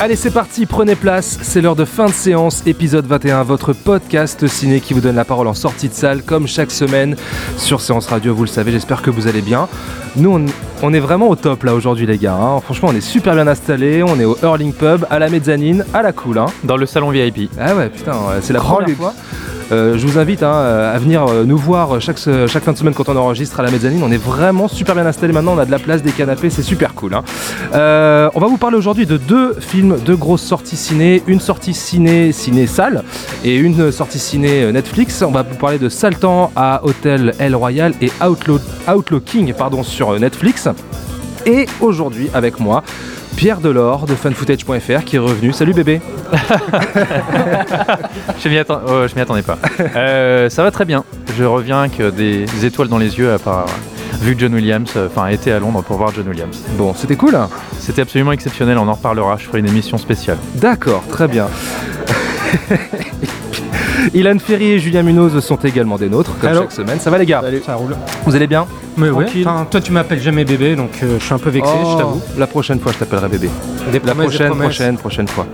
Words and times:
Allez, 0.00 0.16
c'est 0.16 0.30
parti, 0.32 0.66
prenez 0.66 0.96
place. 0.96 1.38
C'est 1.42 1.60
l'heure 1.62 1.76
de 1.76 1.84
fin 1.84 2.06
de 2.06 2.10
séance, 2.12 2.62
épisode 2.66 3.06
21, 3.06 3.42
votre 3.44 3.72
podcast 3.72 4.46
ciné 4.48 4.80
qui 4.80 4.92
vous 4.92 5.00
donne 5.00 5.14
la 5.16 5.24
parole 5.24 5.46
en 5.46 5.54
sortie 5.54 5.88
de 5.88 5.94
salle, 5.94 6.22
comme 6.22 6.46
chaque 6.46 6.70
semaine 6.72 7.16
sur 7.56 7.80
Séance 7.80 8.08
Radio. 8.08 8.34
Vous 8.34 8.42
le 8.42 8.48
savez, 8.48 8.72
j'espère 8.72 9.00
que 9.02 9.10
vous 9.10 9.28
allez 9.28 9.40
bien. 9.40 9.66
Nous, 10.16 10.30
on, 10.30 10.44
on 10.82 10.92
est 10.92 10.98
vraiment 11.00 11.28
au 11.28 11.36
top 11.36 11.62
là 11.62 11.74
aujourd'hui, 11.74 12.06
les 12.06 12.18
gars. 12.18 12.34
hein. 12.34 12.60
Franchement, 12.60 12.88
on 12.92 12.96
est 12.96 13.00
super 13.00 13.34
bien 13.34 13.46
installés. 13.46 14.02
On 14.02 14.18
est 14.20 14.24
au 14.24 14.36
Hurling 14.42 14.72
Pub, 14.72 15.06
à 15.10 15.18
la 15.18 15.30
mezzanine, 15.30 15.84
à 15.94 16.02
la 16.02 16.12
cool. 16.12 16.38
Hein. 16.38 16.46
Dans 16.64 16.76
le 16.76 16.86
salon 16.86 17.10
VIP. 17.10 17.48
Ah 17.58 17.74
ouais, 17.74 17.88
putain, 17.88 18.12
c'est 18.42 18.52
la 18.52 18.58
Grand 18.58 18.74
première 18.74 18.88
luxe. 18.88 19.00
fois. 19.00 19.14
Euh, 19.72 19.96
je 19.96 20.06
vous 20.06 20.18
invite 20.18 20.42
hein, 20.42 20.52
à 20.52 20.98
venir 20.98 21.26
euh, 21.26 21.44
nous 21.44 21.56
voir 21.56 22.00
chaque, 22.00 22.18
fin 22.18 22.72
de 22.72 22.76
semaine 22.78 22.94
quand 22.94 23.08
on 23.08 23.16
enregistre 23.16 23.60
à 23.60 23.62
la 23.62 23.70
mezzanine. 23.70 24.02
On 24.02 24.10
est 24.12 24.22
vraiment 24.22 24.68
super 24.68 24.94
bien 24.94 25.06
installé 25.06 25.32
maintenant. 25.32 25.54
On 25.54 25.58
a 25.58 25.64
de 25.64 25.70
la 25.70 25.78
place, 25.78 26.02
des 26.02 26.12
canapés, 26.12 26.50
c'est 26.50 26.62
super 26.62 26.94
cool. 26.94 27.14
hein. 27.14 27.24
Euh, 27.74 28.28
on 28.34 28.40
va 28.40 28.46
vous 28.46 28.56
parler 28.58 28.76
aujourd'hui 28.76 29.06
de 29.06 29.16
deux 29.16 29.54
films, 29.58 29.96
deux 30.04 30.16
grosses 30.16 30.42
sorties 30.42 30.76
ciné. 30.76 31.22
Une 31.26 31.40
sortie 31.40 31.74
ciné, 31.74 32.32
ciné-salle 32.32 33.02
et 33.44 33.56
une 33.56 33.90
sortie 33.90 34.18
ciné 34.18 34.62
euh, 34.64 34.72
Netflix. 34.72 35.22
On 35.22 35.30
va 35.30 35.42
vous 35.42 35.56
parler 35.56 35.78
de 35.78 35.88
Saltan 35.88 36.50
à 36.54 36.80
Hôtel 36.84 37.32
El 37.38 37.56
Royal 37.56 37.94
et 38.00 38.10
Outlaw, 38.22 38.58
Outlaw 38.88 39.20
King 39.20 39.54
pardon, 39.54 39.82
sur 39.82 40.10
euh, 40.10 40.18
Netflix. 40.18 40.68
Et 41.46 41.66
aujourd'hui, 41.80 42.30
avec 42.32 42.58
moi, 42.58 42.82
Pierre 43.36 43.60
Delors 43.60 44.06
de 44.06 44.14
fanfootage.fr 44.14 45.04
qui 45.04 45.16
est 45.16 45.18
revenu. 45.18 45.52
Salut 45.52 45.74
bébé 45.74 46.00
Je 48.42 48.48
m'y 48.48 48.56
atten- 48.56 48.80
oh, 48.86 49.06
je 49.08 49.14
m'y 49.14 49.20
attendais 49.20 49.42
pas. 49.42 49.58
Euh, 49.96 50.48
ça 50.48 50.62
va 50.62 50.70
très 50.70 50.84
bien. 50.84 51.04
Je 51.36 51.44
reviens 51.44 51.80
avec 51.80 52.00
des 52.14 52.46
étoiles 52.64 52.88
dans 52.88 52.98
les 52.98 53.18
yeux 53.18 53.32
après 53.32 53.50
avoir 53.50 53.66
vu 54.20 54.36
John 54.38 54.54
Williams, 54.54 54.90
euh, 54.96 55.08
enfin 55.10 55.26
été 55.26 55.52
à 55.52 55.58
Londres 55.58 55.82
pour 55.82 55.96
voir 55.98 56.12
John 56.14 56.28
Williams. 56.28 56.62
Bon, 56.78 56.94
c'était 56.94 57.16
cool 57.16 57.34
hein 57.34 57.48
C'était 57.80 58.02
absolument 58.02 58.32
exceptionnel, 58.32 58.78
on 58.78 58.88
en 58.88 58.94
reparlera, 58.94 59.36
je 59.38 59.44
ferai 59.44 59.58
une 59.58 59.66
émission 59.68 59.98
spéciale. 59.98 60.38
D'accord, 60.54 61.02
très 61.10 61.26
bien. 61.28 61.48
Ilan 64.12 64.38
Ferry 64.38 64.72
et 64.72 64.78
Julien 64.78 65.02
Munoz 65.02 65.38
sont 65.40 65.56
également 65.56 65.96
des 65.96 66.08
nôtres, 66.08 66.32
comme 66.40 66.54
chaque 66.54 66.72
semaine. 66.72 67.00
Ça 67.00 67.10
va 67.10 67.18
les 67.18 67.26
gars 67.26 67.42
Ça 67.64 67.74
roule. 67.74 67.96
Vous 68.26 68.34
allez 68.36 68.46
bien 68.46 68.66
Mais 68.96 69.08
ouais. 69.10 69.24
Tranquille. 69.24 69.48
Enfin, 69.48 69.66
toi, 69.70 69.80
tu 69.80 69.92
m'appelles 69.92 70.20
jamais 70.20 70.44
bébé, 70.44 70.76
donc 70.76 70.90
euh, 71.02 71.16
je 71.18 71.24
suis 71.24 71.34
un 71.34 71.38
peu 71.38 71.50
vexé, 71.50 71.70
Oh, 71.74 71.88
je 71.92 71.98
t'avoue. 71.98 72.20
La 72.38 72.46
prochaine 72.46 72.80
fois, 72.80 72.92
je 72.92 72.98
t'appellerai 72.98 73.28
bébé. 73.28 73.48
Des 73.90 73.98
La 74.00 74.14
des 74.14 74.20
prochaine, 74.22 74.54
prochaine, 74.54 74.96
prochaine 74.98 75.28
fois. 75.28 75.46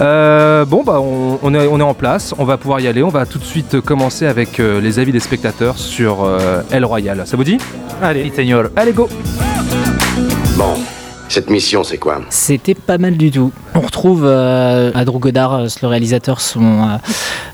Euh, 0.00 0.64
bon, 0.64 0.82
bah, 0.84 1.00
on, 1.00 1.38
on 1.42 1.54
est, 1.54 1.66
on 1.66 1.78
est 1.80 1.82
en 1.82 1.94
place. 1.94 2.34
On 2.38 2.44
va 2.44 2.56
pouvoir 2.56 2.80
y 2.80 2.86
aller. 2.88 3.02
On 3.02 3.08
va 3.08 3.26
tout 3.26 3.38
de 3.38 3.44
suite 3.44 3.80
commencer 3.80 4.26
avec 4.26 4.60
euh, 4.60 4.80
les 4.80 4.98
avis 4.98 5.12
des 5.12 5.20
spectateurs 5.20 5.78
sur 5.78 6.24
euh, 6.24 6.62
El 6.70 6.84
Royal. 6.84 7.22
Ça 7.26 7.36
vous 7.36 7.44
dit 7.44 7.58
Allez. 8.02 8.30
Seigneur. 8.34 8.70
Allez, 8.76 8.92
go 8.92 9.08
Bon, 10.56 10.74
cette 11.28 11.50
mission, 11.50 11.84
c'est 11.84 11.98
quoi? 11.98 12.20
C'était 12.30 12.74
pas 12.74 12.98
mal 12.98 13.16
du 13.16 13.30
tout. 13.30 13.52
On 13.76 13.80
retrouve 13.80 14.24
euh, 14.24 14.90
à 14.94 15.04
Drew 15.04 15.18
Goddard, 15.18 15.52
euh, 15.52 15.68
le 15.82 15.88
réalisateur, 15.88 16.40
son, 16.40 16.62
euh, 16.62 16.96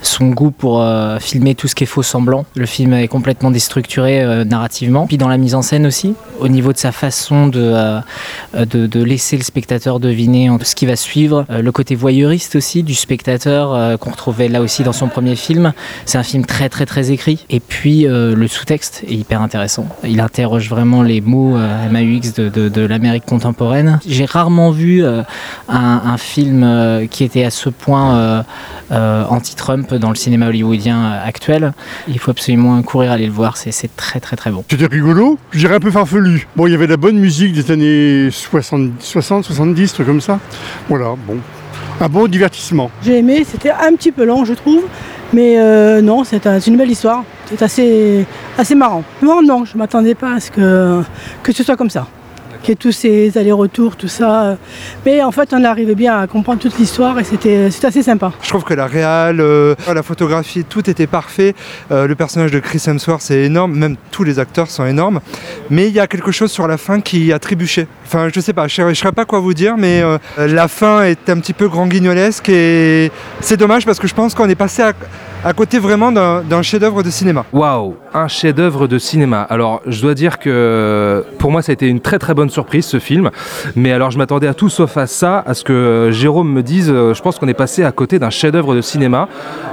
son 0.02 0.28
goût 0.28 0.52
pour 0.52 0.80
euh, 0.80 1.18
filmer 1.18 1.56
tout 1.56 1.66
ce 1.66 1.74
qui 1.74 1.82
est 1.82 1.86
faux 1.88 2.04
semblant. 2.04 2.44
Le 2.54 2.64
film 2.64 2.92
est 2.92 3.08
complètement 3.08 3.50
déstructuré 3.50 4.44
narrativement, 4.44 5.06
puis 5.06 5.18
dans 5.18 5.28
la 5.28 5.36
mise 5.36 5.56
en 5.56 5.62
scène 5.62 5.84
aussi, 5.84 6.14
au 6.38 6.46
niveau 6.46 6.72
de 6.72 6.78
sa 6.78 6.92
façon 6.92 7.48
de, 7.48 8.00
de, 8.54 9.02
laisser 9.02 9.36
le 9.36 9.42
spectateur 9.42 9.98
deviner 9.98 10.50
ce 10.62 10.74
qui 10.74 10.86
va 10.86 10.96
suivre. 10.96 11.44
Le 11.48 11.72
côté 11.72 11.94
voyeuriste 11.94 12.56
aussi 12.56 12.82
du 12.82 12.94
spectateur 12.94 13.98
qu'on 13.98 14.10
retrouvait 14.10 14.48
là 14.48 14.60
aussi 14.60 14.84
dans 14.84 14.92
son 14.92 15.08
premier 15.08 15.36
film. 15.36 15.72
C'est 16.06 16.18
un 16.18 16.22
film 16.22 16.46
très 16.46 16.68
très 16.68 16.86
très 16.86 17.10
écrit. 17.10 17.44
Et 17.50 17.60
puis 17.60 18.04
le 18.04 18.46
sous-texte 18.46 19.02
est 19.08 19.14
hyper 19.14 19.42
intéressant. 19.42 19.86
Il 20.04 20.20
interroge 20.20 20.68
vraiment 20.68 21.02
les 21.02 21.20
mots 21.20 21.56
MAUX 21.90 22.34
de, 22.36 22.48
de, 22.48 22.82
l'Amérique 22.82 23.24
contemporaine. 23.24 24.00
J'ai 24.06 24.24
rarement 24.24 24.70
vu 24.70 25.04
un, 25.68 26.11
un 26.12 26.18
film 26.18 26.62
euh, 26.62 27.06
qui 27.06 27.24
était 27.24 27.44
à 27.44 27.50
ce 27.50 27.68
point 27.68 28.16
euh, 28.16 28.42
euh, 28.92 29.24
anti-Trump 29.28 29.94
dans 29.94 30.10
le 30.10 30.14
cinéma 30.14 30.48
hollywoodien 30.48 31.12
actuel. 31.24 31.72
Il 32.08 32.18
faut 32.18 32.30
absolument 32.30 32.80
courir 32.82 33.12
aller 33.12 33.26
le 33.26 33.32
voir. 33.32 33.56
C'est 33.56 33.96
très 33.96 34.20
très 34.20 34.36
très 34.36 34.50
bon. 34.50 34.64
C'était 34.70 34.86
rigolo, 34.86 35.38
je 35.50 35.58
dirais 35.58 35.76
un 35.76 35.80
peu 35.80 35.90
farfelu. 35.90 36.46
Bon, 36.56 36.66
il 36.66 36.72
y 36.72 36.74
avait 36.74 36.86
de 36.86 36.92
la 36.92 36.96
bonne 36.96 37.18
musique 37.18 37.52
des 37.52 37.70
années 37.70 38.30
60, 38.30 38.90
60 39.00 39.44
70, 39.44 39.92
trucs 39.94 40.06
comme 40.06 40.20
ça. 40.20 40.38
Voilà, 40.88 41.14
bon. 41.26 41.38
Un 42.00 42.08
bon 42.08 42.26
divertissement. 42.26 42.90
J'ai 43.04 43.18
aimé, 43.18 43.44
c'était 43.48 43.70
un 43.70 43.94
petit 43.94 44.10
peu 44.12 44.24
long 44.24 44.44
je 44.44 44.54
trouve, 44.54 44.82
mais 45.32 45.58
euh, 45.58 46.00
non, 46.00 46.24
c'est 46.24 46.46
un- 46.46 46.58
c'est 46.58 46.70
une 46.70 46.76
belle 46.76 46.90
histoire, 46.90 47.22
c'est 47.48 47.62
assez, 47.62 48.26
assez 48.58 48.74
marrant. 48.74 49.04
Moi 49.20 49.40
non, 49.44 49.64
je 49.64 49.76
m'attendais 49.78 50.14
pas 50.14 50.34
à 50.34 50.40
ce 50.40 50.50
que, 50.50 51.02
que 51.42 51.52
ce 51.52 51.62
soit 51.62 51.76
comme 51.76 51.90
ça, 51.90 52.06
tous 52.78 52.92
ces 52.92 53.36
allers-retours, 53.36 53.96
tout 53.96 54.08
ça. 54.08 54.56
Mais 55.04 55.22
en 55.22 55.32
fait 55.32 55.52
on 55.52 55.64
arrivait 55.64 55.94
bien 55.94 56.18
à 56.18 56.26
comprendre 56.26 56.60
toute 56.60 56.78
l'histoire 56.78 57.18
et 57.18 57.24
c'était 57.24 57.68
assez 57.82 58.02
sympa. 58.02 58.32
Je 58.42 58.48
trouve 58.48 58.64
que 58.64 58.74
la 58.74 58.86
réal, 58.86 59.40
euh, 59.40 59.74
la 59.92 60.02
photographie, 60.02 60.64
tout 60.64 60.88
était 60.88 61.06
parfait. 61.06 61.54
Euh, 61.90 62.06
le 62.06 62.14
personnage 62.14 62.50
de 62.50 62.58
Chris 62.60 62.82
Hemsworth, 62.86 63.22
c'est 63.22 63.42
énorme. 63.42 63.76
Même 63.76 63.96
tous 64.10 64.24
les 64.24 64.38
acteurs 64.38 64.70
sont 64.70 64.86
énormes. 64.86 65.20
Mais 65.70 65.88
il 65.88 65.94
y 65.94 66.00
a 66.00 66.06
quelque 66.06 66.32
chose 66.32 66.50
sur 66.50 66.68
la 66.68 66.78
fin 66.78 67.00
qui 67.00 67.32
a 67.32 67.38
trébuché. 67.38 67.86
Enfin, 68.06 68.28
je 68.32 68.40
sais 68.40 68.52
pas, 68.52 68.68
je 68.68 68.82
ne 68.82 68.94
saurais 68.94 69.12
pas 69.12 69.24
quoi 69.24 69.40
vous 69.40 69.54
dire, 69.54 69.76
mais 69.76 70.02
euh, 70.02 70.18
la 70.38 70.68
fin 70.68 71.02
est 71.02 71.28
un 71.28 71.38
petit 71.40 71.52
peu 71.52 71.68
grand 71.68 71.86
guignolesque 71.86 72.48
et 72.48 73.10
c'est 73.40 73.56
dommage 73.56 73.86
parce 73.86 73.98
que 73.98 74.06
je 74.06 74.14
pense 74.14 74.34
qu'on 74.34 74.48
est 74.48 74.54
passé 74.54 74.82
à, 74.82 74.92
à 75.44 75.52
côté 75.52 75.78
vraiment 75.78 76.12
d'un 76.12 76.62
chef-d'œuvre 76.62 77.02
de 77.02 77.10
cinéma. 77.10 77.44
Waouh, 77.52 77.96
un 78.14 78.28
chef-d'œuvre 78.28 78.86
de 78.86 78.98
cinéma. 78.98 79.42
Alors, 79.42 79.80
je 79.86 80.00
dois 80.00 80.14
dire 80.14 80.38
que 80.38 81.24
pour 81.38 81.50
moi, 81.50 81.62
ça 81.62 81.72
a 81.72 81.74
été 81.74 81.88
une 81.88 82.00
très 82.00 82.18
très 82.18 82.32
bonne 82.34 82.48
surprise 82.50 82.86
ce 82.86 82.98
film. 83.00 83.30
Mais 83.74 83.92
alors, 83.92 84.10
je 84.10 84.18
m'attendais 84.18 84.46
à 84.46 84.54
tout 84.54 84.68
sauf 84.68 84.96
à 84.96 85.06
ça, 85.06 85.42
à 85.44 85.54
ce 85.54 85.64
que 85.64 86.10
Jérôme 86.12 86.52
me 86.52 86.62
dise. 86.62 86.90
euh, 86.90 87.12
Je 87.14 87.22
pense 87.22 87.38
qu'on 87.38 87.48
est 87.48 87.54
passé 87.54 87.82
à 87.82 87.90
côté 87.92 88.18
d'un 88.18 88.30
chef-d'œuvre 88.30 88.74
de 88.76 88.80
cinéma. 88.80 89.28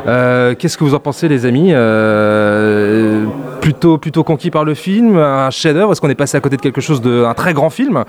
Euh, 0.08 0.56
Qu'est-ce 0.58 0.78
que 0.78 0.84
vous 0.84 0.96
en 0.96 1.00
pensez, 1.00 1.28
les 1.28 1.46
amis? 1.46 1.70
Euh, 1.74 3.26
Plutôt 3.62 3.98
plutôt 3.98 4.24
conquis 4.24 4.50
par 4.52 4.64
le 4.64 4.74
film, 4.74 5.18
un 5.18 5.50
chef-d'œuvre? 5.52 5.92
Est-ce 5.92 6.02
qu'on 6.02 6.10
est 6.10 6.16
passé 6.16 6.38
à 6.38 6.40
côté 6.40 6.56
de 6.58 6.62
quelque 6.62 6.82
chose 6.82 7.02
d'un 7.02 7.34
très 7.34 7.54
grand 7.54 7.70
film? 7.70 8.04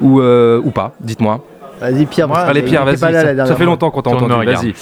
Ou 0.00 0.20
euh, 0.20 0.60
ou 0.62 0.70
pas? 0.70 0.92
Dites-moi. 1.00 1.40
Vas-y, 1.80 2.04
Pierre. 2.04 2.30
Allez, 2.32 2.60
Pierre, 2.62 2.84
vas-y. 2.84 2.98
pas 2.98 3.10
là 3.10 3.32
la 3.32 3.44
Ça, 3.46 3.52
ça 3.52 3.56
fait 3.56 3.64
longtemps 3.64 3.90
qu'on 3.90 4.02
t'a 4.02 4.10
entendu. 4.10 4.34
Vas-y. 4.44 4.74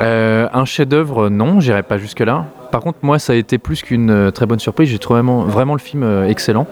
Euh, 0.00 0.48
un 0.52 0.64
chef-d'œuvre, 0.64 1.28
non, 1.28 1.60
j'irai 1.60 1.82
pas 1.82 1.98
jusque-là. 1.98 2.46
Par 2.72 2.80
contre, 2.80 2.98
moi, 3.02 3.18
ça 3.18 3.32
a 3.34 3.36
été 3.36 3.58
plus 3.58 3.82
qu'une 3.82 4.10
euh, 4.10 4.30
très 4.30 4.46
bonne 4.46 4.58
surprise. 4.60 4.88
J'ai 4.88 4.98
trouvé 4.98 5.18
vraiment, 5.18 5.42
vraiment 5.42 5.74
le 5.74 5.80
film 5.80 6.02
euh, 6.02 6.26
excellent. 6.28 6.66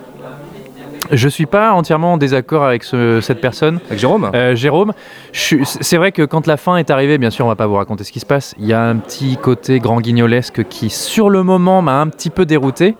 Je 1.11 1.29
suis 1.29 1.47
pas 1.47 1.73
entièrement 1.73 2.15
en 2.15 2.17
désaccord 2.19 2.65
avec 2.65 2.85
ce- 2.85 3.21
cette 3.23 3.41
personne. 3.41 3.81
Avec 3.87 3.99
Jérôme? 3.99 4.31
Euh, 4.35 4.55
Jérôme, 4.55 4.93
c'est 5.33 5.97
vrai 5.97 6.13
que 6.13 6.23
quand 6.23 6.47
la 6.47 6.57
fin 6.59 6.77
est 6.77 6.91
arrivée, 6.91 7.17
bien 7.19 7.31
sûr, 7.31 7.47
on 7.47 7.49
va 7.49 7.57
pas 7.57 7.67
vous 7.67 7.77
raconter 7.77 8.05
ce 8.05 8.13
qui 8.13 8.21
se 8.21 8.27
passe. 8.27 8.55
Il 8.59 8.67
y 8.67 8.73
a 8.75 8.83
un 8.83 8.97
petit 8.97 9.37
côté 9.39 9.79
grand 9.81 10.01
guignolesque 10.01 10.65
qui, 10.69 10.91
sur 10.91 11.31
le 11.31 11.43
moment, 11.43 11.81
m'a 11.81 12.01
un 12.01 12.09
petit 12.09 12.31
peu 12.31 12.45
dérouté. 12.45 12.95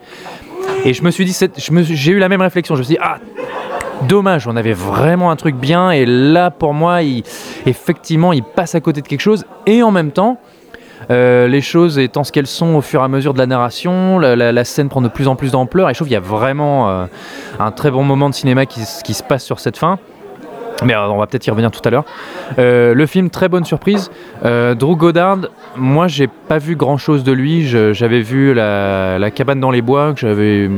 Et 0.85 0.95
je 0.95 1.03
me 1.03 1.11
suis 1.11 1.25
dit, 1.27 1.37
j'ai 1.95 2.13
eu 2.13 2.19
la 2.19 2.29
même 2.29 2.41
réflexion. 2.41 2.75
Je 2.77 2.81
me 2.81 2.85
suis 2.85 2.95
dit, 2.95 3.01
ah, 3.03 3.19
dommage, 4.07 4.47
on 4.47 4.57
avait 4.57 4.73
vraiment 4.73 5.31
un 5.31 5.37
truc 5.37 5.57
bien. 5.57 5.91
Et 5.91 6.07
là, 6.07 6.51
pour 6.51 6.75
moi, 6.75 7.03
effectivement, 7.67 8.33
il 8.33 8.43
passe 8.43 8.75
à 8.75 8.81
côté 8.81 9.03
de 9.03 9.09
quelque 9.09 9.21
chose. 9.21 9.45
Et 9.67 9.83
en 9.83 9.91
même 9.91 10.13
temps, 10.13 10.39
euh, 11.11 11.49
les 11.49 11.61
choses 11.61 11.99
étant 11.99 12.25
ce 12.25 12.33
qu'elles 12.33 12.47
sont 12.47 12.75
au 12.75 12.81
fur 12.81 13.01
et 13.01 13.05
à 13.05 13.09
mesure 13.09 13.33
de 13.33 13.39
la 13.39 13.47
narration, 13.47 14.19
la, 14.19 14.65
scène 14.65 14.89
prend 14.89 15.01
de 15.01 15.09
plus 15.09 15.29
en 15.29 15.37
plus 15.37 15.53
d'ampleur 15.53 15.89
et 15.89 15.95
je 15.95 15.99
trouve 15.99 16.09
qu'il 16.09 16.15
y 16.15 16.17
a 16.17 16.21
vraiment 16.21 16.89
euh, 16.89 17.07
un 17.59 17.71
très 17.71 17.91
bon 17.91 18.03
moment 18.05 18.29
de 18.29 18.35
cinéma 18.35 18.67
qui, 18.67 18.85
se 18.85 19.23
passe 19.23 19.45
sur 19.45 19.61
cette 19.61 19.77
fin. 19.77 19.99
Mais 20.85 20.95
euh, 20.95 21.09
on 21.09 21.19
va 21.19 21.27
peut-être 21.27 21.47
y 21.47 21.51
revenir 21.51 21.71
tout 21.71 21.81
à 21.85 21.91
l'heure. 21.91 22.05
Le 22.57 23.07
film, 23.07 23.31
très 23.31 23.49
bonne 23.49 23.65
surprise. 23.65 24.11
Drew 24.43 24.97
Goddard, 24.97 25.39
moi 25.77 26.09
j'ai 26.09 26.27
pas 26.27 26.59
vu 26.59 26.77
grand 26.77 26.99
chose 26.99 27.25
de 27.25 27.33
lui. 27.33 27.67
J'avais 27.67 28.21
vu 28.21 28.55
la, 28.55 29.19
La 29.19 29.31
cabane 29.31 29.61
dans 29.61 29.71
les 29.71 29.83
bois 29.83 30.13
que 30.13 30.21
j'avais 30.21 30.69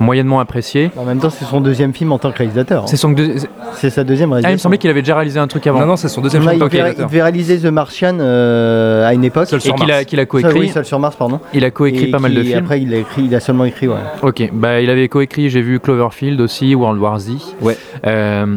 moyennement 0.00 0.40
apprécié. 0.40 0.90
En 0.96 1.04
même 1.04 1.18
temps, 1.18 1.30
c'est 1.30 1.44
son 1.44 1.60
deuxième 1.60 1.92
film 1.94 2.12
en 2.12 2.18
tant 2.18 2.30
que 2.32 2.38
réalisateur. 2.38 2.82
hein. 2.82 2.86
C'est 2.86 2.96
son 2.96 3.10
deux- 3.12 3.36
c'est- 3.74 3.90
sa 3.90 4.04
deuxième 4.04 4.30
Ah, 4.32 4.36
il 4.36 4.38
me 4.38 4.42
réalisation. 4.42 4.62
semblait 4.64 4.78
qu'il 4.78 4.90
avait 4.90 5.02
déjà 5.02 5.14
réalisé 5.16 5.38
un 5.38 5.46
truc 5.46 5.66
avant. 5.66 5.80
Non, 5.80 5.86
non, 5.86 5.96
c'est 5.96 6.08
son 6.08 6.20
deuxième 6.20 6.42
film 6.42 6.54
il, 6.54 6.56
en 6.56 6.58
tant 6.60 6.66
que 6.66 6.72
devait, 6.72 6.78
il 6.78 6.82
réalisateur. 6.82 7.08
devait 7.08 7.22
réaliser 7.22 7.58
The 7.58 7.64
Martian 7.66 8.16
euh, 8.20 9.06
à 9.06 9.14
une 9.14 9.24
époque. 9.24 9.46
Seul 9.48 9.60
et 9.64 9.72
qu'il 9.72 9.90
a, 9.90 10.04
qu'il 10.04 10.20
a 10.20 10.26
coécrit. 10.26 10.58
oui, 10.60 10.68
Seul 10.68 10.84
sur 10.84 10.98
Mars, 10.98 11.16
pardon. 11.16 11.40
Il 11.54 11.64
a 11.64 11.70
coécrit 11.70 12.06
pas 12.08 12.18
mal 12.18 12.34
de 12.34 12.42
films. 12.42 12.58
Après, 12.58 12.80
il 12.80 12.92
a, 12.94 12.98
écrit, 12.98 13.24
il 13.24 13.34
a 13.34 13.40
seulement 13.40 13.64
écrit, 13.64 13.88
ouais. 13.88 13.94
Ok, 14.22 14.50
bah 14.52 14.80
il 14.80 14.90
avait 14.90 15.08
coécrit, 15.08 15.48
j'ai 15.50 15.62
vu 15.62 15.80
Cloverfield 15.80 16.40
aussi, 16.40 16.74
World 16.74 17.00
War 17.00 17.18
Z. 17.18 17.30
Ouais. 17.60 17.76
Euh, 18.06 18.56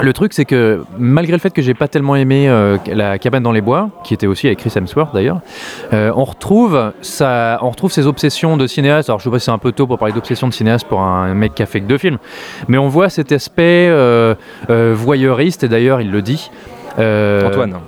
Le 0.00 0.12
truc, 0.14 0.32
c'est 0.32 0.46
que 0.46 0.84
malgré 0.98 1.34
le 1.34 1.38
fait 1.38 1.52
que 1.52 1.60
j'ai 1.60 1.74
pas 1.74 1.86
tellement 1.86 2.16
aimé 2.16 2.48
euh, 2.48 2.78
la 2.86 3.18
cabane 3.18 3.42
dans 3.42 3.52
les 3.52 3.60
bois, 3.60 3.90
qui 4.04 4.14
était 4.14 4.26
aussi 4.26 4.46
avec 4.46 4.58
Chris 4.58 4.72
Hemsworth 4.74 5.14
d'ailleurs, 5.14 5.40
euh, 5.92 6.10
on 6.16 6.24
retrouve 6.24 6.92
ça, 7.02 7.58
on 7.60 7.68
retrouve 7.68 7.92
ses 7.92 8.06
obsessions 8.06 8.56
de 8.56 8.66
cinéaste. 8.66 9.10
Alors 9.10 9.18
je 9.18 9.24
sais 9.24 9.30
pas 9.30 9.38
si 9.38 9.44
c'est 9.46 9.50
un 9.50 9.58
peu 9.58 9.72
tôt 9.72 9.86
pour 9.86 9.98
parler 9.98 10.14
d'obsessions 10.14 10.48
de 10.48 10.54
cinéaste 10.54 10.86
pour 10.86 11.02
un 11.02 11.34
mec 11.34 11.54
qui 11.54 11.62
a 11.62 11.66
fait 11.66 11.80
que 11.80 11.86
deux 11.86 11.98
films, 11.98 12.18
mais 12.68 12.78
on 12.78 12.88
voit 12.88 13.10
cet 13.10 13.32
aspect 13.32 13.88
euh, 13.90 14.34
voyeuriste 14.68 15.64
et 15.64 15.68
d'ailleurs 15.68 16.00
il 16.00 16.10
le 16.10 16.22
dit. 16.22 16.50
Antoine. 16.92 17.78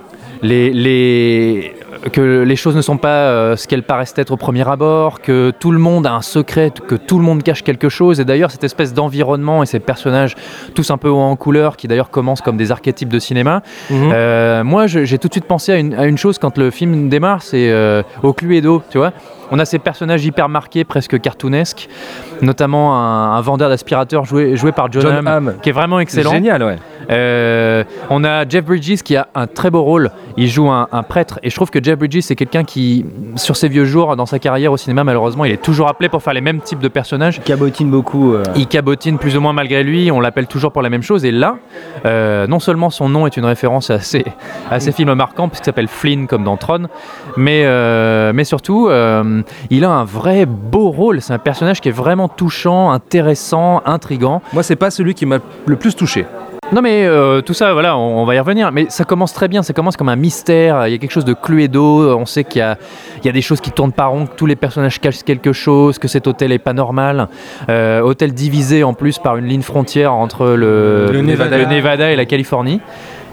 les, 0.43 0.71
les, 0.73 1.75
que 2.13 2.43
les 2.43 2.57
choses 2.57 2.77
ne 2.77 2.83
sont 2.83 2.97
pas 2.99 3.09
euh, 3.09 3.57
ce 3.57 3.67
qu'elles 3.67 3.83
paraissent 3.83 4.15
être 4.17 4.31
au 4.33 4.37
premier 4.37 4.69
abord, 4.69 5.21
que 5.21 5.53
tout 5.59 5.71
le 5.71 5.79
monde 5.79 6.07
a 6.07 6.13
un 6.13 6.23
secret, 6.23 6.71
que 6.87 6.95
tout 6.95 7.19
le 7.19 7.25
monde 7.25 7.43
cache 7.43 7.63
quelque 7.63 7.89
chose. 7.89 8.21
Et 8.21 8.25
d'ailleurs, 8.25 8.51
cette 8.51 8.65
espèce 8.65 8.93
d'environnement 8.93 9.63
et 9.63 9.67
ces 9.67 9.81
personnages 9.81 10.35
tous 10.75 10.91
un 10.91 10.99
peu 10.99 11.11
en 11.11 11.35
couleur, 11.37 11.77
qui 11.77 11.89
d'ailleurs 11.89 12.11
commencent 12.11 12.43
comme 12.43 12.57
des 12.57 12.71
archétypes 12.73 13.09
de 13.09 13.19
cinéma, 13.19 13.63
Mhm. 13.91 14.11
euh, 14.13 14.65
moi 14.65 14.87
j'ai 14.87 15.19
tout 15.19 15.29
de 15.29 15.35
suite 15.35 15.47
pensé 15.47 15.73
à 15.73 15.77
une, 15.77 15.95
à 15.95 16.05
une 16.07 16.19
chose 16.19 16.39
quand 16.39 16.59
le 16.59 16.71
film 16.71 17.09
démarre, 17.09 17.43
c'est 17.43 17.71
euh, 17.71 18.03
au 18.23 18.33
Cluedo, 18.33 18.83
tu 18.91 18.99
vois. 18.99 19.13
On 19.51 19.59
a 19.59 19.65
ces 19.65 19.79
personnages 19.79 20.25
hyper 20.25 20.49
marqués, 20.49 20.85
presque 20.85 21.21
cartoonesques, 21.21 21.89
notamment 22.43 22.97
un, 22.97 23.37
un 23.37 23.41
vendeur 23.41 23.69
d'aspirateurs 23.69 24.25
joué, 24.25 24.57
joué 24.57 24.73
par 24.73 24.91
John, 24.91 25.03
John 25.03 25.17
Hamm, 25.17 25.27
Hamm. 25.49 25.55
qui 25.63 25.69
est 25.69 25.73
vraiment 25.73 26.01
excellent. 26.01 26.31
génial, 26.31 26.63
ouais. 26.63 26.77
Euh, 27.11 27.85
on 28.09 28.25
a 28.25 28.49
Jeff 28.49 28.65
Bridges 28.65 29.03
qui 29.03 29.15
a 29.17 29.29
un 29.35 29.47
très 29.47 29.71
beau 29.71 29.83
rôle. 29.83 30.11
Il 30.39 30.49
joue 30.49 30.71
un, 30.71 30.89
un 30.91 31.03
prêtre 31.03 31.39
et 31.43 31.51
je 31.51 31.55
trouve 31.55 31.71
que 31.71 31.83
Jeff 31.83 31.99
Bridges 31.99 32.23
c'est 32.23 32.35
quelqu'un 32.35 32.65
qui, 32.65 33.05
sur 33.37 33.57
ses 33.57 33.69
vieux 33.69 33.85
jours, 33.85 34.17
dans 34.17 34.25
sa 34.25 34.39
carrière 34.39 34.73
au 34.73 34.79
cinéma, 34.79 35.05
malheureusement, 35.05 35.45
il 35.45 35.53
est 35.53 35.63
toujours 35.63 35.89
appelé 35.89 36.09
pour 36.09 36.23
faire 36.23 36.33
les 36.33 36.41
mêmes 36.41 36.61
types 36.63 36.79
de 36.79 36.89
personnages. 36.89 37.43
Cabotine 37.43 37.91
beaucoup. 37.91 38.33
euh, 38.33 38.43
Il 38.57 38.67
cabotine 38.67 39.19
plus 39.19 39.37
ou 39.37 39.41
moins 39.43 39.53
malgré 39.53 39.83
lui, 39.83 40.11
on 40.11 40.21
l'appelle 40.21 40.47
toujours 40.47 40.73
pour 40.73 40.81
la 40.81 40.89
même 40.89 41.03
chose. 41.03 41.27
Et 41.27 41.31
là, 41.31 41.57
euh, 42.07 42.47
non 42.47 42.59
seulement 42.59 42.89
son 42.89 43.11
nom 43.11 43.27
est 43.27 43.37
une 43.37 43.45
référence 43.45 43.91
à 43.91 43.99
ses, 44.01 44.25
à 44.71 44.81
ses 44.81 44.93
films 44.93 45.13
marquants, 45.13 45.49
puisqu'il 45.49 45.67
s'appelle 45.67 45.89
Flynn 45.89 46.27
comme 46.27 46.45
dans 46.45 46.57
Tron, 46.57 46.85
mais, 47.37 47.65
mais 48.33 48.45
surtout, 48.45 48.89
euh, 49.41 49.67
il 49.71 49.85
a 49.85 49.91
un 49.91 50.05
vrai 50.05 50.47
beau 50.47 50.91
rôle. 50.91 51.21
C'est 51.21 51.33
un 51.33 51.39
personnage 51.39 51.81
qui 51.81 51.89
est 51.89 51.93
vraiment 51.93 52.29
touchant, 52.29 52.91
intéressant, 52.91 53.83
intrigant. 53.85 54.43
Moi, 54.53 54.63
c'est 54.63 54.77
pas 54.77 54.91
celui 54.91 55.15
qui 55.15 55.27
m'a 55.27 55.39
le 55.67 55.77
plus 55.77 55.95
touché. 55.95 56.27
Non 56.73 56.81
mais 56.81 57.05
euh, 57.05 57.43
tout 57.43 57.53
ça, 57.53 57.75
voilà, 57.75 57.97
on, 57.97 58.23
on 58.23 58.25
va 58.25 58.35
y 58.35 58.39
revenir. 58.39 58.73
Mais 58.73 58.87
ça 58.89 59.05
commence 59.05 59.35
très 59.35 59.49
bien, 59.49 59.63
ça 59.63 59.75
commence 59.75 59.97
comme 59.97 60.09
un 60.09 60.17
mystère. 60.17 60.87
Il 60.89 60.93
y 60.93 60.95
a 60.95 60.99
quelque 60.99 61.13
chose 61.13 61.27
de 61.27 61.35
Cluedo. 61.35 62.17
On 62.17 62.25
sait 62.27 62.43
qu'il 62.43 62.61
y 62.61 62.63
a, 62.63 62.79
il 63.23 63.27
y 63.27 63.29
a 63.29 63.33
des 63.33 63.43
choses 63.43 63.61
qui 63.61 63.71
tournent 63.71 63.93
pas 63.93 64.07
rond, 64.07 64.27
que 64.27 64.35
tous 64.35 64.47
les 64.47 64.57
personnages 64.57 64.99
cachent 64.99 65.23
quelque 65.23 65.53
chose, 65.53 65.99
que 65.99 66.09
cet 66.09 66.27
hôtel 66.27 66.53
est 66.53 66.59
pas 66.59 66.73
normal. 66.73 67.29
Euh, 67.69 68.01
hôtel 68.01 68.33
divisé 68.33 68.83
en 68.83 68.95
plus 68.95 69.19
par 69.19 69.37
une 69.37 69.45
ligne 69.45 69.63
frontière 69.63 70.15
entre 70.15 70.47
le, 70.49 71.13
Le 71.13 71.21
Nevada. 71.21 71.59
le 71.59 71.67
Nevada 71.67 72.11
et 72.11 72.17
la 72.17 72.25
Californie. 72.25 72.81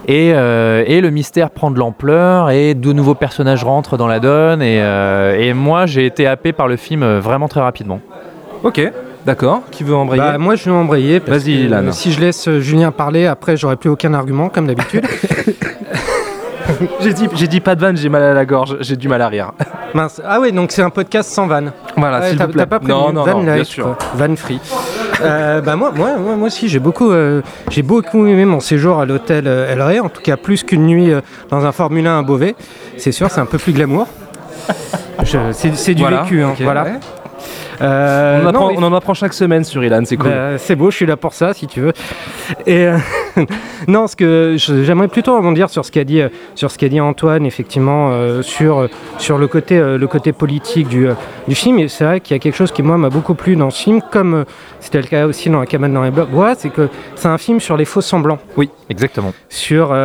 Et, 0.08 0.32
euh, 0.34 0.84
et 0.88 1.00
le 1.00 1.10
mystère 1.12 1.50
prend 1.52 1.70
de 1.72 1.78
l'ampleur 1.80 2.50
et 2.50 2.74
de 2.74 2.92
nouveaux 2.94 3.14
personnages 3.16 3.64
rentrent 3.64 3.98
dans 3.98 4.08
la 4.08 4.20
donne. 4.20 4.62
Et, 4.62 4.80
euh, 4.82 5.38
et 5.40 5.54
moi, 5.54 5.86
j'ai 5.86 6.06
été 6.06 6.26
happé 6.28 6.54
par 6.54 6.68
le 6.68 6.76
film 6.76 7.06
vraiment 7.20 7.48
très 7.48 7.62
rapidement. 7.62 8.00
Ok, 8.64 8.82
d'accord. 9.26 9.62
Qui 9.72 9.84
veut 9.84 9.96
embrayer 9.96 10.22
Bah, 10.22 10.38
moi, 10.38 10.56
je 10.56 10.66
vais 10.66 10.76
embrayer. 10.76 11.20
parce 11.20 11.40
Vas-y, 11.44 11.54
que, 11.58 11.66
Ilan. 11.66 11.92
Si 11.92 12.12
je 12.12 12.20
laisse 12.20 12.48
euh, 12.48 12.60
Julien 12.60 12.92
parler, 12.92 13.26
après, 13.28 13.58
j'aurai 13.58 13.76
plus 13.76 13.90
aucun 13.90 14.14
argument, 14.14 14.50
comme 14.50 14.68
d'habitude. 14.68 15.06
J'ai 17.02 17.14
dit, 17.14 17.28
j'ai 17.36 17.48
dit 17.48 17.60
pas 17.60 17.76
de 17.76 17.82
vanne, 17.82 17.98
j'ai 17.98 18.08
mal 18.08 18.24
à 18.24 18.34
la 18.34 18.46
gorge, 18.46 18.78
j'ai 18.80 18.96
du 18.96 19.08
mal 19.10 19.22
à 19.22 19.28
rire. 19.28 19.52
Mince. 19.94 20.22
Ah 20.26 20.40
oui, 20.40 20.52
donc 20.54 20.72
c'est 20.72 20.82
un 20.82 20.90
podcast 20.90 21.30
sans 21.30 21.46
vanne. 21.46 21.74
Voilà, 21.98 22.20
Ouais, 22.22 22.30
s'il 22.30 22.40
vous 22.40 22.48
plaît. 22.48 22.62
t'as 22.62 22.66
pas 22.66 22.80
prévu 22.80 22.94
non, 22.94 23.12
non, 23.12 23.24
van 23.24 23.32
non, 23.34 23.44
bien 23.44 23.56
light, 23.58 23.66
sûr. 23.66 23.84
quoi. 23.84 23.98
Van 24.16 24.36
free. 24.36 24.60
Euh, 25.24 25.62
bah 25.62 25.76
moi, 25.76 25.92
moi, 25.96 26.18
moi, 26.18 26.36
moi 26.36 26.48
aussi, 26.48 26.68
j'ai 26.70 26.80
beaucoup, 26.80 27.12
euh, 27.12 27.42
j'ai 27.70 27.82
beaucoup 27.84 28.26
aimé 28.26 28.46
mon 28.46 28.60
séjour 28.60 29.00
à 29.00 29.06
l'hôtel 29.06 29.46
euh, 29.48 29.72
El 29.72 29.82
Rey. 29.82 30.00
En 30.00 30.10
tout 30.10 30.22
cas, 30.22 30.38
plus 30.38 30.64
qu'une 30.64 30.86
nuit 30.86 31.12
euh, 31.12 31.22
dans 31.50 31.66
un 31.66 31.72
Formule 31.72 32.08
1 32.08 32.20
à 32.20 32.22
Beauvais. 32.24 32.56
C'est 32.98 33.12
sûr, 33.12 33.30
c'est 33.30 33.42
un 33.42 33.46
peu 33.46 33.58
plus 33.58 33.74
glamour. 33.74 34.08
C'est 35.54 35.94
du 35.94 36.02
Voilà, 36.02 36.24
vécu, 36.24 36.42
hein, 36.42 36.54
voilà. 36.62 36.84
ouais. 36.84 36.92
Euh, 37.82 38.40
on, 38.40 38.44
non, 38.44 38.50
apprend- 38.50 38.68
mais- 38.72 38.76
on 38.78 38.84
en 38.84 38.94
apprend 38.94 39.14
chaque 39.14 39.34
semaine 39.34 39.64
sur 39.64 39.84
Ilan, 39.84 40.02
c'est 40.06 40.18
cool. 40.18 40.30
bah, 40.30 40.58
c'est 40.58 40.76
beau, 40.76 40.92
je 40.92 40.98
suis 40.98 41.06
là 41.06 41.18
pour 41.18 41.34
ça, 41.34 41.54
si 41.54 41.66
tu 41.68 41.82
veux. 41.82 41.94
Et 42.68 42.86
euh, 42.88 42.98
non, 43.88 44.08
ce 44.08 44.16
que 44.16 44.56
j'aimerais 44.58 45.08
plutôt 45.08 45.36
rebondir 45.36 45.70
sur 45.70 45.86
ce 45.86 45.92
qu'a 45.92 46.04
dit, 46.04 46.22
sur 46.56 46.72
ce 46.72 46.78
qu'a 46.78 46.90
dit 46.90 47.00
Antoine, 47.00 47.46
effectivement, 47.46 48.10
euh, 48.12 48.42
sur 48.42 48.88
sur 49.18 49.38
le 49.38 49.48
côté 49.48 49.78
euh, 49.78 49.98
le 49.98 50.08
côté 50.08 50.32
politique 50.32 50.88
du 50.88 51.08
euh, 51.08 51.14
du 51.48 51.56
film. 51.56 51.80
Et 51.80 51.88
c'est 51.88 52.04
vrai 52.04 52.20
qu'il 52.20 52.36
y 52.36 52.40
a 52.40 52.40
quelque 52.40 52.56
chose 52.56 52.72
qui 52.72 52.84
moi 52.84 52.98
m'a 52.98 53.10
beaucoup 53.10 53.34
plu 53.34 53.56
dans 53.56 53.70
ce 53.70 53.84
film, 53.84 54.02
comme 54.12 54.46
c'était 54.80 55.02
le 55.02 55.08
cas 55.08 55.26
aussi 55.26 55.50
dans 55.50 55.60
La 55.60 55.66
cabane 55.66 55.94
dans 55.94 56.04
les 56.04 56.12
bois, 56.12 56.56
c'est 56.56 56.70
que 56.70 56.90
c'est 57.16 57.28
un 57.28 57.38
film 57.38 57.60
sur 57.60 57.78
les 57.78 57.86
faux 57.86 58.02
semblants 58.02 58.40
Oui, 58.58 58.70
exactement. 58.90 59.34
sur 59.50 59.96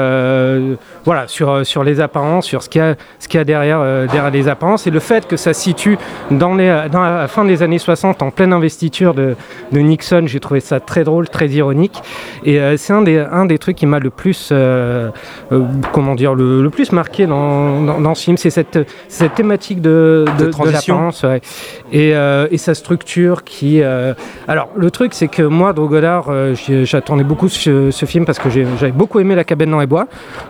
voilà 1.06 1.26
sur 1.28 1.50
euh, 1.50 1.64
sur 1.64 1.82
les 1.84 2.00
apparences, 2.00 2.44
sur 2.44 2.62
ce 2.62 2.68
qu'il 2.68 2.80
y 2.80 2.84
a 2.84 2.96
ce 3.18 3.28
qu'il 3.28 3.38
y 3.38 3.40
a 3.40 3.44
derrière 3.44 3.78
euh, 3.80 4.06
derrière 4.06 4.30
les 4.30 4.48
apparences 4.48 4.86
et 4.86 4.90
le 4.90 5.00
fait 5.00 5.26
que 5.26 5.36
ça 5.38 5.54
se 5.54 5.60
situe 5.62 5.96
dans 6.30 6.54
les 6.54 6.88
dans 6.92 7.02
la 7.02 7.28
fin 7.28 7.44
des 7.44 7.62
années 7.62 7.78
60 7.78 8.22
en 8.22 8.30
pleine 8.30 8.52
investiture 8.52 9.14
de, 9.14 9.36
de 9.72 9.80
Nixon, 9.80 10.24
j'ai 10.26 10.40
trouvé 10.40 10.60
ça 10.60 10.80
très 10.80 11.04
drôle, 11.04 11.28
très 11.28 11.48
ironique 11.48 12.02
et 12.44 12.60
euh, 12.60 12.76
c'est 12.76 12.92
un 12.92 13.02
des 13.02 13.18
un 13.18 13.46
des 13.46 13.58
trucs 13.58 13.76
qui 13.76 13.86
m'a 13.86 14.00
le 14.00 14.10
plus 14.10 14.50
euh, 14.52 15.10
euh, 15.52 15.62
comment 15.92 16.14
dire 16.14 16.34
le, 16.34 16.62
le 16.62 16.70
plus 16.70 16.92
marqué 16.92 17.26
dans, 17.26 17.80
dans, 17.82 18.00
dans 18.00 18.14
ce 18.14 18.24
film, 18.24 18.36
c'est 18.36 18.50
cette 18.50 18.78
cette 19.08 19.34
thématique 19.34 19.80
de 19.80 20.24
de, 20.38 20.46
De 20.46 20.50
transition. 20.50 20.94
l'apparence 20.94 21.22
ouais. 21.22 21.40
et 21.92 22.14
euh, 22.14 22.48
et 22.50 22.58
sa 22.58 22.74
structure 22.74 23.44
qui 23.44 23.80
euh, 23.82 24.14
alors 24.48 24.68
le 24.76 24.90
truc 24.90 25.14
c'est 25.14 25.28
que 25.28 25.42
moi 25.42 25.72
Drogodard 25.72 26.26
euh, 26.30 26.54
j'attendais 26.84 27.24
beaucoup 27.24 27.48
ce, 27.48 27.90
ce 27.90 28.06
film 28.06 28.24
parce 28.24 28.38
que 28.38 28.50
j'avais 28.50 28.92
beaucoup 28.92 29.20
aimé 29.20 29.34
La 29.34 29.44
cabane 29.44 29.70
dans 29.70 29.80
les 29.80 29.86
bois 29.86 30.06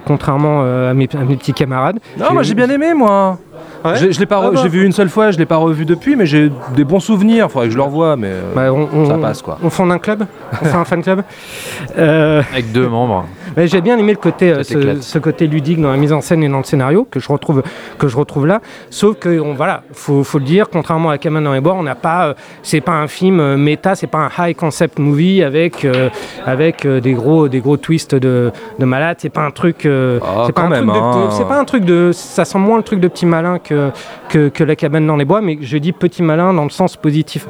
contrairement 0.06 0.45
euh, 0.46 0.90
à, 0.90 0.94
mes, 0.94 1.08
à 1.14 1.24
mes 1.24 1.36
petits 1.36 1.52
camarades. 1.52 1.98
Non, 2.18 2.32
moi 2.32 2.42
j'ai 2.42 2.54
bien 2.54 2.68
aimé, 2.70 2.94
moi. 2.94 3.38
Ouais 3.84 3.96
Je, 3.96 4.10
je 4.10 4.18
l'ai 4.20 4.26
pas, 4.26 4.40
Ah 4.44 4.50
bah. 4.50 4.60
j'ai 4.62 4.68
vu 4.68 4.84
une 4.84 4.92
seule 4.92 5.08
fois, 5.08 5.30
je 5.30 5.38
l'ai 5.38 5.46
pas 5.46 5.56
revu 5.56 5.84
depuis, 5.84 6.16
mais 6.16 6.26
j'ai 6.26 6.50
des 6.74 6.84
bons 6.84 7.00
souvenirs. 7.00 7.50
Faudrait 7.50 7.66
que 7.68 7.72
je 7.72 7.76
le 7.76 7.82
revoie, 7.84 8.16
mais 8.16 8.28
euh, 8.30 8.52
Bah, 8.54 8.72
on, 8.72 8.88
on- 8.92 9.06
ça 9.06 9.18
passe 9.18 9.42
quoi. 9.42 9.58
On 9.62 9.70
fonde 9.70 9.92
un 9.92 9.98
club 9.98 10.24
On 10.60 10.64
fait 10.64 10.74
un 10.76 10.84
fan 10.84 11.02
club 11.02 11.22
Euh, 11.98 12.42
Avec 12.52 12.72
deux 12.72 12.88
membres. 12.88 13.26
mais 13.56 13.66
J'ai 13.66 13.80
bien 13.80 13.96
aimé 13.98 14.12
le 14.12 14.18
côté, 14.18 14.50
euh, 14.52 14.62
ce, 14.62 15.18
côté 15.18 15.46
ludique 15.46 15.80
dans 15.80 15.90
la 15.90 15.96
mise 15.96 16.12
en 16.12 16.20
scène 16.20 16.42
et 16.42 16.48
dans 16.48 16.58
le 16.58 16.64
scénario 16.64 17.06
que 17.10 17.20
je 17.20 17.28
retrouve, 17.28 17.62
que 17.98 18.08
je 18.08 18.16
retrouve 18.16 18.46
là. 18.46 18.60
Sauf 18.90 19.16
que, 19.18 19.40
on, 19.40 19.54
voilà, 19.54 19.82
faut, 19.92 20.24
faut 20.24 20.38
le 20.38 20.44
dire, 20.44 20.68
contrairement 20.70 21.10
à 21.10 21.18
Cabane 21.18 21.44
dans 21.44 21.52
les 21.52 21.60
bois, 21.60 21.74
on 21.74 21.82
n'a 21.82 21.94
pas, 21.94 22.28
euh, 22.28 22.34
c'est 22.62 22.80
pas 22.80 22.92
un 22.92 23.06
film 23.06 23.40
euh, 23.40 23.56
méta, 23.56 23.94
c'est 23.94 24.06
pas 24.06 24.18
un 24.38 24.46
high 24.48 24.56
concept 24.56 24.98
movie 24.98 25.42
avec, 25.42 25.84
euh, 25.84 26.08
avec 26.44 26.84
euh, 26.84 27.00
des 27.00 27.12
gros, 27.14 27.48
des 27.48 27.60
gros 27.60 27.76
twists 27.76 28.14
de, 28.14 28.50
de 28.78 28.84
malade. 28.84 29.16
C'est 29.20 29.30
pas 29.30 29.42
un 29.42 29.50
truc, 29.50 29.86
euh, 29.86 30.18
Ah, 30.22 30.42
c'est 30.46 30.52
pas 30.52 30.62
un 30.62 30.68
même, 30.68 30.86
truc 30.86 30.94
de- 30.94 30.98
hein. 31.00 31.28
c'est 31.30 31.48
pas 31.48 31.58
un 31.58 31.64
truc 31.64 31.84
de, 31.84 32.10
ça 32.12 32.44
sent 32.44 32.58
moins 32.58 32.76
le 32.76 32.82
truc 32.82 33.00
de 33.00 33.08
petit 33.08 33.26
malin 33.26 33.45
que, 33.58 34.64
la 34.64 34.76
cabane 34.76 35.06
dans 35.06 35.16
les 35.16 35.24
bois, 35.24 35.40
mais 35.40 35.58
je 35.60 35.78
dis 35.78 35.92
petit 35.92 36.22
malin 36.22 36.52
dans 36.52 36.64
le 36.64 36.70
sens 36.70 36.96
positif, 36.96 37.46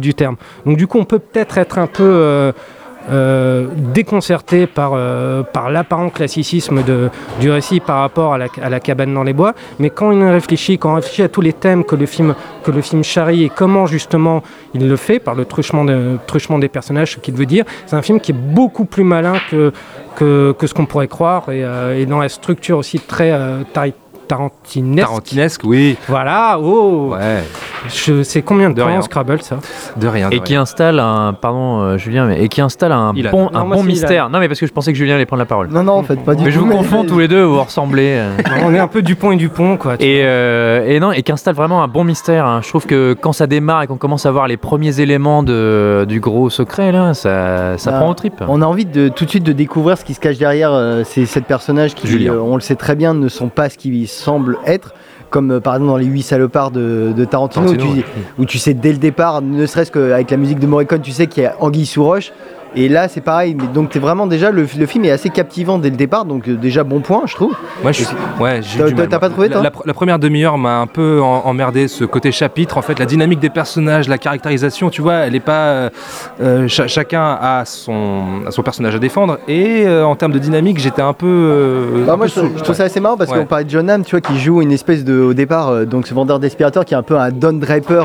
du 0.00 0.14
terme. 0.14 0.36
Donc 0.66 0.76
du 0.76 0.86
coup, 0.86 0.98
on 0.98 1.04
peut 1.04 1.18
peut-être 1.18 1.58
être 1.58 1.78
un 1.78 1.86
peu 1.86 2.02
euh, 2.02 2.52
euh, 3.10 3.66
déconcerté 3.76 4.66
par, 4.66 4.92
euh, 4.94 5.42
par 5.42 5.70
l'apparent 5.70 6.10
classicisme 6.10 6.82
du 7.40 7.50
récit 7.50 7.80
par 7.80 8.00
rapport 8.00 8.34
à 8.34 8.38
la, 8.38 8.80
cabane 8.80 9.14
dans 9.14 9.22
les 9.22 9.32
bois, 9.32 9.54
mais 9.78 9.90
quand 9.90 10.12
on 10.12 10.30
réfléchit, 10.30 10.78
quand 10.78 10.92
on 10.92 10.94
réfléchit 10.96 11.22
à 11.22 11.28
tous 11.28 11.40
les 11.40 11.52
thèmes 11.52 11.84
que 11.84 11.96
le 11.96 12.06
film, 12.06 12.34
que 12.62 12.70
le 12.70 12.82
film 12.82 13.02
charrie 13.02 13.44
et 13.44 13.48
comment 13.48 13.86
justement 13.86 14.42
il 14.74 14.88
le 14.88 14.96
fait, 14.96 15.18
par 15.18 15.34
le 15.34 15.44
truchement, 15.44 15.84
de- 15.84 16.18
truchement 16.26 16.58
des 16.58 16.68
personnages, 16.68 17.12
ce 17.12 17.18
qu'il 17.18 17.34
veut 17.34 17.46
dire, 17.46 17.64
c'est 17.86 17.96
un 17.96 18.02
film 18.02 18.20
qui 18.20 18.32
est 18.32 18.34
beaucoup 18.38 18.84
plus 18.84 19.04
malin 19.04 19.34
que, 19.50 19.72
ce 20.18 20.74
qu'on 20.74 20.86
pourrait 20.86 21.08
croire 21.08 21.50
et, 21.50 21.64
et 21.96 22.06
dans 22.06 22.18
la 22.18 22.28
structure 22.28 22.78
aussi 22.78 23.00
très 23.00 23.32
tarantinesque. 24.30 25.06
Tarantinesque, 25.08 25.60
oui. 25.64 25.96
Voilà, 26.08 26.58
oh 26.60 27.10
Ouais, 27.12 27.42
Je 27.88 28.22
sais 28.22 28.42
combien 28.42 28.70
de, 28.70 28.74
De 28.74 28.80
temps 28.80 28.86
rien. 28.88 29.02
Scrabble 29.02 29.40
ça 29.42 29.58
de 29.96 30.06
rien. 30.06 30.28
de 30.30 30.34
Et 30.36 30.40
qui 30.40 30.54
installe 30.54 30.98
un, 31.00 31.32
pardon 31.32 31.80
euh, 31.80 31.98
Julien, 31.98 32.26
mais, 32.26 32.42
et 32.42 32.48
qui 32.48 32.60
installe 32.60 32.92
un 32.92 33.12
bon, 33.12 33.50
un 33.52 33.64
bon 33.64 33.82
mystère. 33.82 34.30
Non 34.30 34.38
mais 34.38 34.48
parce 34.48 34.60
que 34.60 34.66
je 34.66 34.72
pensais 34.72 34.92
que 34.92 34.98
Julien 34.98 35.16
allait 35.16 35.26
prendre 35.26 35.40
la 35.40 35.46
parole. 35.46 35.68
Non, 35.68 35.82
non, 35.82 35.94
en 35.94 36.02
fait, 36.02 36.16
pas 36.16 36.34
du 36.34 36.44
Mais 36.44 36.50
tout. 36.50 36.54
je 36.56 36.60
vous 36.60 36.70
confonds 36.70 37.04
tous 37.04 37.18
les 37.18 37.28
deux, 37.28 37.42
vous 37.42 37.62
ressemblez. 37.62 38.16
euh. 38.18 38.36
On 38.64 38.72
est 38.74 38.78
un 38.78 38.88
peu 38.88 39.02
Dupont 39.02 39.32
et 39.32 39.36
Dupont 39.36 39.76
quoi. 39.76 39.94
Et, 40.00 40.20
euh, 40.24 40.86
et 40.86 41.00
non, 41.00 41.12
et 41.12 41.22
qui 41.22 41.32
installe 41.32 41.54
vraiment 41.54 41.82
un 41.82 41.88
bon 41.88 42.04
mystère. 42.04 42.46
hein. 42.46 42.60
Je 42.62 42.68
trouve 42.68 42.86
que 42.86 43.14
quand 43.20 43.32
ça 43.32 43.46
démarre 43.46 43.82
et 43.82 43.86
qu'on 43.86 43.96
commence 43.96 44.26
à 44.26 44.30
voir 44.30 44.46
les 44.46 44.56
premiers 44.56 45.00
éléments 45.00 45.42
de, 45.42 46.04
du 46.08 46.20
gros 46.20 46.50
secret, 46.50 46.92
là, 46.92 47.14
ça, 47.14 47.76
ça 47.78 47.90
Ah. 47.94 47.98
prend 48.00 48.10
au 48.10 48.14
trip. 48.14 48.34
On 48.48 48.62
a 48.62 48.66
envie 48.66 48.84
de 48.86 49.08
tout 49.08 49.24
de 49.24 49.30
suite 49.30 49.44
de 49.44 49.52
découvrir 49.52 49.98
ce 49.98 50.04
qui 50.04 50.14
se 50.14 50.20
cache 50.20 50.38
derrière 50.38 50.72
euh, 50.72 51.02
ces 51.04 51.26
sept 51.26 51.44
personnages 51.46 51.94
qui, 51.94 52.06
Julien. 52.06 52.34
euh, 52.34 52.40
on 52.40 52.54
le 52.54 52.60
sait 52.60 52.76
très 52.76 52.94
bien, 52.94 53.14
ne 53.14 53.28
sont 53.28 53.48
pas 53.48 53.68
ce 53.68 53.76
qu'ils 53.78 54.06
semblent 54.20 54.58
être. 54.66 54.94
Comme 55.30 55.52
euh, 55.52 55.60
par 55.60 55.74
exemple 55.74 55.90
dans 55.90 55.96
les 55.96 56.06
huit 56.06 56.22
salopards 56.22 56.72
de, 56.72 57.12
de 57.16 57.24
Tarantino, 57.24 57.66
Tarantino, 57.66 57.92
où, 57.92 57.96
tu, 57.96 58.04
où 58.38 58.44
tu 58.46 58.58
sais 58.58 58.74
dès 58.74 58.90
le 58.90 58.98
départ, 58.98 59.42
ne 59.42 59.64
serait-ce 59.64 59.92
qu'avec 59.92 60.30
la 60.30 60.36
musique 60.36 60.58
de 60.58 60.66
Morricone, 60.66 61.00
tu 61.02 61.12
sais 61.12 61.28
qu'il 61.28 61.44
y 61.44 61.46
a 61.46 61.54
Anguille 61.60 61.86
sous 61.86 62.02
roche. 62.02 62.32
Et 62.76 62.88
là, 62.88 63.08
c'est 63.08 63.20
pareil. 63.20 63.56
Mais 63.58 63.66
donc, 63.68 63.96
vraiment 63.96 64.26
déjà 64.26 64.50
le, 64.50 64.66
le 64.78 64.86
film 64.86 65.04
est 65.04 65.10
assez 65.10 65.28
captivant 65.30 65.78
dès 65.78 65.90
le 65.90 65.96
départ. 65.96 66.24
Donc, 66.24 66.48
euh, 66.48 66.54
déjà 66.56 66.84
bon 66.84 67.00
point, 67.00 67.22
je 67.26 67.34
trouve. 67.34 67.54
Moi, 67.82 67.92
je, 67.92 68.04
ouais, 68.40 68.60
j'ai 68.62 68.78
T'as- 69.08 69.18
pas 69.18 69.28
trouvé, 69.28 69.48
toi 69.48 69.58
la, 69.62 69.70
la- 69.70 69.72
la 69.84 69.94
première 69.94 70.18
demi-heure 70.18 70.56
m'a 70.58 70.78
un 70.78 70.86
peu 70.86 71.20
en- 71.20 71.42
emmerdé 71.46 71.88
ce 71.88 72.04
côté 72.04 72.30
chapitre. 72.32 72.78
En 72.78 72.82
fait, 72.82 72.98
la 72.98 73.06
dynamique 73.06 73.40
des 73.40 73.50
personnages, 73.50 74.08
la 74.08 74.18
caractérisation, 74.18 74.90
tu 74.90 75.02
vois, 75.02 75.14
elle 75.14 75.34
est 75.34 75.40
pas. 75.40 75.66
euh, 75.70 75.90
euh, 76.40 76.68
cha- 76.68 76.86
chacun 76.86 77.38
a 77.40 77.64
son, 77.64 78.22
a 78.46 78.50
son 78.50 78.62
personnage 78.62 78.94
à 78.94 78.98
défendre. 78.98 79.38
Et 79.48 79.84
euh, 79.86 80.04
en 80.04 80.14
termes 80.16 80.32
de 80.32 80.38
dynamique, 80.38 80.78
j'étais 80.78 81.02
un 81.02 81.12
peu. 81.12 81.26
euh, 81.26 82.04
Bah, 82.06 82.12
un 82.12 82.16
moi, 82.16 82.26
peu 82.26 82.32
je, 82.32 82.38
trouve- 82.38 82.50
sous- 82.52 82.58
je 82.58 82.62
trouve 82.64 82.76
ça 82.76 82.84
assez 82.84 83.00
marrant 83.00 83.16
parce 83.16 83.30
Ouais. 83.30 83.38
qu'on 83.38 83.46
parlait 83.46 83.64
de 83.64 83.70
John 83.70 83.88
Hamm, 83.90 84.04
tu 84.04 84.12
vois, 84.12 84.20
qui 84.20 84.38
joue 84.38 84.62
une 84.62 84.72
espèce 84.72 85.04
de, 85.04 85.18
au 85.20 85.34
départ, 85.34 85.86
donc 85.86 86.06
ce 86.06 86.14
vendeur 86.14 86.38
d'aspirateur 86.38 86.84
qui 86.84 86.94
est 86.94 86.96
un 86.96 87.02
peu 87.02 87.18
un 87.18 87.30
Don 87.30 87.52
Draper 87.54 88.04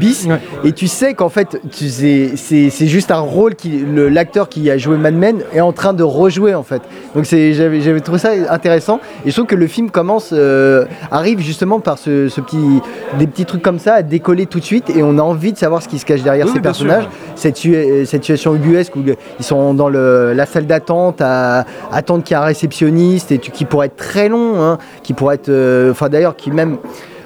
bis. 0.00 0.28
Et 0.64 0.72
tu 0.72 0.86
sais 0.86 1.14
qu'en 1.14 1.28
fait, 1.28 1.60
tu 1.70 1.88
sais, 1.88 2.32
c'est 2.36 2.70
c'est 2.70 2.86
juste 2.86 3.10
un 3.10 3.20
rôle 3.20 3.54
qui 3.54 3.78
le- 3.78 4.05
l'acteur 4.08 4.48
qui 4.48 4.70
a 4.70 4.78
joué 4.78 4.96
Mad 4.96 5.14
Men 5.14 5.42
est 5.52 5.60
en 5.60 5.72
train 5.72 5.92
de 5.92 6.02
rejouer 6.02 6.54
en 6.54 6.62
fait. 6.62 6.82
Donc 7.14 7.24
j'avais 7.24 8.00
trouvé 8.00 8.18
ça 8.18 8.30
intéressant. 8.50 9.00
Et 9.24 9.30
je 9.30 9.34
trouve 9.34 9.46
que 9.46 9.54
le 9.54 9.66
film 9.66 9.90
commence, 9.90 10.30
euh, 10.32 10.84
arrive 11.10 11.40
justement 11.40 11.80
par 11.80 11.98
ce, 11.98 12.28
ce 12.28 12.40
petit, 12.40 12.80
des 13.18 13.26
petits 13.26 13.44
trucs 13.44 13.62
comme 13.62 13.78
ça 13.78 13.94
à 13.94 14.02
décoller 14.02 14.46
tout 14.46 14.60
de 14.60 14.64
suite 14.64 14.90
et 14.90 15.02
on 15.02 15.18
a 15.18 15.22
envie 15.22 15.52
de 15.52 15.58
savoir 15.58 15.82
ce 15.82 15.88
qui 15.88 15.98
se 15.98 16.04
cache 16.06 16.22
derrière 16.22 16.46
Oui, 16.46 16.50
ces 16.52 16.56
sûr. 16.56 16.62
personnages. 16.62 17.08
Cette, 17.34 17.56
situa- 17.56 18.04
cette 18.04 18.22
situation 18.22 18.54
ubuesque 18.54 18.94
où 18.96 19.00
ils 19.38 19.44
sont 19.44 19.74
dans 19.74 19.88
le- 19.88 20.32
la 20.34 20.46
salle 20.46 20.66
d'attente 20.66 21.20
à 21.20 21.64
attendre 21.92 22.22
qu'il 22.24 22.36
y 22.36 22.40
ait 22.40 22.42
un 22.42 22.46
réceptionniste 22.46 23.32
et 23.32 23.38
tu- 23.38 23.50
qui 23.50 23.64
pourrait 23.64 23.86
être 23.86 23.96
très 23.96 24.28
long, 24.28 24.60
hein, 24.62 24.78
qui 25.02 25.12
pourrait 25.12 25.34
être, 25.36 25.48
euh, 25.48 25.90
enfin 25.90 26.08
d'ailleurs 26.08 26.36
qui 26.36 26.50
même 26.50 26.76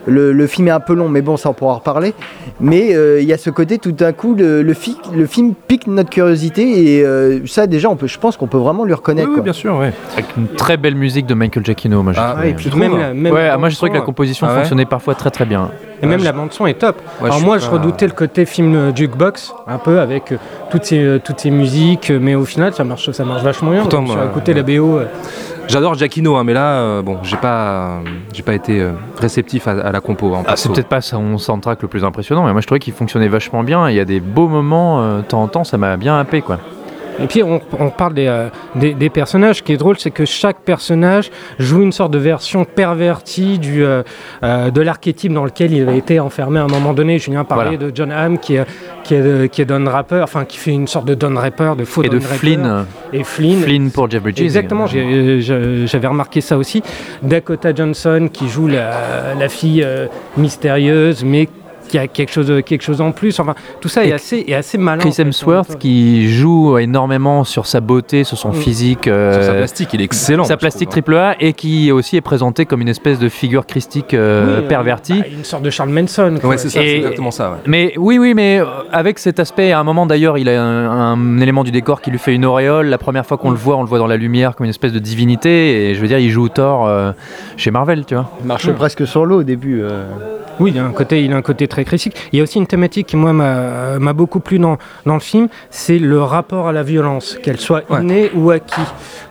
le, 0.06 0.32
le 0.32 0.46
film 0.46 0.68
est 0.68 0.72
un 0.72 0.80
peu 0.80 0.94
long, 0.94 1.08
mais 1.08 1.22
bon, 1.22 1.36
ça 1.36 1.50
on 1.50 1.52
pourra 1.52 1.72
en 1.74 1.76
reparler. 1.76 2.14
Mais 2.60 2.94
euh, 2.94 3.20
il 3.20 3.26
y 3.28 3.32
a 3.32 3.38
ce 3.38 3.50
côté, 3.50 3.78
tout 3.78 3.92
d'un 3.92 4.12
coup, 4.12 4.34
le, 4.34 4.62
le, 4.62 4.74
fi- 4.74 4.96
le 5.14 5.26
film 5.26 5.54
pique 5.68 5.86
notre 5.86 6.10
curiosité 6.10 6.96
et 6.98 7.04
euh, 7.04 7.40
ça 7.46 7.66
déjà, 7.66 7.88
on 7.88 7.96
peut, 7.96 8.06
je 8.06 8.18
pense 8.18 8.36
qu'on 8.36 8.46
peut 8.46 8.58
vraiment 8.58 8.84
lui 8.84 8.94
reconnaître. 8.94 9.30
oui, 9.34 9.40
bien 9.40 9.52
sûr, 9.52 9.76
ouais. 9.76 9.92
Avec 10.14 10.26
une 10.36 10.48
très 10.48 10.76
belle 10.76 10.94
musique 10.94 11.26
de 11.26 11.34
Michael 11.34 11.64
Giacchino, 11.64 12.02
moi 12.02 12.12
j'ai 12.12 12.20
Ah, 12.22 12.32
trouvé. 12.32 12.48
et 12.50 12.54
puis 12.54 12.70
Tu 12.70 12.76
même 12.76 12.88
trouves 12.90 13.00
la, 13.00 13.14
même 13.14 13.32
ouais, 13.32 13.48
ah, 13.50 13.58
moi 13.58 13.68
j'ai 13.68 13.76
trouvé 13.76 13.90
que 13.92 13.96
la 13.96 14.02
composition 14.02 14.46
Ah 14.48 14.52
ouais 14.54 14.58
fonctionnait 14.60 14.84
parfois 14.86 15.14
très 15.14 15.30
très 15.30 15.44
bien. 15.44 15.70
Et 16.02 16.06
même 16.06 16.18
Ouais, 16.20 16.24
la 16.24 16.32
je- 16.32 16.36
bande 16.36 16.52
son 16.52 16.66
est 16.66 16.74
top. 16.74 16.96
Ouais, 17.20 17.26
Alors 17.26 17.38
je 17.40 17.44
moi, 17.44 17.58
je 17.58 17.68
redoutais 17.68 18.06
le 18.06 18.12
côté 18.14 18.46
film 18.46 18.74
euh, 18.74 18.94
jukebox, 18.94 19.52
un 19.66 19.76
peu 19.78 20.00
avec 20.00 20.32
euh, 20.32 20.36
toutes 20.70 20.84
ces 20.86 20.98
euh, 20.98 21.18
toutes 21.22 21.40
ces 21.40 21.50
musiques, 21.50 22.10
mais 22.10 22.34
au 22.34 22.46
final, 22.46 22.72
ça 22.72 22.84
marche 22.84 23.10
ça 23.10 23.24
marche 23.24 23.42
vachement 23.42 23.70
bien. 23.72 23.80
Pourtant, 23.80 23.98
Donc, 24.02 24.16
moi, 24.16 24.24
écouté 24.30 24.54
la 24.54 24.62
BO. 24.62 25.00
Euh, 25.70 25.72
J'adore 25.72 25.94
Giacchino, 25.94 26.36
hein, 26.36 26.44
mais 26.44 26.52
là, 26.54 26.80
euh, 26.80 27.02
bon, 27.02 27.18
j'ai 27.22 27.36
pas, 27.36 28.00
j'ai 28.32 28.42
pas 28.42 28.54
été 28.54 28.80
euh, 28.80 28.92
réceptif 29.18 29.68
à, 29.68 29.72
à 29.72 29.92
la 29.92 30.00
compo. 30.00 30.34
hein, 30.34 30.42
Ah, 30.46 30.56
c'est 30.56 30.70
peut-être 30.72 30.88
pas 30.88 31.00
son 31.00 31.38
soundtrack 31.38 31.82
le 31.82 31.88
plus 31.88 32.04
impressionnant, 32.04 32.44
mais 32.44 32.52
moi 32.52 32.60
je 32.60 32.66
trouvais 32.66 32.80
qu'il 32.80 32.92
fonctionnait 32.92 33.28
vachement 33.28 33.62
bien. 33.62 33.88
Il 33.88 33.96
y 33.96 34.00
a 34.00 34.04
des 34.04 34.20
beaux 34.20 34.48
moments, 34.48 35.00
euh, 35.02 35.18
de 35.18 35.22
temps 35.22 35.42
en 35.42 35.48
temps, 35.48 35.64
ça 35.64 35.78
m'a 35.78 35.96
bien 35.96 36.18
happé 36.18 36.42
quoi. 36.42 36.58
Et 37.22 37.26
puis 37.26 37.42
on, 37.42 37.60
on 37.78 37.90
parle 37.90 38.14
des, 38.14 38.26
euh, 38.26 38.48
des, 38.74 38.94
des 38.94 39.10
personnages. 39.10 39.56
Ce 39.56 39.62
qui 39.62 39.72
est 39.72 39.76
drôle, 39.76 39.98
c'est 39.98 40.10
que 40.10 40.24
chaque 40.24 40.60
personnage 40.60 41.30
joue 41.58 41.82
une 41.82 41.92
sorte 41.92 42.12
de 42.12 42.18
version 42.18 42.64
pervertie 42.64 43.58
du, 43.58 43.84
euh, 43.84 44.02
euh, 44.42 44.70
de 44.70 44.80
l'archétype 44.80 45.32
dans 45.32 45.44
lequel 45.44 45.72
il 45.72 45.88
a 45.88 45.94
été 45.94 46.18
enfermé 46.20 46.60
à 46.60 46.64
un 46.64 46.68
moment 46.68 46.92
donné. 46.92 47.18
Julien 47.18 47.44
parlait 47.44 47.76
de 47.76 47.92
John 47.94 48.10
Hamm 48.12 48.38
qui 48.38 48.56
est, 48.56 48.64
qui 49.04 49.14
est, 49.14 49.48
qui 49.50 49.62
est 49.62 49.64
Don 49.64 49.84
Rapper, 49.86 50.20
enfin 50.22 50.44
qui 50.44 50.56
fait 50.56 50.72
une 50.72 50.86
sorte 50.88 51.06
de 51.06 51.14
Don 51.14 51.34
Rapper, 51.36 51.72
de 51.76 51.84
faux 51.84 52.02
Et 52.02 52.08
Don 52.08 52.18
de 52.18 52.22
Rapper. 52.22 52.36
Flynn, 52.36 52.84
Et 53.12 53.24
Flynn. 53.24 53.60
Flynn 53.62 53.90
pour 53.90 54.10
Jeff 54.10 54.22
Bridges. 54.22 54.40
Exactement, 54.40 54.86
j'avais 54.86 56.06
remarqué 56.06 56.40
ça 56.40 56.56
aussi. 56.56 56.82
Dakota 57.22 57.74
Johnson 57.74 58.28
qui 58.32 58.48
joue 58.48 58.66
la, 58.68 59.34
la 59.38 59.48
fille 59.48 59.86
mystérieuse, 60.36 61.24
mais 61.24 61.48
qui 61.90 61.98
a 61.98 62.06
quelque 62.06 62.32
chose, 62.32 62.62
quelque 62.64 62.82
chose 62.82 63.00
en 63.00 63.12
plus. 63.12 63.38
Enfin, 63.40 63.54
tout 63.80 63.88
ça 63.88 64.04
est 64.04 64.08
Et 64.08 64.12
assez, 64.12 64.44
est 64.46 64.54
assez 64.54 64.78
malin. 64.78 65.00
Chris 65.00 65.10
en 65.10 65.12
fait, 65.12 65.22
Hemsworth 65.22 65.78
qui 65.78 66.30
joue 66.32 66.78
énormément 66.78 67.44
sur 67.44 67.66
sa 67.66 67.80
beauté, 67.80 68.24
sur 68.24 68.38
son 68.38 68.50
Mm. 68.50 68.54
physique, 68.54 69.08
euh, 69.08 69.34
Sur 69.34 69.42
sa 69.44 69.54
plastique, 69.54 69.88
il 69.94 70.00
est 70.00 70.04
excellent. 70.04 70.44
sa 70.44 70.56
plastique 70.56 70.88
trouve, 70.88 71.02
triple 71.02 71.16
A 71.16 71.36
et 71.40 71.52
qui 71.52 71.92
aussi 71.92 72.16
est 72.16 72.20
présenté 72.20 72.64
comme 72.66 72.80
une 72.80 72.88
espèce 72.88 73.18
de 73.18 73.28
figure 73.28 73.66
christique 73.66 74.14
euh, 74.14 74.58
Oui, 74.58 74.64
euh, 74.64 74.68
pervertie. 74.68 75.20
bah, 75.20 75.26
une 75.36 75.44
sorte 75.44 75.62
de 75.62 75.70
Charles 75.70 75.90
Manson. 75.90 76.36
hein. 76.42 76.46
Ouais, 76.46 76.58
c'est 76.58 76.68
ça, 76.70 76.80
c'est 76.80 76.96
exactement 76.98 77.30
ça. 77.30 77.50
ouais. 77.50 77.56
Mais 77.66 77.92
oui, 77.96 78.18
oui, 78.18 78.34
mais 78.34 78.60
euh, 78.60 78.64
avec 78.92 79.18
cet 79.18 79.40
aspect, 79.40 79.72
à 79.72 79.80
un 79.80 79.84
moment 79.84 80.06
d'ailleurs, 80.06 80.38
il 80.38 80.48
a 80.48 80.62
un, 80.62 81.12
un 81.12 81.38
élément 81.40 81.64
du 81.64 81.70
décor 81.70 82.00
qui 82.00 82.10
lui 82.10 82.18
fait 82.18 82.34
une 82.34 82.44
auréole. 82.44 82.86
La 82.86 82.98
première 82.98 83.26
fois 83.26 83.36
qu'on 83.36 83.50
le 83.50 83.56
voit, 83.56 83.76
on 83.76 83.82
le 83.82 83.88
voit 83.88 83.98
dans 83.98 84.06
la 84.06 84.16
lumière 84.16 84.54
comme 84.56 84.64
une 84.64 84.70
espèce 84.70 84.92
de 84.92 84.98
divinité. 84.98 85.90
Et 85.90 85.94
je 85.94 86.00
veux 86.00 86.08
dire, 86.08 86.18
il 86.18 86.30
joue 86.30 86.48
Thor 86.48 86.86
euh, 86.86 87.12
chez 87.56 87.70
Marvel, 87.70 88.04
tu 88.06 88.14
vois. 88.14 88.30
Il 88.40 88.46
marche 88.46 88.70
presque 88.72 89.06
sur 89.06 89.24
l'eau 89.26 89.40
au 89.40 89.42
début. 89.42 89.80
euh. 89.82 90.04
Oui, 90.58 90.72
il 90.74 90.78
a 90.78 90.84
un 90.84 90.90
côté, 90.92 91.22
il 91.24 91.32
a 91.32 91.36
un 91.36 91.42
côté 91.42 91.68
très 91.68 91.79
critique. 91.84 92.14
Il 92.32 92.38
y 92.38 92.40
a 92.40 92.42
aussi 92.44 92.58
une 92.58 92.66
thématique 92.66 93.06
qui 93.08 93.16
moi 93.16 93.32
m'a 93.32 94.12
beaucoup 94.12 94.40
plu 94.40 94.58
dans, 94.58 94.78
dans 95.06 95.14
le 95.14 95.20
film, 95.20 95.48
c'est 95.70 95.98
le 95.98 96.22
rapport 96.22 96.68
à 96.68 96.72
la 96.72 96.82
violence, 96.82 97.38
qu'elle 97.42 97.58
soit 97.60 97.82
Ouais. 97.90 98.02
innée 98.02 98.30
ou 98.34 98.50
acquis, 98.50 98.80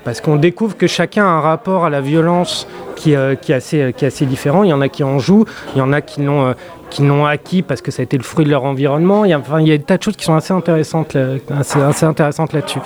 parce 0.03 0.22
qu'on 0.22 0.36
découvre 0.36 0.75
que 0.77 0.88
chacun 0.88 1.25
a 1.25 1.29
un 1.29 1.39
rapport 1.41 1.86
à 1.86 1.89
la 1.89 2.01
violence 2.01 2.68
qui, 2.96 3.15
euh, 3.15 3.36
qui 3.36 3.51
est 3.51 3.56
assez 3.56 3.94
qui 3.96 4.03
est 4.06 4.08
assez 4.10 4.25
différent. 4.25 4.63
Il 4.63 4.70
y 4.70 4.74
en 4.74 4.82
a 4.82 4.89
qui 4.89 5.03
en 5.03 5.20
jouent, 5.20 5.46
il 5.75 5.79
y 5.79 5.82
en 5.82 5.94
a 5.94 6.01
qui 6.01 6.22
l'ont 6.22 6.48
euh, 6.48 6.53
qui 6.89 7.03
l'ont 7.03 7.25
acquis 7.25 7.62
parce 7.62 7.82
que 7.82 7.91
ça 7.91 8.01
a 8.01 8.03
été 8.03 8.18
le 8.18 8.24
fruit 8.24 8.46
de 8.46 8.50
leur 8.50 8.63
environnement. 8.65 9.24
Il 9.24 9.29
y 9.32 9.34
a, 9.34 9.39
enfin, 9.39 9.60
il 9.62 9.68
y 9.68 9.72
a 9.72 9.77
des 9.77 9.84
tas 9.84 9.98
de 9.98 10.03
choses 10.03 10.15
qui 10.18 10.25
sont 10.25 10.34
assez 10.36 10.53
intéressantes, 10.53 11.13
là- 11.13 11.36
assez, 11.58 11.79
assez 11.79 12.06
intéressantes 12.06 12.51
là-dessus. 12.53 12.79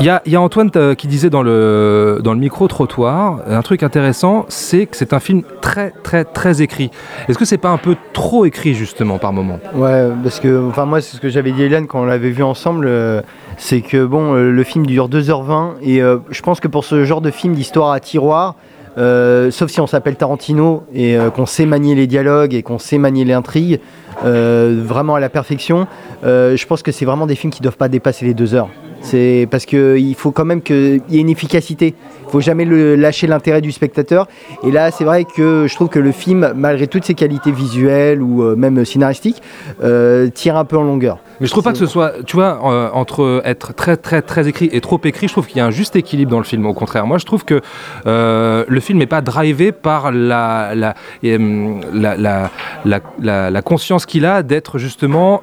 Il 0.00 0.06
y 0.06 0.36
a, 0.36 0.40
Antoine 0.40 0.70
euh, 0.76 0.94
qui 0.94 1.08
disait 1.08 1.28
dans 1.28 1.42
le, 1.42 2.20
dans 2.24 2.32
le 2.32 2.38
micro-trottoir, 2.38 3.40
un 3.46 3.60
truc 3.60 3.82
intéressant, 3.82 4.46
c'est 4.48 4.86
que 4.86 4.96
c'est 4.96 5.12
un 5.12 5.20
film 5.20 5.42
très 5.60 5.90
très 6.02 6.24
très 6.24 6.62
écrit. 6.62 6.90
Est-ce 7.28 7.36
que 7.36 7.44
c'est 7.44 7.58
pas 7.58 7.68
un 7.68 7.76
peu 7.76 7.96
trop 8.14 8.46
écrit 8.46 8.72
justement 8.72 9.18
par 9.18 9.32
moment? 9.32 9.58
Ouais, 9.74 10.08
parce 10.22 10.40
que 10.40 10.68
enfin 10.68 10.86
moi 10.86 11.02
c'est 11.02 11.16
ce 11.16 11.20
que 11.20 11.28
j'avais 11.28 11.52
dit 11.52 11.62
Hélène 11.62 11.86
quand 11.86 12.00
on 12.00 12.06
l'avait 12.06 12.30
vu 12.30 12.42
ensemble, 12.42 12.86
euh, 12.88 13.20
c'est 13.58 13.82
que 13.82 14.06
bon 14.06 14.34
euh, 14.34 14.50
le 14.50 14.64
film 14.64 14.86
dure 14.86 15.08
2h20 15.10 15.74
et 15.82 16.00
euh, 16.00 16.16
je 16.30 16.40
pense 16.40 16.60
que 16.60 16.68
pour 16.68 16.84
ce 16.84 17.04
genre 17.04 17.20
de 17.20 17.30
film 17.30 17.54
d'histoire 17.54 17.92
à 17.92 18.00
tiroir, 18.00 18.54
euh, 18.98 19.50
sauf 19.50 19.70
si 19.70 19.80
on 19.80 19.86
s'appelle 19.86 20.16
Tarantino 20.16 20.84
et 20.92 21.16
euh, 21.16 21.30
qu'on 21.30 21.46
sait 21.46 21.66
manier 21.66 21.94
les 21.94 22.06
dialogues 22.06 22.54
et 22.54 22.62
qu'on 22.62 22.78
sait 22.78 22.98
manier 22.98 23.24
l'intrigue 23.24 23.80
euh, 24.24 24.82
vraiment 24.84 25.14
à 25.14 25.20
la 25.20 25.28
perfection, 25.28 25.86
euh, 26.24 26.56
je 26.56 26.66
pense 26.66 26.82
que 26.82 26.90
c'est 26.90 27.04
vraiment 27.04 27.26
des 27.26 27.36
films 27.36 27.52
qui 27.52 27.62
doivent 27.62 27.76
pas 27.76 27.88
dépasser 27.88 28.24
les 28.24 28.34
deux 28.34 28.54
heures. 28.54 28.68
C'est 29.02 29.48
parce 29.50 29.66
que 29.66 29.96
il 29.98 30.14
faut 30.14 30.30
quand 30.30 30.44
même 30.44 30.62
qu'il 30.62 31.00
y 31.08 31.18
ait 31.18 31.20
une 31.20 31.30
efficacité. 31.30 31.94
Il 32.26 32.30
faut 32.30 32.40
jamais 32.40 32.64
lâcher 32.64 33.26
l'intérêt 33.26 33.60
du 33.60 33.72
spectateur. 33.72 34.28
Et 34.62 34.70
là, 34.70 34.90
c'est 34.90 35.04
vrai 35.04 35.24
que 35.24 35.66
je 35.68 35.74
trouve 35.74 35.88
que 35.88 35.98
le 35.98 36.12
film, 36.12 36.52
malgré 36.54 36.86
toutes 36.86 37.04
ses 37.04 37.14
qualités 37.14 37.50
visuelles 37.50 38.22
ou 38.22 38.42
euh, 38.42 38.54
même 38.54 38.84
scénaristiques, 38.84 39.42
euh, 39.82 40.28
tire 40.28 40.56
un 40.56 40.64
peu 40.64 40.76
en 40.76 40.84
longueur. 40.84 41.18
Mais 41.40 41.46
je 41.46 41.50
trouve 41.50 41.64
pas 41.64 41.72
que 41.72 41.78
ce 41.78 41.86
soit, 41.86 42.12
tu 42.26 42.36
vois, 42.36 42.60
euh, 42.64 42.90
entre 42.92 43.42
être 43.44 43.74
très 43.74 43.96
très 43.96 44.22
très 44.22 44.46
écrit 44.46 44.68
et 44.72 44.80
trop 44.80 45.00
écrit, 45.02 45.26
je 45.26 45.32
trouve 45.32 45.46
qu'il 45.46 45.56
y 45.56 45.60
a 45.60 45.66
un 45.66 45.70
juste 45.70 45.96
équilibre 45.96 46.30
dans 46.30 46.38
le 46.38 46.44
film. 46.44 46.66
Au 46.66 46.74
contraire, 46.74 47.06
moi 47.06 47.18
je 47.18 47.24
trouve 47.24 47.44
que 47.44 47.60
le 48.04 48.80
film 48.80 48.98
n'est 48.98 49.06
pas 49.06 49.22
drivé 49.22 49.72
par 49.72 50.12
la 50.12 50.94
la, 51.24 53.62
conscience 53.62 54.06
qu'il 54.06 54.24
a 54.24 54.42
d'être 54.42 54.78
justement 54.78 55.40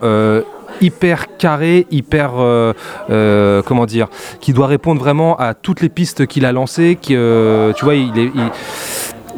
hyper 0.82 1.38
carré, 1.38 1.88
hyper 1.92 2.32
euh, 2.38 2.74
euh, 3.10 3.62
comment 3.66 3.86
dire, 3.86 4.08
qui 4.42 4.54
doit 4.54 4.68
répondre 4.68 5.00
vraiment 5.02 5.36
à 5.38 5.54
toutes 5.54 5.82
les 5.82 5.90
pistes 5.90 6.26
qu'il 6.28 6.46
a 6.46 6.52
lancées. 6.52 6.98
Qui, 7.02 7.16
euh, 7.16 7.74
tu 7.74 7.86
vois, 7.86 7.96
il 7.96 8.18
est, 8.18 8.32
il- 8.34 8.52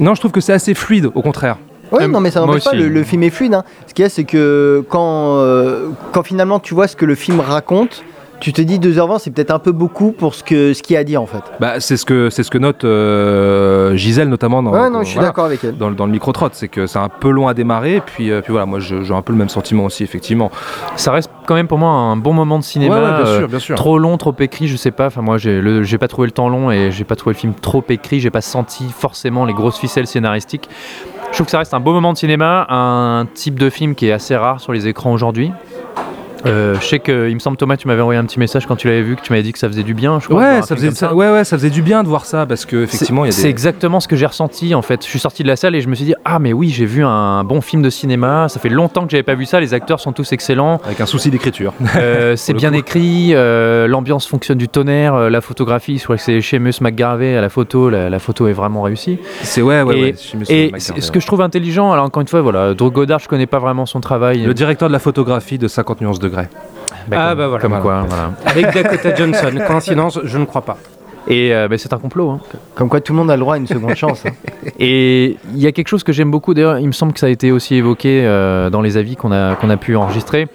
non, 0.03 0.15
je 0.15 0.21
trouve 0.21 0.31
que 0.31 0.41
c'est 0.41 0.53
assez 0.53 0.73
fluide. 0.73 1.09
Au 1.13 1.21
contraire. 1.21 1.57
Euh, 1.91 2.07
non, 2.07 2.19
mais 2.19 2.29
ça 2.31 2.39
n'empêche 2.41 2.63
pas, 2.65 2.73
le, 2.73 2.87
le 2.87 3.03
film 3.03 3.23
est 3.23 3.29
fluide. 3.31 3.53
hein. 3.55 3.63
Ce 3.87 3.93
qu'il 3.93 4.03
y 4.03 4.05
a, 4.05 4.09
c'est 4.09 4.23
que 4.23 4.83
quand, 4.89 5.37
euh, 5.39 5.89
quand 6.11 6.21
finalement 6.23 6.59
tu 6.59 6.73
vois 6.75 6.87
ce 6.87 6.95
que 6.95 7.05
le 7.05 7.15
film 7.15 7.39
raconte, 7.39 8.03
tu 8.39 8.53
te 8.53 8.61
dis 8.61 8.79
2h20, 8.79 9.19
c'est 9.19 9.31
peut-être 9.31 9.51
un 9.51 9.59
peu 9.59 9.71
beaucoup 9.71 10.11
pour 10.11 10.33
ce 10.35 10.43
qu'il 10.43 10.75
ce 10.75 10.81
qu'il 10.83 10.93
y 10.93 10.97
a 10.97 10.99
à 11.01 11.03
dire 11.03 11.21
en 11.21 11.25
fait. 11.25 11.41
Bah, 11.59 11.79
c'est 11.79 11.97
ce 11.97 12.05
que 12.05 12.29
c'est 12.29 12.43
ce 12.43 12.49
que 12.51 12.57
note 12.57 12.83
euh, 12.83 13.95
Gisèle 13.95 14.29
notamment 14.29 14.63
dans, 14.63 14.71
ouais, 14.71 14.89
non, 14.89 14.99
je 15.01 15.05
suis 15.07 15.15
voilà. 15.15 15.29
d'accord 15.29 15.45
avec 15.45 15.63
elle. 15.63 15.77
dans, 15.77 15.89
le- 15.89 15.95
dans 15.95 16.05
le 16.05 16.11
micro-trot, 16.11 16.49
c'est 16.53 16.67
que 16.67 16.87
c'est 16.87 16.99
un 16.99 17.09
peu 17.09 17.29
long 17.29 17.47
à 17.47 17.53
démarrer, 17.53 18.01
puis, 18.05 18.31
euh, 18.31 18.41
puis 18.41 18.51
voilà, 18.51 18.65
moi 18.65 18.79
j'ai 18.79 19.13
un 19.13 19.21
peu 19.21 19.33
le 19.33 19.39
même 19.39 19.49
sentiment 19.49 19.85
aussi, 19.85 20.03
effectivement. 20.03 20.51
Ça 20.95 21.11
reste 21.11 21.29
quand 21.45 21.55
même 21.55 21.67
pour 21.67 21.77
moi 21.77 21.89
un 21.89 22.15
bon 22.17 22.33
moment 22.33 22.59
de 22.59 22.63
cinéma. 22.63 22.95
Ouais, 22.95 23.01
ouais, 23.01 23.07
bien 23.23 23.25
euh, 23.25 23.39
sûr, 23.39 23.47
bien 23.47 23.59
sûr. 23.59 23.75
Trop 23.75 23.97
long, 23.99 24.17
trop 24.17 24.35
écrit, 24.39 24.67
je 24.67 24.77
sais 24.77 24.91
pas. 24.91 25.07
Enfin, 25.07 25.21
moi, 25.21 25.37
j'ai 25.37 25.61
le- 25.61 25.83
j'ai 25.83 25.97
pas 25.97 26.07
trouvé 26.07 26.27
le 26.27 26.31
temps 26.31 26.49
long 26.49 26.71
et 26.71 26.91
j'ai 26.91 27.03
pas 27.03 27.15
trouvé 27.15 27.33
le 27.33 27.39
film 27.39 27.53
trop 27.53 27.83
écrit. 27.89 28.19
J'ai 28.19 28.31
pas 28.31 28.41
senti 28.41 28.85
forcément 28.89 29.45
les 29.45 29.53
grosses 29.53 29.77
ficelles 29.77 30.07
scénaristiques. 30.07 30.69
Je 31.29 31.35
trouve 31.35 31.45
que 31.45 31.51
ça 31.51 31.59
reste 31.59 31.73
un 31.75 31.79
beau 31.79 31.93
moment 31.93 32.11
de 32.13 32.17
cinéma, 32.17 32.65
un 32.69 33.27
type 33.33 33.59
de 33.59 33.69
film 33.69 33.93
qui 33.93 34.07
est 34.07 34.11
assez 34.11 34.35
rare 34.35 34.59
sur 34.59 34.73
les 34.73 34.87
écrans 34.87 35.11
aujourd'hui. 35.13 35.51
Euh, 36.45 36.75
je 36.79 36.85
sais 36.85 36.99
que, 36.99 37.27
il 37.29 37.33
me 37.35 37.39
semble, 37.39 37.57
Thomas, 37.57 37.77
tu 37.77 37.87
m'avais 37.87 38.01
envoyé 38.01 38.19
un 38.19 38.25
petit 38.25 38.39
message 38.39 38.65
quand 38.65 38.75
tu 38.75 38.87
l'avais 38.87 39.01
vu, 39.01 39.15
que 39.15 39.21
tu 39.21 39.31
m'avais 39.31 39.43
dit 39.43 39.51
que 39.53 39.59
ça 39.59 39.67
faisait 39.67 39.83
du 39.83 39.93
bien. 39.93 40.19
Je 40.19 40.27
crois, 40.27 40.41
de 40.41 40.55
Ouais 40.57 40.61
ça, 40.61 40.75
faisait, 40.75 40.87
comme 40.87 40.95
ça- 40.95 41.13
ouais, 41.13 41.31
ouais, 41.31 41.43
ça 41.43 41.57
faisait 41.57 41.69
du 41.69 41.81
bien 41.81 42.03
de 42.03 42.07
voir 42.07 42.25
ça, 42.25 42.45
parce 42.45 42.65
que 42.65 42.83
effectivement, 42.83 43.25
C'est 43.29 43.43
des... 43.43 43.49
exactement 43.49 43.99
ce 43.99 44.07
que 44.07 44.15
j'ai 44.15 44.25
ressenti 44.25 44.73
en 44.75 44.81
fait. 44.81 45.03
Je 45.03 45.09
suis 45.09 45.19
sorti 45.19 45.43
de 45.43 45.47
la 45.47 45.55
salle 45.55 45.75
et 45.75 45.81
je 45.81 45.87
me 45.89 45.95
suis 45.95 46.05
dit 46.05 46.15
ah 46.25 46.39
mais 46.39 46.53
oui 46.53 46.69
j'ai 46.69 46.85
vu 46.85 47.03
un 47.03 47.43
bon 47.43 47.61
film 47.61 47.81
de 47.81 47.89
cinéma. 47.89 48.47
Ça 48.49 48.59
fait 48.59 48.69
longtemps 48.69 49.03
que 49.05 49.11
j'avais 49.11 49.23
pas 49.23 49.35
vu 49.35 49.45
ça. 49.45 49.59
Les 49.59 49.73
acteurs 49.73 49.99
sont 49.99 50.11
tous 50.13 50.31
excellents. 50.31 50.79
Avec 50.85 51.01
un 51.01 51.05
souci 51.05 51.29
d'écriture. 51.29 51.73
Euh, 51.95 52.35
c'est 52.37 52.53
bien 52.53 52.71
coup. 52.71 52.77
écrit. 52.77 53.31
euh, 53.33 53.87
L'ambiance 53.87 54.27
fonctionne 54.27 54.57
du 54.57 54.67
tonnerre. 54.69 55.29
la 55.29 55.41
photographie, 55.41 55.97
je 55.97 56.03
crois 56.03 56.15
que 56.17 56.21
c'est 56.21 56.41
Seamus 56.41 56.73
McGarvey 56.81 57.35
à 57.35 57.41
la 57.41 57.49
photo. 57.49 57.89
La, 57.89 58.09
la 58.09 58.19
photo 58.19 58.47
est 58.47 58.53
vraiment 58.53 58.81
réussie. 58.81 59.17
C'est 59.43 59.61
ouais, 59.61 59.81
ouais, 59.81 59.97
et 59.99 60.71
ouais. 60.71 60.77
et 60.95 61.01
ce 61.01 61.11
que 61.11 61.19
je 61.19 61.27
trouve 61.27 61.41
intelligent, 61.41 61.91
alors 61.91 62.05
encore 62.05 62.21
une 62.21 62.27
fois 62.27 62.41
voilà, 62.41 62.73
Drew 62.73 62.91
Goddard 62.91 63.19
je 63.19 63.27
connais 63.27 63.47
pas 63.47 63.59
vraiment 63.59 63.85
son 63.85 63.99
travail. 63.99 64.43
Le 64.43 64.53
directeur 64.53 64.87
de 64.89 64.93
la 64.93 64.99
photographie 64.99 65.57
de 65.57 65.67
50 65.67 66.01
nuances 66.01 66.19
degrés. 66.29 66.47
Ah 67.11 67.33
bah 67.35 67.47
voilà. 67.47 67.61
Comme 67.61 67.79
quoi, 67.81 68.05
voilà. 68.07 68.31
Avec 68.45 68.73
Dakota 68.73 69.15
Johnson. 69.15 69.51
Coïncidence, 69.67 70.19
je 70.23 70.37
ne 70.37 70.45
crois 70.45 70.61
pas. 70.61 70.77
Et 71.27 71.53
euh, 71.53 71.67
bah, 71.67 71.77
c'est 71.77 71.91
un 71.93 71.97
complot. 71.97 72.29
hein. 72.31 72.39
Comme 72.75 72.89
quoi 72.89 73.01
tout 73.01 73.13
le 73.13 73.17
monde 73.19 73.29
a 73.29 73.35
le 73.35 73.39
droit 73.41 73.55
à 73.55 73.57
une 73.57 73.67
seconde 73.67 73.95
chance. 73.95 74.23
hein. 74.25 74.31
Et 74.79 75.37
il 75.53 75.59
y 75.61 75.67
a 75.67 75.71
quelque 75.71 75.87
chose 75.87 76.03
que 76.03 76.11
j'aime 76.13 76.31
beaucoup, 76.31 76.53
d'ailleurs, 76.53 76.79
il 76.79 76.87
me 76.87 76.91
semble 76.91 77.13
que 77.13 77.19
ça 77.19 77.25
a 77.27 77.29
été 77.29 77.51
aussi 77.51 77.75
évoqué 77.75 78.23
euh, 78.25 78.69
dans 78.69 78.81
les 78.81 78.97
avis 78.97 79.15
qu'on 79.15 79.31
a, 79.31 79.55
qu'on 79.55 79.69
a 79.69 79.77
pu 79.77 79.95
enregistrer, 79.95 80.47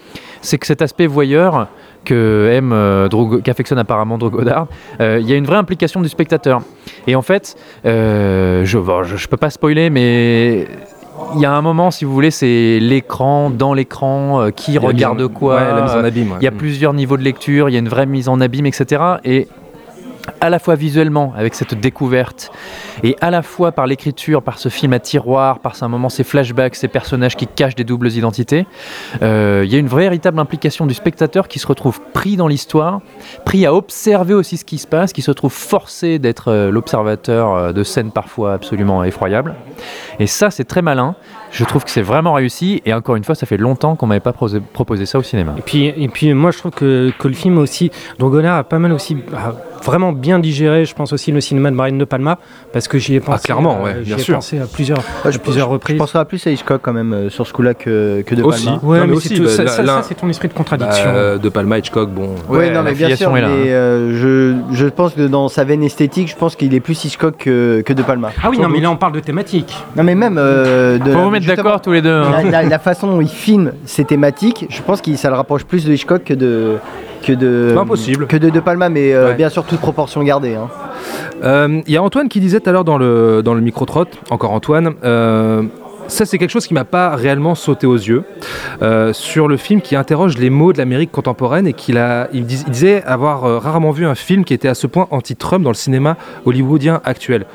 c'est 0.43 0.59
que 0.59 0.67
cet 0.67 0.83
aspect 0.83 1.07
voyeur 1.07 1.69
que 2.05 2.51
aime, 2.53 2.73
euh, 2.73 3.09
Drogo- 3.09 3.41
qu'affectionne 3.41 3.79
apparemment 3.79 4.19
Drogodard, 4.19 4.67
il 5.01 5.21
y 5.29 5.33
a 5.33 5.37
une 5.37 5.47
vraie 5.47 5.57
implication 5.57 6.01
du 6.01 6.09
spectateur. 6.09 6.61
Et 7.07 7.15
en 7.15 7.23
fait, 7.23 7.57
euh, 7.87 8.65
je, 8.65 8.79
bon, 8.79 9.03
je, 9.05 9.17
je 9.17 9.29
peux 9.29 9.37
pas 9.37 9.51
spoiler, 9.51 9.91
mais 9.91 10.67
il 11.35 11.41
y 11.41 11.45
a 11.45 11.53
un 11.53 11.63
moment, 11.63 11.91
si 11.91 12.05
vous 12.05 12.13
voulez, 12.13 12.31
c'est 12.31 12.79
l'écran, 12.81 13.51
dans 13.51 13.75
l'écran, 13.75 14.41
euh, 14.41 14.51
qui 14.51 14.79
regarde 14.79 15.27
quoi. 15.29 15.57
ouais, 15.57 15.75
la 15.75 15.83
mise 15.83 15.93
en 15.93 16.05
abîme, 16.05 16.33
ouais. 16.33 16.39
Il 16.41 16.45
y 16.45 16.49
a 16.49 16.53
plusieurs 16.53 16.93
niveaux 16.93 17.17
de 17.17 17.23
lecture, 17.23 17.69
il 17.69 17.73
y 17.73 17.77
a 17.77 17.79
une 17.79 17.89
vraie 17.89 18.07
mise 18.07 18.29
en 18.29 18.41
abîme, 18.41 18.67
etc. 18.67 19.03
Et 19.25 19.49
à 20.41 20.51
la 20.51 20.59
fois 20.59 20.75
visuellement 20.75 21.33
avec 21.37 21.55
cette 21.55 21.75
découverte 21.75 22.51
et 23.03 23.17
à 23.21 23.31
la 23.31 23.43
fois 23.43 23.73
par 23.73 23.87
l'écriture, 23.87 24.43
par 24.43 24.59
ce 24.59 24.69
film 24.69 24.93
à 24.93 24.99
tiroir, 24.99 25.59
par 25.59 25.75
un 25.83 25.89
moment 25.89 26.09
ces 26.09 26.25
flashbacks, 26.25 26.77
ces 26.77 26.89
personnages 26.89 27.37
qui 27.37 27.47
cachent 27.47 27.75
des 27.75 27.85
doubles 27.85 28.11
identités, 28.13 28.67
euh, 29.23 29.63
il 29.65 29.73
y 29.73 29.77
a 29.77 29.79
une 29.79 29.89
véritable 29.89 30.39
implication 30.39 30.87
du 30.87 30.95
spectateur 30.95 31.49
qui 31.49 31.59
se 31.59 31.67
retrouve 31.67 32.01
pris 32.13 32.37
dans 32.37 32.49
l'histoire, 32.49 33.01
pris 33.45 33.67
à 33.67 33.75
observer 33.75 34.35
aussi 34.35 34.57
ce 34.57 34.65
qui 34.65 34.79
se 34.79 34.87
passe, 34.87 35.13
qui 35.13 35.23
se 35.23 35.31
trouve 35.31 35.53
forcé 35.53 36.19
d'être 36.19 36.51
euh, 36.51 36.71
l'observateur 36.71 37.53
euh, 37.53 37.73
de 37.73 37.83
scènes 37.83 38.11
parfois 38.11 38.55
absolument 38.55 39.05
effroyables. 39.05 39.55
Et 40.19 40.27
ça, 40.27 40.51
c'est 40.51 40.65
très 40.65 40.83
malin. 40.83 41.17
Je 41.51 41.65
trouve 41.65 41.85
que 41.85 41.91
c'est 41.91 42.03
vraiment 42.03 42.33
réussi. 42.33 42.83
Et 42.85 42.93
encore 42.93 43.17
une 43.17 43.25
fois, 43.25 43.35
ça 43.35 43.47
fait 43.47 43.57
longtemps 43.57 43.97
qu'on 43.97 44.07
m'avait 44.07 44.21
pas 44.21 44.33
proposé 44.33 45.07
ça 45.07 45.19
au 45.19 45.23
cinéma. 45.23 45.55
Et 45.59 45.63
puis, 45.63 45.87
et 45.87 46.09
puis 46.09 46.33
moi, 46.35 46.51
je 46.51 46.59
trouve 46.59 46.73
que, 46.73 47.13
que 47.19 47.29
le 47.29 47.35
film 47.35 47.59
aussi, 47.59 47.91
Drogonard 48.19 48.59
a 48.59 48.65
pas 48.65 48.79
mal 48.79 48.93
aussi, 48.93 49.17
vraiment 49.85 50.13
bien 50.13 50.39
digéré, 50.39 50.85
je 50.85 50.95
pense 50.95 51.13
aussi, 51.13 51.33
le 51.33 51.41
cinéma 51.41 51.71
de 51.71 51.77
Brian 51.77 51.97
De 51.97 52.05
Palma, 52.05 52.39
parce 52.73 52.89
que 52.89 52.99
j'y 52.99 53.15
ai 53.15 53.21
pensé. 53.21 53.45
clairement, 53.45 53.79
euh, 53.81 53.85
ouais, 53.85 53.95
bien 54.01 54.17
ai 54.17 54.21
sûr. 54.21 54.35
pensé 54.37 54.59
à 54.59 54.67
plusieurs, 54.67 54.99
Ouais, 55.25 55.35
à 55.35 55.39
plusieurs 55.39 55.69
je 55.69 55.73
reprises. 55.73 55.99
penserais 55.99 56.25
plus 56.25 56.47
à 56.47 56.51
Hitchcock 56.51 56.81
quand 56.83 56.93
même 56.93 57.13
euh, 57.13 57.31
sur 57.31 57.47
ce 57.47 57.53
coup-là 57.53 57.75
que, 57.75 58.23
que 58.27 58.35
de 58.35 58.43
Aussi. 58.43 58.65
Palma. 58.67 58.81
Ouais, 58.83 58.99
Non, 58.99 59.05
mais 59.05 59.11
mais, 59.11 59.17
aussi, 59.17 59.29
c'est 59.29 59.35
tout- 59.37 59.45
bah, 59.45 59.67
ça, 59.69 60.03
c'est 60.03 60.15
ton 60.15 60.29
esprit 60.29 60.49
de 60.49 60.55
contradiction. 60.55 61.13
Bah, 61.13 61.39
de 61.39 61.49
Palma, 61.49 61.79
Hitchcock, 61.79 62.11
bon. 62.11 62.35
Oui, 62.49 62.59
Ouais, 62.59 62.71
non, 62.71 62.83
mais 62.83 62.93
bien 62.95 63.15
sûr, 63.17 63.37
est 63.37 63.41
là, 63.41 63.49
mais 63.49 63.55
hein. 63.55 63.73
euh, 63.73 64.55
je, 64.71 64.75
je 64.75 64.87
pense 64.87 65.15
que 65.15 65.27
dans 65.27 65.49
sa 65.49 65.65
veine 65.65 65.83
esthétique, 65.83 66.29
je 66.29 66.37
pense 66.37 66.57
qu'il 66.57 66.75
est 66.75 66.81
plus 66.81 67.05
Hitchcock 67.05 67.37
que, 67.39 67.83
que 67.85 67.93
De 67.93 68.03
Palma. 68.03 68.31
ah 68.43 68.49
oui, 68.51 68.59
non, 68.59 68.69
mais 68.69 68.81
là, 68.81 68.91
on 68.91 68.97
parle 68.97 69.13
de 69.13 69.21
thématique. 69.21 69.75
Non, 69.97 70.03
mais 70.05 70.15
même 70.15 70.37
euh, 70.39 70.99
de. 70.99 71.13
Faut 71.13 71.21
vous 71.21 71.31
mettre 71.31 71.47
d'accord 71.47 71.81
tous 71.81 71.93
les 71.93 72.03
deux. 72.03 72.11
hein. 72.11 72.31
La, 72.45 72.63
la- 72.63 72.69
la 72.69 72.79
façon 72.79 73.07
dont 73.07 73.21
il 73.21 73.29
filme 73.29 73.73
ses 73.85 74.05
thématiques, 74.05 74.67
je 74.71 74.83
pense 74.83 75.01
que 75.01 75.15
ça 75.17 75.29
le 75.31 75.37
rapproche 75.37 75.65
plus 75.65 75.85
de 75.85 75.93
Hitchcock 75.93 76.25
que 76.25 76.35
de 76.35 76.77
que 77.27 77.33
de 77.33 77.75
impossible. 77.79 78.27
que 78.27 78.37
de 78.37 78.51
De 78.51 78.61
Palma, 78.61 78.89
mais 78.89 79.13
euh, 79.13 79.29
Ouais. 79.29 79.35
bien 79.35 79.49
sûr 79.49 79.65
toute 79.65 79.81
proportion 79.81 80.23
gardée. 80.23 80.55
hein. 80.55 80.69
Euh, 81.43 81.81
Il 81.87 81.93
y 81.93 81.97
a 81.97 82.03
Antoine 82.03 82.29
qui 82.29 82.41
disait 82.41 82.61
tout 82.61 82.69
à 82.69 82.73
l'heure 82.73 82.85
dans 82.85 82.99
le, 82.99 83.43
dans 83.43 83.55
le 83.55 83.61
micro-trot, 83.61 84.07
encore 84.31 84.53
Antoine, 84.53 84.95
euh, 85.05 85.63
ça 86.07 86.27
c'est 86.27 86.37
quelque 86.39 86.51
chose 86.51 86.67
qui 86.67 86.75
m'a 86.75 86.85
pas 86.85 87.17
réellement 87.17 87.55
sauté 87.55 87.87
aux 87.87 87.97
yeux, 87.97 88.25
euh, 88.83 89.13
sur 89.13 89.49
le 89.49 89.57
film 89.57 89.81
qui 89.81 89.97
interroge 89.97 90.37
les 90.39 90.51
mots 90.51 90.73
de 90.73 90.79
l'Amérique 90.79 91.11
contemporaine 91.11 91.67
et 91.67 91.73
qu'il 91.73 91.97
a, 91.99 92.29
il, 92.33 92.45
dis- 92.47 92.63
il 92.67 92.73
disait 92.73 93.03
avoir 93.05 93.45
euh, 93.45 93.59
rarement 93.59 93.91
vu 93.91 94.05
un 94.07 94.15
film 94.15 94.45
qui 94.45 94.53
était 94.55 94.69
à 94.69 94.75
ce 94.75 94.87
point 94.87 95.07
anti-Trump 95.11 95.65
dans 95.65 95.71
le 95.71 95.75
cinéma 95.77 96.17
hollywoodien 96.45 97.01
actuel. 97.05 97.47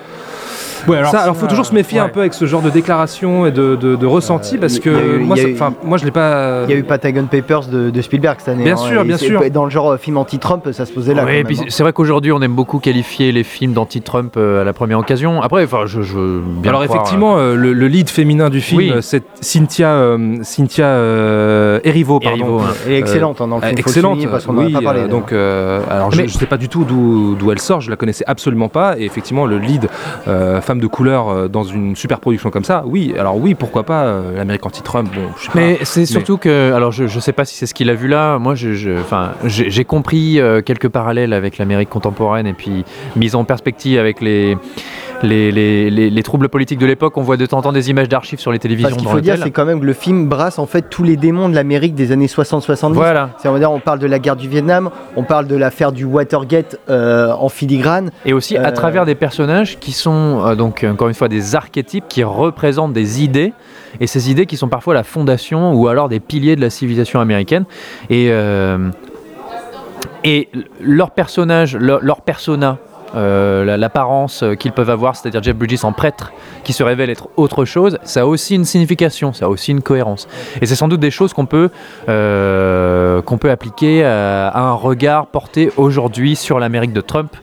Ouais, 0.87 0.97
alors, 0.97 1.11
ça, 1.11 1.19
alors 1.21 1.35
faut 1.35 1.47
toujours 1.47 1.65
se 1.65 1.73
méfier 1.73 1.99
un 1.99 2.09
peu 2.09 2.19
avec 2.21 2.33
ce 2.33 2.45
genre 2.45 2.61
de 2.61 2.69
déclaration 2.69 3.45
et 3.45 3.51
de, 3.51 3.75
de, 3.75 3.95
de 3.95 4.05
ressenti 4.05 4.57
parce 4.57 4.75
il 4.77 4.81
que 4.81 4.89
eu- 5.17 5.19
moi, 5.19 5.35
ça- 5.35 5.43
eu- 5.47 5.57
moi 5.83 5.97
je 5.97 6.05
l'ai 6.05 6.11
pas. 6.11 6.63
Il 6.67 6.71
y 6.71 6.73
a 6.73 6.77
eu 6.77 6.83
Patagon 6.83 7.25
Papers 7.29 7.65
de, 7.67 7.89
de 7.89 8.01
Spielberg 8.01 8.37
cette 8.39 8.49
année. 8.49 8.63
Bien 8.63 8.73
hein, 8.73 8.77
sûr, 8.77 9.01
et 9.01 9.03
bien 9.05 9.17
c'est- 9.17 9.25
sûr. 9.25 9.41
Dans 9.51 9.65
le 9.65 9.69
genre 9.71 9.91
euh, 9.93 9.97
film 9.97 10.17
anti-Trump, 10.17 10.67
ça 10.71 10.85
se 10.85 10.91
posait 10.93 11.13
là. 11.13 11.23
Oui, 11.23 11.27
quand 11.27 11.33
et 11.33 11.37
même, 11.37 11.45
puis 11.47 11.59
hein. 11.61 11.65
c'est 11.69 11.83
vrai 11.83 11.93
qu'aujourd'hui 11.93 12.31
on 12.31 12.41
aime 12.41 12.53
beaucoup 12.55 12.79
qualifier 12.79 13.31
les 13.31 13.43
films 13.43 13.73
d'anti-Trump 13.73 14.33
euh, 14.37 14.61
à 14.61 14.63
la 14.63 14.73
première 14.73 14.99
occasion. 14.99 15.41
Après, 15.41 15.63
enfin, 15.63 15.85
je, 15.85 16.01
je 16.01 16.13
veux 16.13 16.41
bien 16.45 16.69
Alors 16.71 16.83
croire, 16.85 16.99
effectivement, 17.01 17.37
euh, 17.37 17.55
le, 17.55 17.73
le 17.73 17.87
lead 17.87 18.09
féminin 18.09 18.49
du 18.49 18.61
film, 18.61 18.79
Oui. 18.79 18.91
euh, 18.91 19.01
c'est 19.01 19.23
Cynthia, 19.41 19.89
euh, 19.89 20.37
Cynthia 20.43 20.85
euh, 20.85 21.79
Erivo, 21.83 22.19
pardon. 22.19 22.37
Erivo, 22.37 22.59
hein. 22.59 22.73
Elle 22.85 22.93
est 22.93 22.99
excellente 22.99 23.41
hein, 23.41 23.47
dans 23.47 23.57
le 23.57 23.63
Euh, 23.63 23.67
film. 23.67 23.79
excellente, 23.79 24.27
parce 24.29 24.45
qu'on 24.45 24.57
a 24.57 24.69
pas 24.69 24.81
parlé. 24.81 25.01
euh, 25.01 25.07
donc, 25.07 25.31
euh, 25.33 25.81
alors 25.89 26.11
je 26.11 26.21
ne 26.21 26.27
sais 26.27 26.45
pas 26.45 26.57
du 26.57 26.69
tout 26.69 26.83
d'où 26.83 27.35
d'où 27.35 27.51
elle 27.51 27.59
sort, 27.59 27.81
je 27.81 27.89
la 27.89 27.95
connaissais 27.95 28.23
absolument 28.27 28.69
pas. 28.69 28.97
Et 28.97 29.05
effectivement, 29.05 29.45
le 29.45 29.57
lead 29.57 29.87
euh, 30.27 30.57
femme 30.69 30.79
de 30.79 30.85
couleur 30.87 31.29
euh, 31.29 31.47
dans 31.47 31.63
une 31.63 31.95
super 31.95 32.19
production 32.19 32.51
comme 32.51 32.63
ça, 32.63 32.83
oui. 32.85 33.15
Alors 33.17 33.37
oui, 33.37 33.55
pourquoi 33.55 33.83
pas 33.83 34.03
euh, 34.03 34.37
l'Amérique 34.37 34.63
anti-Trump. 34.67 35.09
Bon, 35.15 35.29
je 35.41 35.49
Mais 35.55 35.79
c'est 35.81 36.05
surtout 36.05 36.37
que, 36.37 36.71
alors 36.73 36.91
je, 36.91 37.07
je 37.07 37.19
sais 37.19 37.33
pas 37.33 37.43
si 37.43 37.55
c'est 37.55 37.65
ce 37.65 37.73
qu'il 37.73 37.89
a 37.89 37.95
vu 37.95 38.07
là, 38.07 38.37
moi 38.37 38.53
je, 38.53 38.73
je- 38.73 38.99
j'ai 39.45 39.71
j'ai 39.71 39.83
compris 39.83 40.39
euh, 40.39 40.61
quelques 40.61 40.89
parallèles 40.89 41.33
avec 41.33 41.57
l'Amérique 41.57 41.89
contemporaine 41.89 42.45
et 42.45 42.53
puis 42.53 42.85
mise 43.15 43.33
en 43.33 43.45
perspective 43.45 43.97
avec 43.99 44.21
les, 44.21 44.57
les, 45.23 45.51
les, 45.51 45.89
les- 45.89 46.09
les 46.09 46.23
troubles 46.23 46.49
politiques 46.49 46.79
de 46.79 46.85
l'époque. 46.85 47.17
On 47.17 47.21
voit 47.21 47.37
de 47.37 47.45
temps 47.45 47.57
en 47.57 47.61
temps 47.61 47.71
des 47.73 47.89
images 47.89 48.07
d'archives 48.09 48.39
sur 48.39 48.51
les 48.51 48.59
télévisions 48.59 48.89
Parce 48.89 49.01
qu'il 49.01 49.09
faut 49.11 49.19
dire, 49.19 49.37
c'est 49.41 49.51
quand 49.51 49.65
même 49.65 49.79
que 49.81 49.85
le 49.85 49.93
film 49.93 50.27
brasse 50.27 50.59
en 50.59 50.65
fait 50.65 50.83
tous 50.89 51.03
les 51.03 51.17
démons 51.17 51.49
de 51.49 51.55
l'Amérique 51.55 51.95
des 51.95 52.11
années 52.11 52.27
60-70. 52.27 52.93
Voilà. 52.93 53.29
On, 53.45 53.51
va 53.51 53.59
dire, 53.59 53.71
on 53.71 53.79
parle 53.79 53.99
de 53.99 54.07
la 54.07 54.19
guerre 54.19 54.35
du 54.35 54.47
Vietnam, 54.47 54.89
on 55.15 55.23
parle 55.23 55.47
de 55.47 55.55
l'affaire 55.55 55.91
du 55.91 56.05
Watergate 56.05 56.79
euh, 56.89 57.31
en 57.31 57.49
filigrane. 57.49 58.11
Et 58.25 58.33
aussi 58.33 58.57
à 58.57 58.67
Euh, 58.67 58.71
travers 58.71 59.05
des 59.05 59.15
personnages 59.15 59.77
qui 59.79 59.91
sont 59.91 60.41
euh, 60.45 60.55
donc 60.55 60.85
encore 60.89 61.07
une 61.09 61.13
fois 61.13 61.27
des 61.27 61.55
archétypes 61.55 62.05
qui 62.07 62.23
représentent 62.23 62.93
des 62.93 63.23
idées 63.23 63.53
et 63.99 64.07
ces 64.07 64.29
idées 64.31 64.45
qui 64.45 64.55
sont 64.57 64.69
parfois 64.69 64.93
la 64.93 65.03
fondation 65.03 65.73
ou 65.73 65.87
alors 65.87 66.09
des 66.09 66.19
piliers 66.19 66.55
de 66.55 66.61
la 66.61 66.69
civilisation 66.69 67.19
américaine 67.19 67.65
et 68.09 68.31
et 70.23 70.49
leur 70.81 71.11
personnage, 71.11 71.75
leur, 71.77 72.01
leur 72.01 72.21
persona. 72.21 72.77
Euh, 73.15 73.65
la- 73.65 73.77
l'apparence 73.77 74.43
qu'ils 74.59 74.71
peuvent 74.71 74.89
avoir, 74.89 75.15
c'est-à-dire 75.15 75.41
Jeff 75.43 75.55
Bridges 75.55 75.83
en 75.83 75.91
prêtre 75.93 76.31
qui 76.63 76.73
se 76.73 76.83
révèle 76.83 77.09
être 77.09 77.29
autre 77.37 77.65
chose, 77.65 77.97
ça 78.03 78.21
a 78.21 78.25
aussi 78.25 78.55
une 78.55 78.65
signification, 78.65 79.33
ça 79.33 79.45
a 79.45 79.47
aussi 79.49 79.71
une 79.71 79.81
cohérence. 79.81 80.27
Et 80.61 80.65
c'est 80.65 80.75
sans 80.75 80.87
doute 80.87 80.99
des 80.99 81.11
choses 81.11 81.33
qu'on 81.33 81.45
peut, 81.45 81.69
euh, 82.29 83.21
qu'on 83.21 83.37
peut 83.37 83.49
appliquer 83.51 84.03
à, 84.03 84.49
à 84.49 84.61
un 84.61 84.73
regard 84.73 85.27
porté 85.27 85.71
aujourd'hui 85.77 86.35
sur 86.35 86.59
l'Amérique 86.59 86.93
de 86.93 87.01
Trump. 87.01 87.35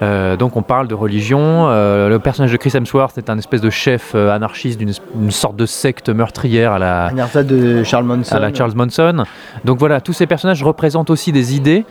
Euh, 0.00 0.36
donc 0.36 0.56
on 0.56 0.62
parle 0.62 0.88
de 0.88 0.94
religion. 0.94 1.68
le 1.68 2.16
personnage 2.18 2.50
de 2.52 2.56
Chris 2.56 2.72
Hemsworth 2.74 3.18
est 3.18 3.28
un 3.30 3.38
espèce 3.38 3.60
de 3.60 3.70
chef 3.70 4.14
anarchiste 4.14 4.78
d'une 4.78 4.92
une 5.20 5.30
sorte 5.30 5.56
de 5.56 5.66
secte 5.66 6.08
meurtrière 6.08 6.72
à 6.72 6.78
la, 6.78 7.06
Anerza 7.06 7.42
de 7.42 7.82
Charles 7.84 8.04
Manson. 8.04 8.34
à 8.34 8.38
la 8.38 8.52
Charles 8.54 8.72
Manson. 8.74 9.24
Donc 9.64 9.78
voilà, 9.78 10.00
tous 10.00 10.12
ces 10.12 10.26
personnages 10.26 10.62
représentent 10.62 11.10
aussi 11.10 11.32
des 11.32 11.54
idées. 11.54 11.84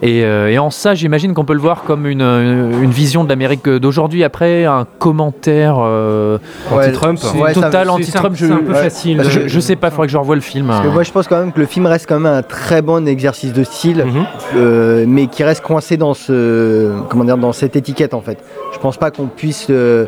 Et, 0.00 0.24
euh, 0.24 0.48
et 0.50 0.58
en 0.58 0.70
ça, 0.70 0.94
j'imagine 0.94 1.34
qu'on 1.34 1.44
peut 1.44 1.52
le 1.52 1.60
voir 1.60 1.84
comme 1.84 2.06
une, 2.06 2.22
une 2.22 2.90
vision 2.90 3.24
de 3.24 3.28
l'Amérique 3.28 3.68
d'aujourd'hui. 3.68 4.24
Après, 4.24 4.64
un 4.64 4.86
commentaire 4.98 5.76
euh, 5.80 6.38
Ouais, 6.72 6.86
anti-Trump. 6.86 7.20
ouais, 7.36 7.52
total 7.52 7.90
anti-Trump. 7.90 8.34
c'est 8.36 8.50
un 8.50 8.56
peu 8.56 8.68
je, 8.74 8.74
facile. 8.74 9.22
Je, 9.28 9.48
je 9.48 9.60
sais 9.60 9.76
pas, 9.76 9.88
il 9.88 9.90
faudrait 9.90 10.06
que 10.06 10.12
je 10.12 10.16
revoie 10.16 10.34
le 10.34 10.40
film. 10.40 10.68
Parce 10.68 10.80
que 10.80 10.88
moi, 10.88 11.02
je 11.02 11.12
pense 11.12 11.28
quand 11.28 11.38
même 11.38 11.52
que 11.52 11.60
le 11.60 11.66
film 11.66 11.84
reste 11.86 12.06
quand 12.08 12.18
même 12.18 12.32
un 12.32 12.42
très 12.42 12.80
bon 12.80 13.06
exercice 13.06 13.52
de 13.52 13.62
style, 13.64 14.02
Mhm. 14.06 14.24
euh, 14.56 15.04
mais 15.06 15.26
qui 15.26 15.44
reste 15.44 15.62
coincé 15.62 15.96
dans 15.98 16.14
ce, 16.14 16.90
comment 17.10 17.24
dire, 17.24 17.36
dans 17.36 17.52
cette 17.52 17.76
étiquette 17.76 18.14
en 18.14 18.22
fait. 18.22 18.38
Je 18.72 18.78
pense 18.78 18.96
pas 18.96 19.10
qu'on 19.10 19.26
puisse, 19.26 19.66
euh, 19.70 20.06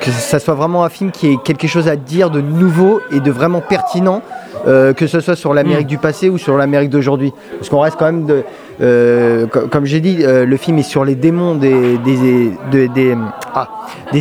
que 0.00 0.10
ça 0.10 0.38
soit 0.40 0.54
vraiment 0.54 0.84
un 0.84 0.88
film 0.90 1.10
qui 1.10 1.28
ait 1.28 1.38
quelque 1.42 1.66
chose 1.66 1.88
à 1.88 1.96
dire 1.96 2.28
de 2.30 2.40
nouveau 2.42 3.00
et 3.10 3.20
de 3.20 3.30
vraiment 3.30 3.62
pertinent, 3.62 4.20
euh, 4.68 4.92
que 4.92 5.06
ce 5.06 5.20
soit 5.20 5.34
sur 5.36 5.54
l'Amérique 5.54 5.86
du 5.88 5.98
passé 5.98 6.28
ou 6.28 6.36
sur 6.38 6.56
l'Amérique 6.56 6.90
d'aujourd'hui. 6.90 7.32
Parce 7.58 7.70
qu'on 7.70 7.80
reste 7.80 7.96
quand 7.98 8.04
même 8.04 8.26
de, 8.26 8.44
euh, 8.80 9.46
co- 9.46 9.68
comme 9.68 9.84
j'ai 9.84 10.00
dit, 10.00 10.18
euh, 10.22 10.44
le 10.46 10.56
film 10.56 10.78
est 10.78 10.82
sur 10.82 11.04
les 11.04 11.14
démons 11.14 11.54
des, 11.54 11.98
des, 11.98 12.50
de- 12.72 12.86
des, 12.92 13.16
ah, 13.54 13.68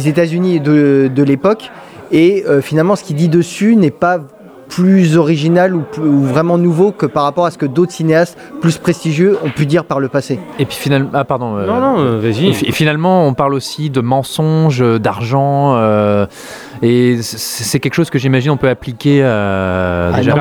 États-Unis 0.08 0.60
de, 0.60 1.10
de 1.14 1.24
l'époque. 1.24 1.72
Et 2.12 2.44
euh, 2.48 2.62
finalement, 2.62 2.96
ce 2.96 3.04
qu'il 3.04 3.16
dit 3.16 3.30
dessus 3.30 3.76
n'est 3.76 3.92
pas 3.92 4.20
plus 4.72 5.18
original 5.18 5.76
ou, 5.76 5.82
plus- 5.82 6.02
ou 6.02 6.24
vraiment 6.24 6.58
nouveau 6.58 6.92
que 6.92 7.06
par 7.06 7.24
rapport 7.24 7.46
à 7.46 7.52
ce 7.52 7.58
que 7.58 7.66
d'autres 7.66 7.92
cinéastes 7.92 8.38
plus 8.62 8.78
prestigieux 8.78 9.38
ont 9.44 9.50
pu 9.50 9.66
dire 9.66 9.84
par 9.86 10.00
le 10.00 10.08
passé. 10.08 10.40
Et 10.60 10.66
puis 10.66 10.78
finalement, 10.78 11.10
ah 11.14 11.26
pardon. 11.26 11.58
euh, 11.58 11.68
Non, 11.68 11.80
non, 11.80 12.00
euh, 12.00 12.20
vas-y. 12.20 12.48
Et, 12.48 12.54
fi- 12.54 12.66
et 12.66 12.72
finalement, 12.72 13.28
on 13.28 13.34
parle 13.34 13.54
aussi 13.54 13.90
de 13.90 14.00
mensonges, 14.02 14.82
euh, 14.82 14.98
d'argent, 14.98 15.76
euh, 15.76 16.26
et 16.82 17.18
c'est 17.22 17.80
quelque 17.80 17.94
chose 17.94 18.10
que 18.10 18.18
j'imagine 18.18 18.50
on 18.52 18.58
peut 18.58 18.70
appliquer 18.70 19.22
à, 19.24 20.08
À 20.14 20.18
déjà, 20.18 20.34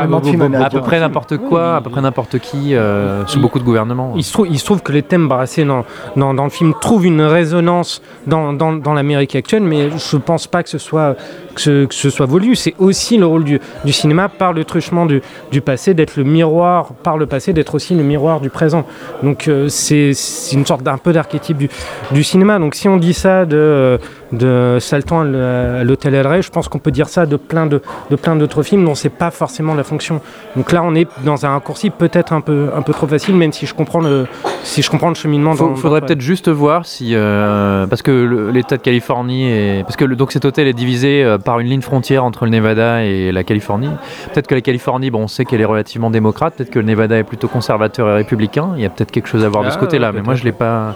peu 0.71 0.81
près 0.81 1.01
n'importe 1.01 1.37
quoi, 1.37 1.77
à 1.77 1.81
peu 1.81 1.91
près 1.91 2.01
n'importe 2.01 2.39
qui, 2.39 2.75
euh, 2.75 3.27
sous 3.27 3.39
Il- 3.39 3.43
beaucoup 3.43 3.59
de 3.59 3.65
gouvernements. 3.65 4.13
Il 4.17 4.23
se, 4.25 4.33
trouve, 4.33 4.47
il 4.49 4.59
se 4.59 4.65
trouve 4.65 4.81
que 4.83 4.93
les 4.93 5.03
thèmes 5.03 5.29
brassés 5.29 5.65
dans, 5.65 5.85
dans, 6.17 6.33
dans 6.35 6.45
le 6.45 6.51
film 6.51 6.73
trouvent 6.81 7.05
une 7.05 7.21
résonance 7.23 8.01
dans, 8.27 8.53
dans, 8.53 8.73
dans 8.73 8.95
l'Amérique 8.95 9.35
actuelle, 9.35 9.63
mais 9.65 9.91
je 9.91 10.17
ne 10.17 10.21
pense 10.23 10.47
pas 10.47 10.63
que 10.63 10.69
ce 10.71 10.79
soit 10.79 11.17
que 11.55 11.61
ce, 11.61 11.85
que 11.87 11.95
ce 11.95 12.11
soit 12.11 12.27
voulu. 12.27 12.55
C'est 12.55 12.75
aussi 12.79 13.17
le 13.19 13.27
rôle 13.27 13.45
du, 13.45 13.61
du 13.85 13.93
cinéma 13.93 14.20
par 14.29 14.53
le 14.53 14.65
truchement 14.65 15.07
du, 15.07 15.21
passé, 15.61 15.95
d'être 15.95 16.17
le 16.17 16.25
miroir 16.25 16.93
par 17.03 17.17
le 17.17 17.27
passé, 17.27 17.53
d'être 17.53 17.75
aussi 17.75 17.95
le 17.95 18.03
miroir 18.03 18.41
du 18.41 18.51
présent. 18.51 18.87
Donc 19.23 19.49
euh, 19.49 19.69
c'est 19.69 20.13
une 20.53 20.67
sorte 20.67 20.83
d'un 20.83 20.99
peu 20.99 21.13
d'archétype 21.13 21.57
du, 21.57 21.69
du 22.11 22.25
cinéma. 22.25 22.59
Donc 22.59 22.75
si 22.75 22.89
on 22.89 22.97
dit 22.97 23.15
ça 23.15 23.45
de, 23.47 23.99
de 24.33 24.79
Saltan 24.81 25.21
à 25.35 25.83
l'Hôtel 25.85 26.15
El 26.15 26.27
Rey, 26.27 26.43
je 26.43 26.51
pense 26.51 26.69
qu'on 26.69 26.79
peut 26.79 26.91
dire 26.91 27.09
ça 27.09 27.27
de 27.27 27.37
plein 27.37 27.67
de, 27.67 27.83
de 28.11 28.17
plein 28.17 28.37
d'autres 28.37 28.63
films 28.63 28.85
dont 28.85 28.95
c'est 28.95 29.09
pas 29.09 29.31
forcément 29.31 29.75
la 29.75 29.85
fonction. 29.85 30.21
Donc 30.57 30.73
là, 30.73 30.83
on 30.85 30.95
est 30.95 31.09
dans 31.25 31.47
un 31.47 31.51
raccourci 31.51 31.91
peut-être 31.91 32.33
un 32.33 32.41
peu, 32.41 32.69
un 32.77 32.83
peu 32.83 32.93
trop 32.93 33.07
facile, 33.07 33.35
même 33.37 33.53
si 33.53 33.67
je 33.67 33.75
comprends 33.75 34.01
le, 34.01 34.27
si 34.63 34.83
je 34.83 34.91
comprends 34.91 35.09
le 35.09 35.15
cheminement. 35.15 35.55
Dans- 35.55 35.75
faudrait 35.75 36.01
peut-être 36.01 36.21
juste 36.21 36.49
voir 36.49 36.87
si 36.87 37.15
euh, 37.15 37.87
parce 37.87 38.03
que 38.03 38.51
l'État 38.53 38.77
de 38.77 38.83
Californie 38.83 39.49
est 39.51 39.83
parce 39.83 39.97
que 39.97 40.05
le- 40.05 40.17
donc 40.17 40.33
cet 40.33 40.45
hôtel 40.45 40.67
est 40.69 40.73
divisé 40.75 41.25
euh, 41.25 41.39
par 41.39 41.59
une 41.61 41.67
ligne 41.69 41.83
frontière 41.83 42.25
entre 42.25 42.45
le 42.45 42.51
Nevada 42.51 43.05
et 43.05 43.33
la 43.33 43.45
Californie. 43.45 43.91
Peut-être 44.33 44.47
que 44.47 44.55
la 44.55 44.61
Californie, 44.61 45.11
bon, 45.11 45.23
on 45.23 45.29
sait 45.29 45.45
qu'elle 45.45 45.61
est 45.61 45.65
relativement 45.65 46.11
démocrate. 46.11 46.55
Peut-être 46.55 46.71
que 46.71 46.79
le 46.79 46.85
Nevada 46.85 47.17
est 47.19 47.25
plutôt 47.25 47.49
conservateur 47.49 48.09
et 48.09 48.15
républicain. 48.15 48.71
Il 48.77 48.83
y 48.83 48.87
a 48.87 48.91
peut-être 48.91 49.11
quelque 49.11 49.29
chose 49.29 49.45
à 49.45 49.49
voir 49.49 49.65
de 49.65 49.71
ce 49.71 49.77
Ah, 49.77 49.81
côté-là. 49.81 50.13
mais 50.13 50.23
moi, 50.23 50.35
je 50.35 50.45
l'ai 50.45 50.53
pas. 50.53 50.95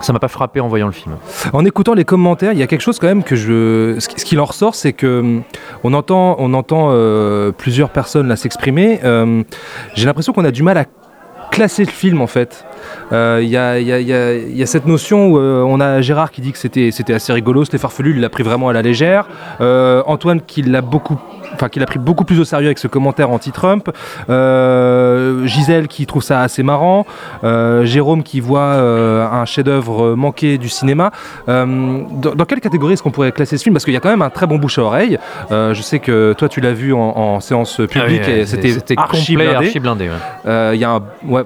Ça 0.00 0.12
m'a 0.12 0.18
pas 0.18 0.28
frappé 0.28 0.60
en 0.60 0.68
voyant 0.68 0.86
le 0.86 0.92
film. 0.92 1.16
En 1.52 1.64
écoutant 1.64 1.94
les 1.94 2.04
commentaires, 2.04 2.52
il 2.52 2.58
y 2.58 2.62
a 2.62 2.66
quelque 2.66 2.82
chose 2.82 2.98
quand 2.98 3.06
même 3.06 3.22
que 3.22 3.34
je. 3.34 3.96
Ce 3.98 4.08
qui- 4.08 4.20
ce 4.20 4.24
qu'il 4.24 4.38
en 4.40 4.44
ressort, 4.44 4.74
c'est 4.74 4.92
que 4.92 5.20
hum, 5.20 5.42
on 5.84 5.94
entend, 5.94 6.36
on 6.38 6.52
entend 6.54 6.88
euh, 6.90 7.50
plusieurs 7.50 7.90
personnes 7.90 8.28
là 8.28 8.36
s'exprimer. 8.36 9.00
Euh, 9.04 9.42
J'ai 9.94 10.06
l'impression 10.06 10.32
qu'on 10.32 10.44
a 10.44 10.50
du 10.50 10.62
mal 10.62 10.76
à 10.78 10.84
classer 11.50 11.84
le 11.84 11.90
film 11.90 12.20
en 12.20 12.26
fait. 12.26 12.64
Il 13.12 13.48
y, 13.48 13.56
a, 13.56 14.66
cette 14.66 14.86
notion 14.86 15.28
où 15.28 15.38
euh, 15.38 15.62
on 15.62 15.80
a 15.80 16.00
Gérard 16.02 16.30
qui 16.30 16.40
dit 16.40 16.52
que 16.52 16.58
c'était 16.58 17.14
assez 17.14 17.32
rigolo, 17.32 17.64
c'était 17.64 17.78
farfelu, 17.78 18.14
il 18.16 18.20
l'a 18.20 18.28
pris 18.28 18.42
vraiment 18.42 18.68
à 18.68 18.72
la 18.72 18.82
légère. 18.82 19.26
Euh, 19.60 20.02
Antoine 20.06 20.40
qui 20.42 20.62
l'a 20.62 20.82
beaucoup, 20.82 21.18
enfin 21.54 21.68
qui 21.68 21.78
l'a 21.78 21.86
pris 21.86 21.98
beaucoup 21.98 22.24
plus 22.24 22.40
au 22.40 22.44
sérieux 22.44 22.66
avec 22.66 22.78
ce 22.78 22.88
commentaire 22.88 23.30
anti-Trump. 23.30 23.90
Euh, 24.28 25.46
Gisèle 25.46 25.88
qui 25.88 26.06
trouve 26.06 26.22
ça 26.22 26.40
assez 26.42 26.62
marrant. 26.62 27.06
Euh, 27.44 27.84
Jérôme 27.84 28.22
qui 28.22 28.40
voit 28.40 28.60
euh, 28.60 29.26
un 29.26 29.44
chef-d'œuvre 29.44 30.14
manqué 30.14 30.58
du 30.58 30.68
cinéma. 30.68 31.10
Dans, 31.46 32.34
dans 32.34 32.44
quelle 32.44 32.60
catégorie 32.60 32.94
est-ce 32.94 33.02
qu'on 33.02 33.10
pourrait 33.10 33.32
classer 33.32 33.56
ce 33.58 33.62
film? 33.62 33.74
Parce 33.74 33.84
qu'il 33.84 33.94
y 33.94 33.96
a 33.96 34.00
quand 34.00 34.10
même 34.10 34.22
un 34.22 34.30
très 34.30 34.46
bon 34.46 34.58
bouche 34.58 34.78
à 34.78 34.82
oreille. 34.82 35.18
Je 35.50 35.80
sais 35.82 35.98
que 35.98 36.34
toi 36.36 36.48
tu 36.48 36.60
l'as 36.60 36.72
vu 36.72 36.92
en, 36.92 36.98
en 36.98 37.40
séance 37.40 37.76
publique 37.76 38.22
Ah 38.26 38.28
oui, 38.28 38.40
et 38.40 38.46
c'était 38.46 38.72
c'était 38.72 38.94
archi 38.96 39.36
blindé. 39.36 39.80
blindé, 39.80 40.08
ouais. 40.08 40.74
Il 40.74 40.80
y 40.80 40.84
a 40.84 40.90
un 40.92 41.02
ouais, 41.26 41.42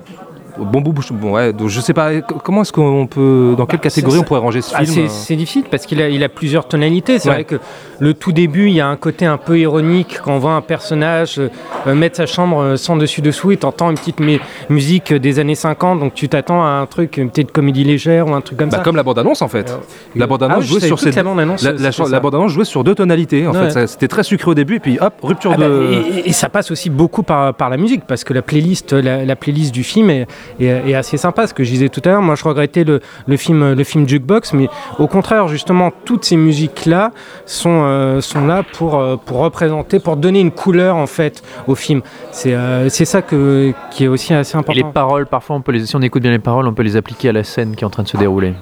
bon 0.59 0.81
bout 0.81 0.93
bouche. 0.93 1.13
Bon 1.13 1.33
ouais. 1.33 1.53
Donc 1.53 1.69
je 1.69 1.81
sais 1.81 1.93
pas 1.95 2.21
comment 2.21 2.63
est-ce 2.63 2.73
qu'on 2.73 3.07
peut, 3.07 3.55
dans 3.57 3.67
quelle 3.67 3.81
catégorie 3.81 4.19
on 4.19 4.23
pourrait 4.23 4.41
ranger 4.41 4.61
ce 4.63 4.73
Ah, 4.75 4.83
film 4.85 4.95
c'est- 4.95 5.01
euh 5.03 5.09
C'est 5.09 5.37
difficile 5.37 5.65
parce 5.71 5.87
qu'il 5.87 6.01
a, 6.03 6.09
il 6.09 6.23
a 6.25 6.29
plusieurs 6.29 6.67
tonalités. 6.69 7.19
C'est 7.19 7.29
Ouais. 7.29 7.35
vrai 7.37 7.45
que 7.45 7.57
le 7.99 8.15
tout 8.15 8.33
début, 8.33 8.67
il 8.69 8.75
y 8.75 8.81
a 8.81 8.87
un 8.89 8.97
côté 8.97 9.27
un 9.27 9.37
peu 9.37 9.59
ironique 9.59 10.19
quand 10.25 10.33
on 10.35 10.39
voit 10.39 10.53
un 10.53 10.61
personnage 10.63 11.39
euh, 11.39 11.49
euh, 11.87 11.95
mettre 11.95 12.17
sa 12.17 12.27
chambre 12.27 12.61
euh, 12.63 12.77
sans 12.77 12.97
dessus-dessous 12.97 13.53
et 13.53 13.57
t'entends 13.57 13.91
une 13.91 13.97
petite 13.97 14.21
mu- 14.21 14.41
musique 14.69 15.13
des 15.13 15.39
années 15.39 15.55
50, 15.55 16.01
donc 16.01 16.15
tu 16.15 16.29
t'attends 16.29 16.63
à 16.63 16.69
un 16.69 16.87
truc, 16.87 17.17
une 17.17 17.31
petite 17.31 17.53
comédie 17.53 17.85
légère 17.85 18.27
ou 18.29 18.35
un 18.35 18.41
truc 18.41 18.59
comme 18.59 18.69
Bah, 18.71 18.79
ça. 18.79 18.83
comme 18.83 18.97
la 18.97 19.03
bande-annonce 19.03 19.43
en 19.43 19.49
fait. 19.49 19.77
La 20.17 20.27
bande-annonce 20.27 20.59
Ah, 20.59 20.63
je 20.63 20.67
jouait 20.69 20.81
sur 20.81 20.99
ces 20.99 21.11
la 21.13 21.23
bande-annonce, 21.23 21.63
la, 21.63 21.73
la, 21.73 21.93
c'était 21.93 22.03
la 22.05 22.09
ça. 22.11 22.21
bande-annonce 22.21 22.53
jouait 22.53 22.65
sur 22.65 22.85
deux 22.85 22.95
tonalités. 22.95 23.47
En 23.47 23.53
Ouais. 23.55 23.71
fait, 23.71 23.87
c'était 23.87 24.09
très 24.09 24.23
sucré 24.23 24.51
au 24.51 24.55
début 24.55 24.77
et 24.77 24.81
puis 24.81 24.99
hop 25.01 25.15
rupture 25.23 25.53
Ah 25.55 25.59
bah, 25.59 25.69
de. 25.69 26.03
et, 26.25 26.29
et 26.29 26.33
ça 26.33 26.49
passe 26.49 26.71
aussi 26.71 26.91
beaucoup 26.91 27.23
par, 27.23 27.55
par 27.55 27.71
la 27.71 27.77
musique 27.77 28.05
parce 28.07 28.25
que 28.25 28.33
la 28.33 28.43
playlist, 28.43 28.93
la, 28.93 29.25
la 29.25 29.37
playlist 29.37 29.73
du 29.73 29.85
film 29.85 30.11
est, 30.11 30.27
est 30.59 30.95
assez 30.95 31.17
sympa. 31.17 31.47
Ce 31.47 31.55
que 31.55 31.65
je 31.65 31.71
disais 31.71 31.89
tout 31.89 32.03
à 32.05 32.11
l'heure, 32.11 32.23
moi 32.23 32.35
je 32.35 32.45
regrettais 32.45 32.85
le, 32.85 33.01
le 33.27 33.37
film, 33.37 33.73
le 33.73 33.85
film 33.85 34.09
Jukebox, 34.09 34.53
mais 34.53 34.69
au 34.99 35.07
contraire, 35.07 35.49
justement, 35.49 35.91
toutes 36.05 36.25
ces 36.25 36.37
musiques-là 36.37 37.13
sont, 37.47 37.83
euh, 37.85 38.21
sont 38.21 38.47
là 38.47 38.63
pour, 38.63 38.97
euh, 38.97 39.17
pour 39.17 39.39
représenter, 39.39 40.01
pour 40.01 40.17
donner 40.17 40.41
une 40.41 40.51
couleur 40.51 40.97
en 40.97 41.07
fait 41.07 41.43
au 41.67 41.75
film. 41.75 42.03
C'est 42.33 42.55
euh, 42.55 42.89
ça 42.89 43.23
que, 43.23 43.73
qui 43.91 44.05
est 44.05 44.09
aussi 44.09 44.35
assez 44.35 44.57
Et 44.57 44.59
important. 44.59 44.87
les 44.87 44.93
paroles, 44.93 45.27
parfois, 45.27 45.57
on 45.57 45.61
peut 45.63 45.73
les, 45.73 45.87
si 45.87 45.97
on 45.97 46.03
écoute 46.03 46.23
bien 46.23 46.31
les 46.31 46.39
paroles, 46.39 46.67
on 46.67 46.75
peut 46.75 46.83
les 46.83 46.97
appliquer 46.97 47.31
à 47.31 47.33
la 47.33 47.45
scène 47.45 47.75
qui 47.75 47.85
est 47.85 47.87
en 47.87 47.91
train 47.91 48.03
de 48.03 48.09
se 48.09 48.17
dérouler. 48.17 48.55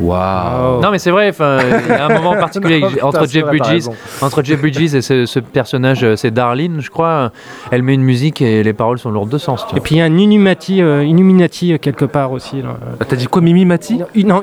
Waouh. 0.00 0.80
Non 0.80 0.90
mais 0.90 0.98
c'est 0.98 1.10
vrai, 1.10 1.30
il 1.38 1.88
y 1.88 1.92
a 1.92 2.06
un 2.06 2.14
moment 2.14 2.34
particulier 2.38 2.80
Non, 2.80 2.88
entre 3.02 3.26
Jeff 3.26 3.44
Bridges, 3.44 3.86
entre 4.22 4.42
Jeff 4.42 4.60
Bridges 4.60 4.94
et 4.94 5.02
ce, 5.02 5.26
ce 5.26 5.38
personnage, 5.40 6.02
euh, 6.04 6.16
c'est 6.16 6.30
Darlene, 6.30 6.80
je 6.80 6.90
crois. 6.90 7.32
Elle 7.70 7.82
met 7.82 7.94
une 7.94 8.02
musique 8.02 8.40
et 8.40 8.62
les 8.62 8.72
paroles 8.72 8.98
sont 8.98 9.10
lourdes 9.10 9.28
de 9.30 9.38
sens. 9.38 9.66
tu 9.68 9.76
Et 9.76 9.80
puis 9.80 9.96
il 9.96 9.98
y 9.98 10.00
a 10.00 10.04
un 10.06 10.16
Illuminati, 10.16 10.82
euh, 10.82 11.02
euh, 11.04 11.78
quelque 11.78 12.04
part 12.04 12.32
aussi. 12.32 12.62
Là. 12.62 12.76
Ah, 13.00 13.04
T'as 13.06 13.16
dit 13.16 13.26
quoi 13.26 13.42
Mimi 13.42 13.64
Mati 13.64 13.98
Non, 13.98 14.42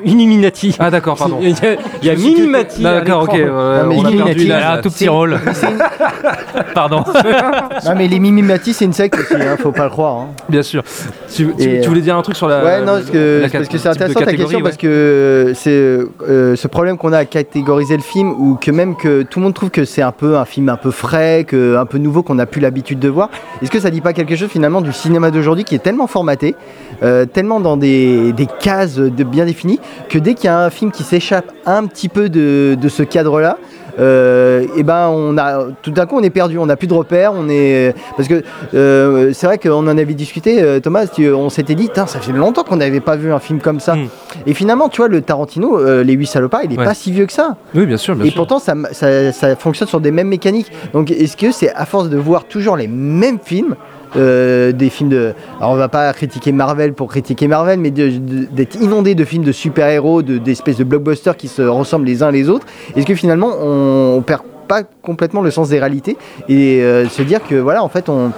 Ah 0.78 0.90
d'accord 0.90 1.16
pardon. 1.18 1.38
Il 1.42 1.48
y 1.50 1.52
a, 1.52 1.76
il 2.02 2.06
y 2.06 2.10
a 2.10 2.14
Minimati. 2.14 2.86
à 2.86 2.94
D'accord 2.94 3.22
ok. 3.24 3.32
ouais, 3.32 3.44
Non, 3.46 3.88
mais 3.88 3.96
on 3.96 4.04
a 4.22 4.24
perdu 4.26 4.52
un 4.52 4.78
tout 4.80 4.90
petit 4.90 5.08
rôle. 5.08 5.38
Pardon. 6.74 7.04
Non 7.84 7.92
mais 7.96 8.08
les 8.08 8.18
Mimimati 8.18 8.72
c'est 8.72 8.84
une 8.84 8.92
secte 8.92 9.18
aussi, 9.18 9.34
hein, 9.34 9.56
faut 9.58 9.72
pas 9.72 9.84
le 9.84 9.90
croire. 9.90 10.16
hein. 10.16 10.28
Bien 10.48 10.62
sûr. 10.62 10.82
Tu, 11.34 11.48
tu- 11.58 11.88
voulais 11.88 12.00
dire 12.00 12.16
un 12.16 12.22
truc 12.22 12.36
sur 12.36 12.48
la. 12.48 12.64
ouais 12.64 12.80
non 12.80 12.94
parce 12.98 13.10
que, 13.10 13.78
c'est 13.78 13.88
intéressant 13.88 14.20
ta 14.20 14.32
question 14.34 14.60
parce 14.60 14.76
que 14.76 15.47
c'est 15.54 15.70
euh, 15.70 16.56
ce 16.56 16.68
problème 16.68 16.96
qu'on 16.96 17.12
a 17.12 17.18
à 17.18 17.24
catégoriser 17.24 17.96
le 17.96 18.02
film 18.02 18.30
ou 18.30 18.56
que 18.56 18.70
même 18.70 18.96
que 18.96 19.22
tout 19.22 19.38
le 19.38 19.44
monde 19.44 19.54
trouve 19.54 19.70
que 19.70 19.84
c'est 19.84 20.02
un 20.02 20.12
peu 20.12 20.36
un 20.36 20.44
film 20.44 20.68
un 20.68 20.76
peu 20.76 20.90
frais, 20.90 21.46
un 21.52 21.86
peu 21.86 21.98
nouveau 21.98 22.22
qu'on 22.22 22.36
n'a 22.36 22.46
plus 22.46 22.60
l'habitude 22.60 22.98
de 22.98 23.08
voir. 23.08 23.30
Est-ce 23.62 23.70
que 23.70 23.80
ça 23.80 23.90
dit 23.90 24.00
pas 24.00 24.12
quelque 24.12 24.36
chose 24.36 24.48
finalement 24.48 24.80
du 24.80 24.92
cinéma 24.92 25.30
d'aujourd'hui 25.30 25.64
qui 25.64 25.74
est 25.74 25.80
tellement 25.80 26.06
formaté, 26.06 26.54
euh, 27.02 27.26
tellement 27.26 27.60
dans 27.60 27.76
des, 27.76 28.34
cases 28.60 28.96
de 28.96 29.24
bien 29.24 29.44
définies 29.44 29.80
que 30.08 30.18
dès 30.18 30.34
qu'il 30.34 30.46
y 30.46 30.48
a 30.48 30.58
un 30.58 30.70
film 30.70 30.90
qui 30.90 31.02
s'échappe 31.02 31.52
un 31.66 31.86
petit 31.86 32.08
peu 32.08 32.28
de, 32.28 32.76
de 32.80 32.88
ce 32.88 33.02
cadre-là, 33.02 33.58
et 33.98 34.82
ben 34.82 35.08
on 35.08 35.36
a 35.38 35.66
tout 35.82 35.90
d'un 35.90 36.06
coup 36.06 36.16
on 36.18 36.22
est 36.22 36.30
perdu, 36.30 36.58
on 36.58 36.66
n'a 36.66 36.76
plus 36.76 36.86
de 36.86 36.94
repères, 36.94 37.32
on 37.34 37.48
est 37.48 37.94
parce 38.16 38.28
que 38.28 38.42
euh, 38.74 39.32
c'est 39.32 39.46
vrai 39.46 39.58
qu'on 39.58 39.86
en 39.86 39.98
avait 39.98 40.14
discuté, 40.14 40.62
euh, 40.62 40.80
Thomas, 40.80 41.06
tu- 41.06 41.30
on 41.32 41.48
s'était 41.50 41.74
dit, 41.74 41.90
ça 41.94 42.06
fait 42.06 42.32
longtemps 42.32 42.62
qu'on 42.64 42.76
n'avait 42.76 43.00
pas 43.00 43.16
vu 43.16 43.32
un 43.32 43.38
film 43.38 43.60
comme 43.60 43.80
ça. 43.80 43.94
Mm. 43.96 44.08
Et 44.46 44.54
finalement, 44.54 44.88
tu 44.88 44.98
vois, 44.98 45.08
le 45.08 45.20
Tarantino, 45.20 45.78
euh, 45.78 46.04
les 46.04 46.12
huit 46.14 46.26
salopards, 46.26 46.62
il 46.64 46.72
est 46.72 46.78
Ouais. 46.78 46.84
pas 46.84 46.94
si 46.94 47.10
vieux 47.12 47.26
que 47.26 47.32
ça. 47.32 47.56
Oui 47.74 47.86
bien 47.86 47.96
sûr 47.96 48.14
bien 48.14 48.24
Et 48.24 48.28
sûr. 48.30 48.36
pourtant, 48.36 48.58
ça, 48.58 48.74
ça, 48.92 49.32
ça 49.32 49.56
fonctionne 49.56 49.88
sur 49.88 50.00
des 50.00 50.10
mêmes 50.10 50.28
mécaniques. 50.28 50.70
Donc, 50.92 51.10
est-ce 51.10 51.36
que 51.36 51.50
c'est 51.50 51.72
à 51.74 51.84
force 51.86 52.08
de 52.08 52.16
voir 52.16 52.44
toujours 52.44 52.76
les 52.76 52.88
mêmes 52.88 53.38
films 53.42 53.74
euh, 54.16 54.72
des 54.72 54.90
films 54.90 55.08
de. 55.10 55.32
Alors, 55.60 55.72
on 55.72 55.76
va 55.76 55.88
pas 55.88 56.12
critiquer 56.12 56.52
Marvel 56.52 56.92
pour 56.94 57.08
critiquer 57.08 57.48
Marvel, 57.48 57.78
mais 57.78 57.90
de- 57.90 58.08
de- 58.10 58.44
d'être 58.50 58.76
inondé 58.80 59.14
de 59.14 59.24
films 59.24 59.44
de 59.44 59.52
super-héros, 59.52 60.22
de- 60.22 60.38
d'espèces 60.38 60.76
de, 60.78 60.84
blockbusters 60.84 61.36
qui 61.36 61.48
se 61.48 61.62
ressemblent 61.62 62.06
les 62.06 62.22
uns 62.22 62.30
les 62.30 62.48
autres. 62.48 62.66
Est-ce 62.96 63.06
que 63.06 63.14
finalement, 63.14 63.50
on, 63.60 64.16
on 64.16 64.22
perd 64.22 64.42
pas 64.68 64.82
complètement 65.02 65.40
le 65.40 65.50
sens 65.50 65.70
des 65.70 65.78
réalités 65.78 66.18
et 66.50 66.82
euh, 66.82 67.08
se 67.08 67.22
dire 67.22 67.40
que 67.42 67.54
voilà, 67.54 67.82
en 67.82 67.88
fait, 67.88 68.10
on, 68.10 68.32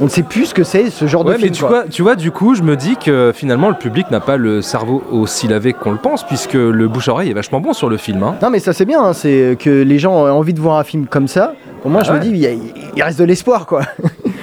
on 0.00 0.04
ne 0.04 0.08
sait 0.08 0.24
plus 0.24 0.46
ce 0.46 0.54
que 0.54 0.64
c'est 0.64 0.90
ce 0.90 1.06
genre 1.06 1.24
Ouais, 1.24 1.34
de 1.34 1.38
mais 1.38 1.44
film. 1.44 1.52
tu 1.54 1.60
quoi. 1.60 1.68
vois, 1.68 1.84
tu 1.88 2.02
vois, 2.02 2.16
du 2.16 2.32
coup, 2.32 2.56
je 2.56 2.62
me 2.64 2.74
dis 2.74 2.96
que 2.96 3.30
finalement, 3.32 3.68
le 3.68 3.76
public 3.76 4.10
n'a 4.10 4.18
pas 4.18 4.36
le 4.36 4.62
cerveau 4.62 5.04
aussi 5.12 5.46
lavé 5.46 5.72
qu'on 5.74 5.92
le 5.92 5.98
pense, 5.98 6.24
puisque 6.26 6.54
le 6.54 6.88
bouche-oreille 6.88 7.30
est 7.30 7.34
vachement 7.34 7.60
bon 7.60 7.72
sur 7.72 7.88
le 7.88 7.98
film. 7.98 8.20
hein. 8.24 8.34
Non 8.42 8.50
mais 8.50 8.58
ça 8.58 8.72
c'est 8.72 8.84
bien, 8.84 9.00
hein, 9.00 9.12
c'est 9.12 9.56
que 9.60 9.70
les 9.70 9.98
gens 10.00 10.12
ont 10.12 10.28
envie 10.30 10.54
de 10.54 10.60
voir 10.60 10.76
un 10.78 10.84
film 10.84 11.06
comme 11.06 11.28
ça. 11.28 11.54
Pour 11.82 11.90
moi 11.92 12.00
Ah 12.02 12.08
je 12.08 12.12
me 12.14 12.18
dis 12.18 12.30
il, 12.30 12.36
y 12.38 12.46
a- 12.48 12.50
il 12.96 13.02
reste 13.04 13.20
de 13.20 13.24
l'espoir 13.24 13.64
quoi. 13.66 13.82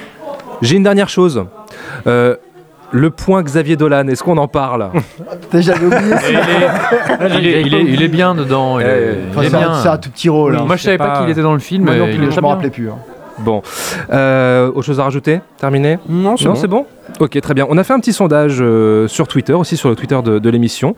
J'ai 0.64 0.76
une 0.78 0.84
dernière 0.84 1.10
chose. 1.10 1.46
Euh, 2.08 2.36
le 2.92 3.10
point 3.10 3.42
Xavier 3.42 3.76
Dolan, 3.76 4.08
est-ce 4.08 4.24
qu'on 4.24 4.38
en 4.38 4.48
parle 4.48 4.90
J'avais 5.54 5.86
oublié. 5.86 6.02
il, 6.30 6.36
est, 7.28 7.40
il, 7.40 7.48
est, 7.48 7.62
il, 7.62 7.74
est, 7.76 7.84
il 7.86 8.02
est 8.04 8.08
bien 8.08 8.36
dedans. 8.36 8.80
Il 8.80 8.86
est, 8.86 9.18
Enfin, 9.36 9.48
bien. 9.50 9.74
c'est 9.82 9.90
un 9.90 9.98
tout 9.98 10.10
petit 10.12 10.30
rôle. 10.30 10.56
hein. 10.56 10.64
Moi 10.66 10.76
je 10.76 10.84
savais 10.84 10.98
pas, 10.98 11.08
pas- 11.10 11.22
qu'il 11.22 11.30
était 11.30 11.42
dans 11.42 11.54
le 11.54 11.60
film. 11.60 11.86
Moi 11.86 11.96
non 11.96 12.06
mais 12.06 12.14
plus, 12.14 12.24
il 12.24 12.28
est 12.28 12.32
je 12.32 12.40
bien. 12.40 12.50
rappelais 12.50 12.70
plus. 12.70 12.90
hein. 12.90 12.98
Bon. 13.40 13.64
Euh, 14.12 14.68
autre 14.70 14.84
chose 14.84 15.00
à 15.00 15.06
rajouter? 15.06 15.42
Terminé? 15.58 15.98
Non, 16.08 16.38
c'est 16.38 16.46
Non, 16.46 16.52
bon. 16.54 16.56
c'est 16.60 16.68
bon 16.68 16.86
Ok, 17.20 17.42
très 17.42 17.56
bien. 17.56 17.66
On 17.68 17.80
a 17.80 17.84
fait 17.84 17.94
un 17.94 18.00
petit 18.00 18.14
sondage 18.14 18.58
euh, 18.62 19.08
sur 19.08 19.28
Twitter, 19.28 19.54
aussi 19.54 19.76
sur 19.76 19.90
le 19.90 19.96
Twitter 19.96 20.20
de, 20.24 20.38
de 20.38 20.50
l'émission. 20.52 20.96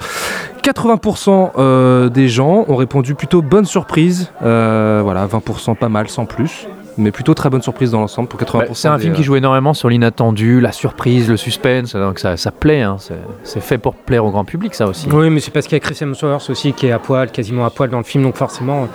80% 0.63 1.51
euh, 1.58 2.10
des 2.10 2.28
gens 2.28 2.65
ont 2.67 2.75
répondu 2.75 3.15
plutôt 3.15 3.41
bonne 3.41 3.63
surprise. 3.63 4.32
Euh, 4.43 4.99
voilà, 5.01 5.25
20% 5.28 5.75
pas 5.78 5.88
mal, 5.88 6.10
sans 6.10 6.25
plus. 6.25 6.67
Mais 6.97 7.12
plutôt 7.12 7.34
très 7.34 7.49
bonne 7.49 7.62
surprise 7.62 7.91
dans 7.91 7.99
l'ensemble 7.99 8.27
pour 8.29 8.39
80%. 8.39 8.58
Bah, 8.58 8.65
c'est 8.73 8.88
un 8.88 8.97
film 8.97 9.13
euh, 9.13 9.15
qui 9.15 9.23
joue 9.23 9.36
énormément 9.36 9.73
sur 9.73 9.89
l'inattendu, 9.89 10.62
la 10.62 10.71
surprise, 10.71 11.29
le 11.29 11.38
suspense, 11.38 11.95
donc 11.95 12.19
ça, 12.19 12.38
ça 12.38 12.51
plaît, 12.51 12.81
hein. 12.81 12.97
c'est, 12.99 13.19
c'est 13.43 13.62
fait 13.62 13.77
pour 13.77 13.95
plaire 13.95 14.25
au 14.25 14.31
grand 14.31 14.45
public 14.45 14.73
ça 14.73 14.88
aussi. 14.88 15.08
Oui, 15.12 15.29
mais 15.29 15.39
c'est 15.39 15.51
parce 15.51 15.67
qu'il 15.67 15.75
y 15.75 15.77
a 15.77 15.79
Chris 15.81 15.97
Hemsworth 16.01 16.49
aussi 16.49 16.73
qui 16.73 16.88
est 16.88 16.91
à 16.91 16.99
poil, 16.99 17.31
quasiment 17.31 17.65
à 17.65 17.69
poil 17.69 17.89
dans 17.89 17.97
le 17.97 18.03
film, 18.03 18.23
donc 18.23 18.38
forcément. 18.38 18.88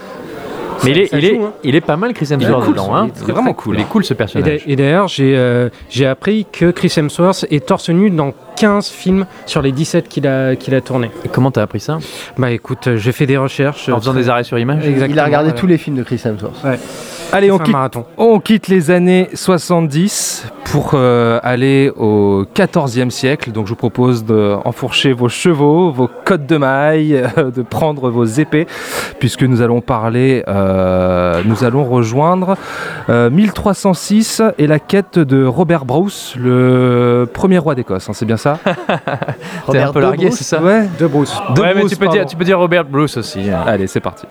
Mais 0.84 0.92
il 0.92 0.98
est, 0.98 1.12
il, 1.12 1.24
est, 1.24 1.38
hein. 1.38 1.52
il 1.62 1.74
est 1.74 1.80
pas 1.80 1.96
mal 1.96 2.14
Chris 2.14 2.28
Hemsworth 2.32 2.64
cool, 2.64 2.72
dedans. 2.72 2.94
Hein. 2.94 3.08
il 3.14 3.28
est 3.28 3.32
vraiment 3.32 3.52
cool, 3.52 3.74
Il 3.76 3.80
est 3.82 3.88
cool 3.88 4.04
ce 4.04 4.14
personnage. 4.14 4.62
et 4.66 4.76
d'ailleurs, 4.76 5.08
j'ai 5.08 5.36
euh, 5.36 5.68
j'ai 5.90 6.06
appris 6.06 6.46
que 6.50 6.70
Chris 6.70 6.92
Hemsworth 6.96 7.44
est 7.50 7.66
torse 7.66 7.90
nu 7.90 8.10
dans 8.10 8.32
15 8.60 8.90
films 8.90 9.24
sur 9.46 9.62
les 9.62 9.72
17 9.72 10.06
qu'il 10.06 10.26
a, 10.26 10.54
qu'il 10.54 10.74
a 10.74 10.82
tournés. 10.82 11.10
Et 11.24 11.28
comment 11.28 11.50
t'as 11.50 11.62
appris 11.62 11.80
ça 11.80 11.98
Bah 12.36 12.50
écoute, 12.50 12.88
euh, 12.88 12.96
j'ai 12.98 13.12
fait 13.12 13.24
des 13.24 13.38
recherches. 13.38 13.88
En 13.88 13.98
faisant 13.98 14.12
des 14.12 14.28
arrêts 14.28 14.44
sur 14.44 14.58
image 14.58 14.86
Exactement, 14.86 15.14
Il 15.14 15.18
a 15.18 15.24
regardé 15.24 15.52
tous 15.52 15.66
les 15.66 15.78
films 15.78 15.96
de 15.96 16.02
Chris 16.02 16.20
Hemsworth. 16.22 16.62
Ouais. 16.62 16.78
Allez, 17.32 17.50
on 17.52 17.58
quitte, 17.58 17.72
marathon. 17.72 18.04
on 18.18 18.40
quitte 18.40 18.66
les 18.68 18.90
années 18.90 19.28
70 19.34 20.46
pour 20.64 20.92
euh, 20.94 21.38
aller 21.42 21.90
au 21.96 22.44
14e 22.54 23.10
siècle. 23.10 23.52
Donc 23.52 23.66
je 23.66 23.70
vous 23.70 23.76
propose 23.76 24.24
d'enfourcher 24.24 25.12
vos 25.12 25.28
chevaux, 25.28 25.90
vos 25.92 26.08
cottes 26.24 26.46
de 26.46 26.56
mailles, 26.56 27.14
euh, 27.38 27.50
de 27.50 27.62
prendre 27.62 28.10
vos 28.10 28.24
épées, 28.24 28.66
puisque 29.20 29.42
nous 29.44 29.62
allons 29.62 29.80
parler, 29.80 30.42
euh, 30.48 31.42
nous 31.44 31.64
allons 31.64 31.84
rejoindre 31.84 32.56
euh, 33.08 33.30
1306 33.30 34.42
et 34.58 34.66
la 34.66 34.78
quête 34.80 35.18
de 35.18 35.44
Robert 35.44 35.84
Bruce, 35.84 36.34
le 36.38 37.28
premier 37.32 37.58
roi 37.58 37.74
d'Écosse. 37.74 38.08
hein, 38.08 38.12
c'est 38.12 38.26
bien 38.26 38.36
ça? 38.36 38.49
T'es 38.64 39.78
un 39.78 39.86
Robert 39.86 39.92
peu 39.92 40.00
largué, 40.00 40.26
Bruce 40.26 40.38
c'est 40.38 40.44
ça 40.44 40.62
Ouais, 40.62 40.88
De 40.98 41.06
Bruce. 41.06 41.34
de 41.54 41.60
Ouais, 41.60 41.74
mais 41.74 41.84
tu 41.86 41.96
peux, 41.96 42.06
dire, 42.06 42.14
pardon. 42.16 42.28
tu 42.28 42.36
peux 42.36 42.44
dire 42.44 42.58
Robert 42.58 42.84
Bruce 42.84 43.16
aussi. 43.16 43.50
hein. 43.50 43.62
Allez, 43.66 43.86
c'est 43.86 44.00
parti. 44.00 44.26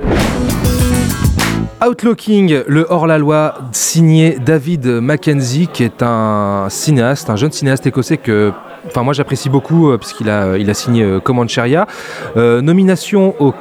Outlooking, 1.86 2.64
le 2.68 2.86
hors-la-loi 2.90 3.54
signé 3.72 4.38
David 4.38 4.86
Mackenzie, 4.86 5.70
qui 5.72 5.84
est 5.84 6.04
un 6.04 6.68
cinéaste, 6.70 7.30
un 7.30 7.38
jeune 7.38 7.54
cinéaste 7.54 7.88
écossais 7.88 8.18
que 8.18 8.52
enfin, 8.88 9.04
moi 9.04 9.14
j'apprécie 9.14 9.50
beaucoup 9.50 9.90
euh, 9.90 9.98
puisqu'il 9.98 10.30
a, 10.30 10.58
il 10.58 10.70
a 10.70 10.74
signé 10.74 11.04
euh, 11.04 11.20
Comancheria. 11.22 11.88
Euh, 12.36 12.62
nomination 12.62 13.34
au 13.40 13.54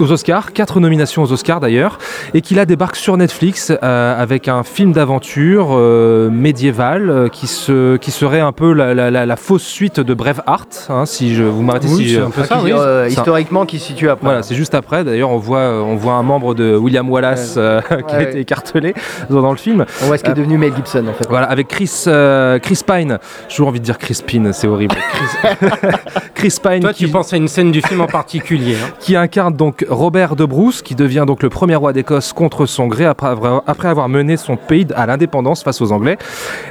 aux 0.00 0.10
Oscars, 0.12 0.52
quatre 0.52 0.80
nominations 0.80 1.22
aux 1.22 1.32
Oscars 1.32 1.60
d'ailleurs, 1.60 1.98
et 2.34 2.40
qui 2.40 2.54
là 2.54 2.64
débarque 2.66 2.96
sur 2.96 3.16
Netflix 3.16 3.72
euh, 3.82 4.20
avec 4.22 4.48
un 4.48 4.62
film 4.62 4.92
d'aventure 4.92 5.68
euh, 5.72 6.30
médiéval 6.30 7.10
euh, 7.10 7.28
qui, 7.28 7.46
se, 7.46 7.96
qui 7.96 8.10
serait 8.10 8.40
un 8.40 8.52
peu 8.52 8.72
la, 8.72 8.94
la- 8.94 9.10
la- 9.10 9.26
la 9.26 9.36
fausse 9.36 9.62
suite 9.64 10.00
de 10.00 10.14
Braveheart, 10.14 10.86
hein, 10.90 11.06
si 11.06 11.34
je 11.34 11.42
vous 11.44 11.62
m'arrêtez 11.62 11.88
Oui, 11.88 12.08
si 12.10 12.16
un 12.16 12.30
peu 12.30 12.42
Qui, 12.42 12.48
ça, 12.48 12.60
oui. 12.62 12.72
euh, 12.72 13.04
Ça- 13.04 13.08
historiquement, 13.08 13.66
qui 13.66 13.78
se 13.78 13.86
situe 13.86 14.08
après. 14.08 14.24
voilà, 14.26 14.42
c'est 14.42 14.54
juste 14.54 14.74
après. 14.74 15.04
D'ailleurs, 15.04 15.30
on 15.30 15.38
voit, 15.38 15.82
on 15.82 15.96
voit 15.96 16.14
un 16.14 16.22
membre 16.22 16.54
de 16.54 16.76
William 16.76 17.08
Wallace 17.10 17.54
euh, 17.56 17.80
qui 18.08 18.14
a 18.14 18.22
été 18.22 18.34
ouais. 18.34 18.40
écartelé 18.40 18.94
dans, 19.30 19.42
dans 19.42 19.50
le 19.50 19.56
film. 19.56 19.84
On 20.02 20.06
voit 20.06 20.18
ce 20.18 20.24
qui 20.24 20.30
est 20.30 20.34
devenu 20.34 20.58
Mel 20.58 20.74
Gibson 20.74 21.04
en 21.08 21.12
fait. 21.12 21.26
Voilà, 21.28 21.46
avec 21.46 21.68
Chris, 21.68 21.90
euh, 22.06 22.58
Chris 22.58 22.80
Pine. 22.86 23.18
J'ai 23.48 23.54
toujours 23.56 23.68
envie 23.68 23.80
de 23.80 23.84
dire 23.84 23.98
Chris 23.98 24.18
Pine, 24.26 24.52
c'est 24.52 24.66
horrible. 24.66 24.94
Chris, 24.94 25.58
Chris 26.42 26.56
Pine 26.62 26.80
Toi, 26.80 26.92
qui, 26.92 27.04
tu 27.04 27.10
penses 27.10 27.32
à 27.32 27.36
une 27.36 27.46
scène 27.46 27.70
du 27.70 27.80
film 27.82 28.00
en 28.00 28.06
particulier. 28.08 28.74
hein. 28.74 28.88
qui 29.00 29.14
incarne 29.16 29.54
donc 29.54 29.86
Robert 29.88 30.34
de 30.34 30.44
Bruce, 30.44 30.82
qui 30.82 30.94
devient 30.96 31.24
donc 31.26 31.42
le 31.44 31.48
premier 31.50 31.76
roi 31.76 31.92
d'Écosse 31.92 32.32
contre 32.32 32.66
son 32.66 32.88
gré 32.88 33.04
après 33.06 33.28
avoir, 33.28 33.62
après 33.66 33.86
avoir 33.88 34.08
mené 34.08 34.36
son 34.36 34.56
pays 34.56 34.86
à 34.96 35.06
l'indépendance 35.06 35.62
face 35.62 35.80
aux 35.80 35.92
Anglais. 35.92 36.18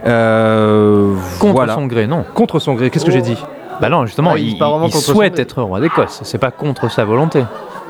Euh, 0.06 1.14
Contre 1.40 1.54
voilà. 1.54 1.74
son 1.76 1.88
gré, 1.88 2.06
non. 2.08 2.26
Contre 2.34 2.60
son 2.60 2.74
gré. 2.74 2.90
Qu'est-ce 2.90 3.06
que 3.06 3.12
j'ai 3.12 3.22
dit 3.22 3.38
Bah 3.80 3.88
non, 3.90 4.06
justement, 4.06 4.32
Ah, 4.36 4.38
il 4.38 4.58
son 4.92 5.00
souhaite 5.14 5.40
être 5.40 5.62
roi 5.62 5.80
d'Écosse. 5.80 6.20
C'est 6.24 6.38
pas 6.38 6.52
contre 6.52 6.92
sa 6.92 7.06
volonté. 7.06 7.44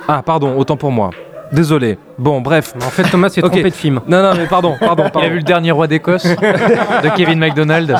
Ah, 0.07 0.21
pardon, 0.23 0.55
autant 0.57 0.77
pour 0.77 0.91
moi. 0.91 1.09
Désolé. 1.51 1.97
Bon, 2.17 2.39
bref. 2.39 2.73
En 2.77 2.89
fait, 2.89 3.03
Thomas 3.03 3.27
s'est 3.29 3.41
Ok. 3.43 3.51
trompé 3.51 3.69
de 3.69 3.75
film. 3.75 3.99
Non, 4.07 4.21
non, 4.23 4.31
mais 4.37 4.45
pardon, 4.45 4.75
pardon, 4.79 5.03
Il 5.03 5.07
a 5.07 5.09
pardon. 5.09 5.29
vu 5.29 5.35
le 5.37 5.43
dernier 5.43 5.71
roi 5.71 5.87
d'Écosse 5.87 6.23
de 7.03 7.15
Kevin 7.17 7.39
MacDonald. 7.39 7.97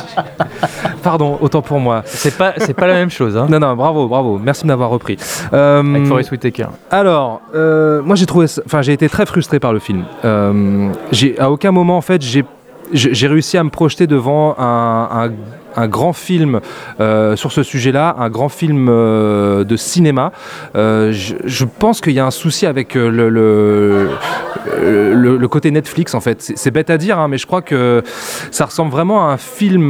Pardon, 1.02 1.38
autant 1.40 1.62
pour 1.62 1.80
moi. 1.80 2.02
C'est 2.06 2.36
pas, 2.36 2.54
c'est 2.58 2.74
pas 2.74 2.86
la 2.86 2.94
même 2.94 3.10
chose. 3.10 3.36
Hein. 3.36 3.46
Non, 3.50 3.58
non, 3.58 3.74
bravo, 3.74 4.06
bravo. 4.08 4.38
Merci 4.42 4.62
de 4.62 4.68
m'avoir 4.68 4.90
repris. 4.90 5.16
Euh, 5.52 5.80
Avec 5.94 6.06
Forest 6.06 6.30
Whitaker. 6.30 6.66
alors, 6.90 7.40
euh, 7.54 8.00
moi 8.02 8.16
j'ai 8.16 8.26
trouvé, 8.26 8.46
ça- 8.46 8.62
enfin 8.66 8.82
j'ai 8.82 8.92
été 8.92 9.08
très 9.08 9.26
frustré 9.26 9.58
par 9.60 9.72
le 9.72 9.78
film. 9.78 10.04
Euh, 10.24 10.88
j'ai, 11.10 11.38
à 11.38 11.50
aucun 11.50 11.72
moment 11.72 11.96
en 11.96 12.00
fait 12.02 12.22
j'ai 12.22 12.44
j'ai 12.92 13.26
réussi 13.26 13.56
à 13.56 13.64
me 13.64 13.70
projeter 13.70 14.06
devant 14.06 14.54
un, 14.58 15.30
grand 15.88 16.12
film 16.12 16.60
euh, 17.00 17.34
sur 17.34 17.50
ce 17.50 17.62
sujet-là, 17.62 18.16
un 18.18 18.28
grand 18.28 18.50
film 18.50 18.88
euh, 18.90 19.64
de 19.64 19.76
cinéma. 19.76 20.32
Euh, 20.76 21.12
je, 21.12 21.64
pense 21.64 22.02
qu'il 22.02 22.12
y 22.12 22.20
a 22.20 22.26
un 22.26 22.30
souci 22.30 22.66
avec 22.66 22.94
le, 22.94 24.08
côté 25.50 25.70
Netflix 25.70 26.14
en 26.14 26.20
fait. 26.20 26.52
C'est 26.54 26.70
bête 26.70 26.90
à 26.90 26.98
dire, 26.98 27.18
hein, 27.18 27.28
mais 27.28 27.38
je 27.38 27.46
crois 27.46 27.62
que 27.62 28.02
ça 28.50 28.66
ressemble 28.66 28.90
vraiment 28.90 29.28
à 29.28 29.32
un 29.32 29.36
film 29.38 29.88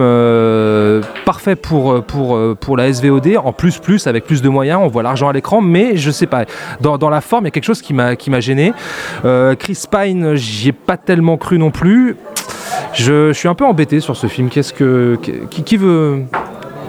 parfait 1.25 1.57
pour, 1.57 2.77
la 2.77 2.93
SVOD, 2.93 3.37
en 3.43 3.53
plus 3.53 3.79
plus, 3.79 4.07
avec 4.07 4.25
plus 4.25 4.43
de 4.43 4.49
moyens, 4.49 4.81
on 4.83 4.89
voit 4.89 5.03
l'argent 5.03 5.29
à 5.29 5.33
l'écran, 5.33 5.61
mais 5.61 5.97
je 5.97 6.11
sais 6.11 6.27
pas, 6.27 6.45
dans, 6.81 7.11
la 7.11 7.21
forme, 7.21 7.45
il 7.45 7.47
y 7.47 7.49
a 7.49 7.51
quelque 7.51 7.65
chose 7.65 7.83
qui 7.83 7.95
m'a 7.95 8.41
gêné. 8.41 8.73
Chris 9.59 9.85
Pine, 9.91 10.35
j'y 10.37 10.69
ai 10.69 10.73
pas 10.73 10.97
tellement 10.97 11.37
cru 11.37 11.59
non 11.59 11.71
plus. 11.71 12.17
Je, 12.95 13.33
suis 13.33 13.49
un 13.49 13.55
peu 13.55 13.65
embêté 13.65 14.01
sur 14.01 14.17
ce 14.17 14.27
film. 14.27 14.49
Qu'est-ce 14.49 14.73
que 14.73 15.19
qui 15.21 15.77
veut 15.77 16.25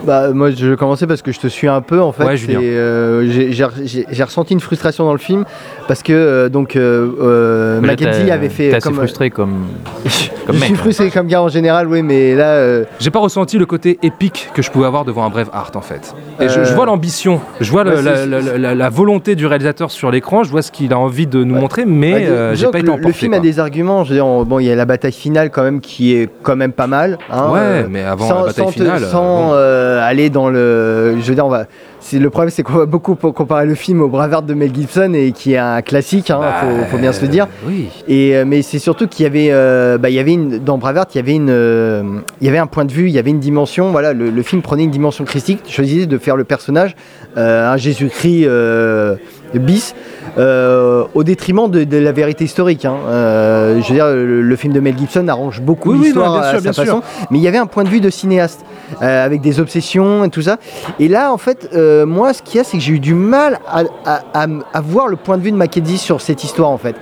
Bah, 0.06 0.30
moi, 0.32 0.50
je 0.50 0.66
vais 0.66 0.76
commencer 0.76 1.06
parce 1.06 1.22
que 1.22 1.32
je 1.32 1.40
te 1.40 1.46
suis 1.46 1.68
un 1.68 1.80
peu 1.80 2.00
en 2.00 2.12
fait. 2.12 2.24
Ouais, 2.24 2.36
euh, 2.50 3.24
j'ai- 3.26 4.24
ressenti 4.24 4.52
une 4.54 4.60
frustration 4.60 5.04
dans 5.04 5.12
le 5.12 5.18
film 5.18 5.44
parce 5.88 6.02
que 6.02 6.12
euh, 6.12 6.48
donc 6.48 6.76
euh, 6.76 7.08
euh, 7.20 7.80
Mackenzie 7.80 8.30
avait 8.30 8.48
fait 8.48 8.70
T'es 8.70 8.76
assez 8.76 8.88
comme. 8.88 8.96
frustré 8.96 9.30
comme. 9.30 9.66
je 10.04 10.28
comme 10.46 10.56
mec, 10.56 10.64
suis 10.64 10.74
hein. 10.74 10.76
frustré 10.78 11.10
comme 11.10 11.26
gars 11.26 11.42
en 11.42 11.48
général, 11.48 11.88
oui, 11.88 12.02
mais 12.02 12.34
là. 12.34 12.48
euh, 12.56 12.84
J'ai 13.00 13.10
pas 13.10 13.18
ressenti 13.20 13.58
le 13.58 13.66
côté 13.66 13.98
épique 14.02 14.50
que 14.54 14.62
je 14.62 14.70
pouvais 14.70 14.86
avoir 14.86 15.04
devant 15.04 15.24
un 15.24 15.30
Braveheart 15.30 15.76
en 15.76 15.80
fait. 15.80 16.14
Et 16.40 16.48
je, 16.48 16.60
Euh, 16.60 16.64
je 16.64 16.74
vois 16.74 16.86
l'ambition, 16.86 17.40
je 17.60 17.70
vois 17.70 17.84
le- 17.84 17.96
ouais, 17.96 18.02
la, 18.02 18.16
c'est- 18.16 18.26
la- 18.26 18.40
la- 18.40 18.58
la- 18.58 18.74
la 18.74 18.88
volonté 18.90 19.34
du 19.36 19.46
réalisateur 19.46 19.90
sur 19.90 20.10
l'écran, 20.10 20.42
je 20.44 20.50
vois 20.50 20.62
ce 20.62 20.70
qu'il 20.72 20.92
a 20.92 20.98
envie 20.98 21.26
de 21.26 21.42
nous 21.44 21.54
Ouais. 21.54 21.60
montrer, 21.60 21.84
mais 21.86 22.26
bah, 22.26 22.54
j'ai 22.54 22.66
pas 22.66 22.78
été 22.78 22.86
le, 22.86 22.92
emporté. 22.92 23.08
le 23.08 23.12
film 23.14 23.32
quoi. 23.32 23.38
a 23.38 23.42
des 23.42 23.58
arguments. 23.60 24.04
Je 24.04 24.10
veux 24.10 24.14
dire, 24.16 24.26
on- 24.26 24.44
bon, 24.44 24.58
il 24.58 24.66
y 24.66 24.70
a 24.72 24.74
la 24.74 24.84
bataille 24.86 25.12
finale 25.12 25.50
quand 25.50 25.62
même 25.62 25.80
qui 25.80 26.14
est 26.14 26.28
quand 26.42 26.56
même 26.56 26.72
pas 26.72 26.86
mal. 26.86 27.18
hein, 27.30 27.50
Ouais, 27.50 27.58
euh, 27.60 27.86
mais 27.88 28.02
avant 28.02 28.28
sans, 28.28 28.38
la 28.40 28.46
bataille 28.46 28.72
finale. 28.72 29.02
sans 29.04 29.48
bon. 29.48 29.54
Aller 30.02 30.30
dans 30.30 30.48
le. 30.48 31.16
Je 31.20 31.26
veux 31.28 31.34
dire, 31.34 31.46
on 31.46 31.50
va. 31.50 31.66
C'est 32.06 32.18
le 32.18 32.28
problème, 32.28 32.50
c'est 32.50 32.62
qu'on 32.62 32.74
va 32.74 32.84
beaucoup 32.84 33.14
comparer 33.14 33.64
le 33.64 33.74
film 33.74 34.02
au 34.02 34.08
Braveheart 34.08 34.44
de 34.44 34.52
Mel 34.52 34.74
Gibson 34.74 35.12
et 35.14 35.32
qui 35.32 35.54
est 35.54 35.58
un 35.58 35.80
classique. 35.80 36.30
Hein, 36.30 36.38
Bah, 36.38 36.54
faut, 36.60 36.84
faut 36.90 36.98
bien 36.98 37.12
se 37.12 37.22
le 37.22 37.28
dire. 37.28 37.48
Oui. 37.66 37.88
Et 38.06 38.36
euh, 38.36 38.44
mais 38.46 38.60
c'est 38.60 38.78
surtout 38.78 39.08
qu'il 39.08 39.22
y 39.22 39.26
avait, 39.26 39.48
euh, 39.50 39.96
bah, 39.96 40.10
il 40.10 40.14
y 40.14 40.18
avait 40.18 40.34
une, 40.34 40.58
dans 40.58 40.76
Braveheart, 40.76 41.14
il 41.14 41.18
y 41.18 41.20
avait 41.22 41.34
une, 41.34 41.48
euh, 41.48 42.02
il 42.42 42.46
y 42.46 42.50
avait 42.50 42.58
un 42.58 42.66
point 42.66 42.84
de 42.84 42.92
vue, 42.92 43.06
il 43.08 43.12
y 43.14 43.18
avait 43.18 43.30
une 43.30 43.40
dimension. 43.40 43.90
Voilà, 43.90 44.12
le, 44.12 44.28
le 44.28 44.42
film 44.42 44.60
prenait 44.60 44.84
une 44.84 44.90
dimension 44.90 45.24
christique. 45.24 45.60
Choisissait 45.66 46.04
de 46.04 46.18
faire 46.18 46.36
le 46.36 46.44
personnage 46.44 46.94
euh, 47.38 47.72
un 47.72 47.78
Jésus-Christ 47.78 48.44
euh, 48.48 49.16
bis. 49.54 49.94
euh, 50.36 51.04
au 51.14 51.22
détriment 51.24 51.70
de, 51.70 51.84
de 51.84 51.96
la 51.96 52.12
vérité 52.12 52.44
historique. 52.44 52.84
hein. 52.84 52.96
Euh, 53.08 53.80
je 53.80 53.88
veux 53.88 53.94
dire, 53.94 54.08
le, 54.08 54.42
le 54.42 54.56
film 54.56 54.72
de 54.74 54.80
Mel 54.80 54.98
Gibson 54.98 55.26
arrange 55.28 55.60
beaucoup 55.62 55.92
Oui, 55.92 55.98
oui, 56.00 56.04
l'histoire 56.06 56.32
bien 56.32 56.40
à 56.42 56.60
sa 56.60 56.72
sûr. 56.72 56.84
façon, 56.84 57.02
mais 57.30 57.38
il 57.38 57.42
y 57.42 57.48
avait 57.48 57.58
un 57.58 57.66
point 57.66 57.84
de 57.84 57.88
vue 57.88 58.00
de 58.00 58.10
cinéaste 58.10 58.60
euh, 59.00 59.24
avec 59.24 59.40
des 59.40 59.60
obsessions 59.60 60.24
et 60.24 60.30
tout 60.30 60.42
ça. 60.42 60.58
Et 60.98 61.06
là, 61.08 61.32
en 61.32 61.38
fait, 61.38 61.68
euh, 62.02 62.06
moi, 62.06 62.32
ce 62.32 62.42
qu'il 62.42 62.56
y 62.56 62.60
a, 62.60 62.64
c'est 62.64 62.76
que 62.78 62.82
j'ai 62.82 62.92
eu 62.94 63.00
du 63.00 63.14
mal 63.14 63.58
à, 63.66 63.82
à- 64.04 64.22
à- 64.34 64.46
à 64.72 64.80
voir 64.80 65.08
le 65.08 65.16
point 65.16 65.36
de 65.38 65.42
vue 65.42 65.52
de 65.52 65.56
Mackenzie 65.56 65.98
sur 65.98 66.20
cette 66.20 66.42
histoire, 66.44 66.70
en 66.70 66.78
fait. 66.78 66.96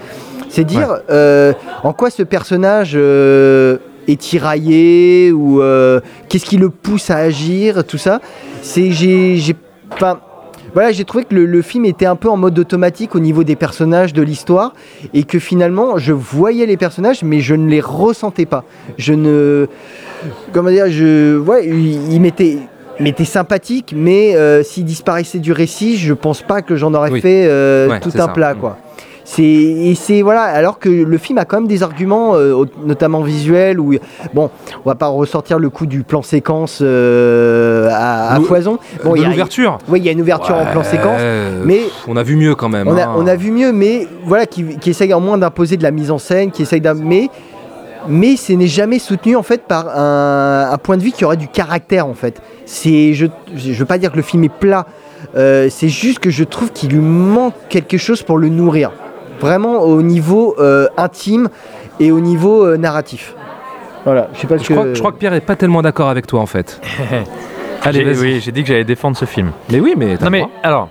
C'est 0.49 0.65
dire 0.65 0.99
euh, 1.11 1.53
en 1.83 1.93
quoi 1.93 2.11
ce 2.11 2.23
personnage 2.23 2.93
euh, 2.95 3.79
est 4.07 4.21
tiraillé 4.21 5.33
ou 5.33 5.61
qu'est-ce 6.29 6.45
qui 6.45 6.59
le 6.59 6.69
pousse 6.71 7.09
à 7.11 7.17
agir, 7.17 7.85
tout 7.87 7.99
ça. 7.99 8.21
C'est 8.63 8.91
j'ai 8.91 9.57
voilà, 10.75 10.91
j'ai 10.91 11.05
trouvé 11.05 11.25
que 11.25 11.35
le, 11.35 11.45
le 11.45 11.61
film 11.61 11.85
était 11.85 12.07
un 12.07 12.17
peu 12.17 12.31
en 12.31 12.39
mode 12.39 12.59
automatique 12.59 13.15
au 13.15 13.21
niveau 13.21 13.45
des 13.45 13.57
personnages, 13.57 14.15
de 14.15 14.23
l'histoire, 14.23 14.73
et 15.13 15.25
que 15.25 15.39
finalement, 15.39 15.99
je 15.99 16.15
voyais 16.15 16.65
les 16.65 16.79
personnages, 16.79 17.23
mais 17.23 17.41
je 17.41 17.55
ne 17.55 17.69
les 17.69 17.83
ressentais 17.83 18.47
pas. 18.47 18.65
Je 18.97 19.13
ne, 19.13 19.67
comment 20.55 20.71
dire, 20.71 20.87
je, 20.89 21.39
ouais, 21.39 21.67
il, 21.67 22.11
il 22.15 22.21
m'était, 22.23 22.59
il 23.03 23.05
m'était 23.11 23.25
sympathique, 23.25 23.93
mais 23.97 24.37
euh, 24.37 24.63
s'il 24.63 24.85
disparaissait 24.85 25.41
du 25.41 25.51
récit, 25.53 25.97
je 25.97 26.15
pense 26.15 26.43
pas 26.43 26.63
que 26.63 26.77
j'en 26.77 26.95
aurais 26.95 27.11
Oui. 27.11 27.21
fait 27.21 27.47
euh, 27.49 27.89
Ouais, 27.89 27.99
tout 28.01 28.11
un 28.15 28.27
ça. 28.27 28.29
plat, 28.29 28.55
Mm. 28.55 28.59
quoi. 28.59 28.77
C'est 29.25 29.43
et 29.45 29.95
c'est 29.95 30.21
voilà 30.23 30.43
alors 30.43 30.81
que 30.81 30.89
le 30.89 31.17
film 31.17 31.39
a 31.39 31.45
quand 31.45 31.59
même 31.59 31.69
des 31.69 31.85
arguments 31.85 32.35
euh, 32.35 32.65
notamment 32.85 33.21
visuels 33.21 33.79
où 33.79 33.95
bon 34.35 34.51
on 34.85 34.89
va 34.89 34.97
pas 34.97 35.07
ressortir 35.07 35.61
le 35.61 35.71
coup 35.71 35.87
du 35.87 36.03
plan 36.03 36.23
séquence 36.23 36.81
euh, 36.83 37.89
à, 37.93 38.41
foison 38.41 38.79
bon 39.05 39.15
il 39.15 39.23
y 39.23 39.25
a 39.25 39.29
l'ouverture. 39.29 39.79
oui 39.89 40.01
il 40.01 40.05
y 40.07 40.09
a 40.09 40.13
une 40.13 40.21
ouverture 40.21 40.57
en 40.57 40.67
plan 40.67 40.83
séquence 40.83 41.21
mais 41.65 41.83
on 42.09 42.17
a 42.17 42.25
vu 42.25 42.35
mieux 42.35 42.57
quand 42.57 42.69
même. 42.69 42.89
on 42.89 42.97
a, 42.97 43.05
hein. 43.05 43.15
on 43.17 43.29
a 43.29 43.37
vu 43.37 43.53
mieux, 43.53 43.73
mais 43.73 44.09
voilà, 44.27 44.45
qui, 44.45 44.65
qui 44.79 44.91
essaye 44.91 45.15
en 45.15 45.21
moins 45.21 45.39
d'imposer 45.39 45.77
de 45.77 45.85
la 45.85 45.93
mise 45.93 46.11
en 46.11 46.19
scène, 46.19 46.51
qui 46.51 46.63
essaye 46.63 46.83
mais, 46.97 47.29
mais 48.09 48.37
ce 48.37 48.53
n'est 48.53 48.67
jamais 48.67 48.99
soutenu 48.99 49.37
en 49.37 49.43
fait 49.43 49.63
par 49.63 49.89
un, 49.99 50.71
un 50.73 50.79
point 50.79 50.97
de 50.97 51.03
vue 51.03 51.13
qui 51.13 51.25
aurait 51.25 51.37
du 51.37 51.49
caractère 51.49 52.07
en 52.07 52.15
fait. 52.15 52.41
C'est, 52.67 53.15
je, 53.15 53.27
je 53.55 53.73
veux 53.73 53.85
pas 53.85 53.99
dire 53.99 54.11
que 54.13 54.17
le 54.17 54.23
film 54.23 54.45
est 54.45 54.49
plat, 54.53 54.87
euh, 55.37 55.69
c'est 55.71 55.89
juste 55.89 56.19
que 56.19 56.31
je 56.31 56.45
trouve 56.45 56.73
qu'il 56.73 56.91
lui 56.91 56.99
manque 57.01 57.55
quelque 57.69 57.97
chose 57.99 58.23
pour 58.23 58.39
le 58.39 58.49
nourrir, 58.49 58.91
vraiment 59.41 59.81
au 59.83 60.03
niveau 60.03 60.55
euh, 60.59 60.87
intime 60.97 61.49
et 62.01 62.11
au 62.13 62.21
niveau 62.21 62.65
euh, 62.67 62.77
narratif. 62.77 63.35
Voilà, 64.05 64.29
je 64.35 64.41
sais 64.41 64.47
pas 64.49 64.59
ce 64.59 64.65
Je 64.65 64.69
que. 64.69 64.75
crois, 64.75 64.95
je 64.95 64.99
crois 64.99 65.13
que 65.13 65.19
Pierre 65.19 65.35
est 65.35 65.41
pas 65.41 65.55
tellement 65.57 65.83
d'accord 65.83 66.09
avec 66.09 66.27
toi 66.27 66.41
en 66.41 66.47
fait. 66.47 66.81
Allez, 67.85 68.15
J'ai- 68.15 68.21
oui, 68.21 68.41
j'ai 68.41 68.53
dit 68.53 68.63
que 68.63 68.69
j'allais 68.69 68.85
défendre 68.85 69.17
ce 69.17 69.25
film. 69.25 69.51
Mais 69.71 69.81
oui, 69.81 69.95
mais. 69.97 70.17
t'as 70.17 70.25
Non 70.27 70.31
mais 70.31 70.41
droit. 70.41 70.51
alors, 70.63 70.89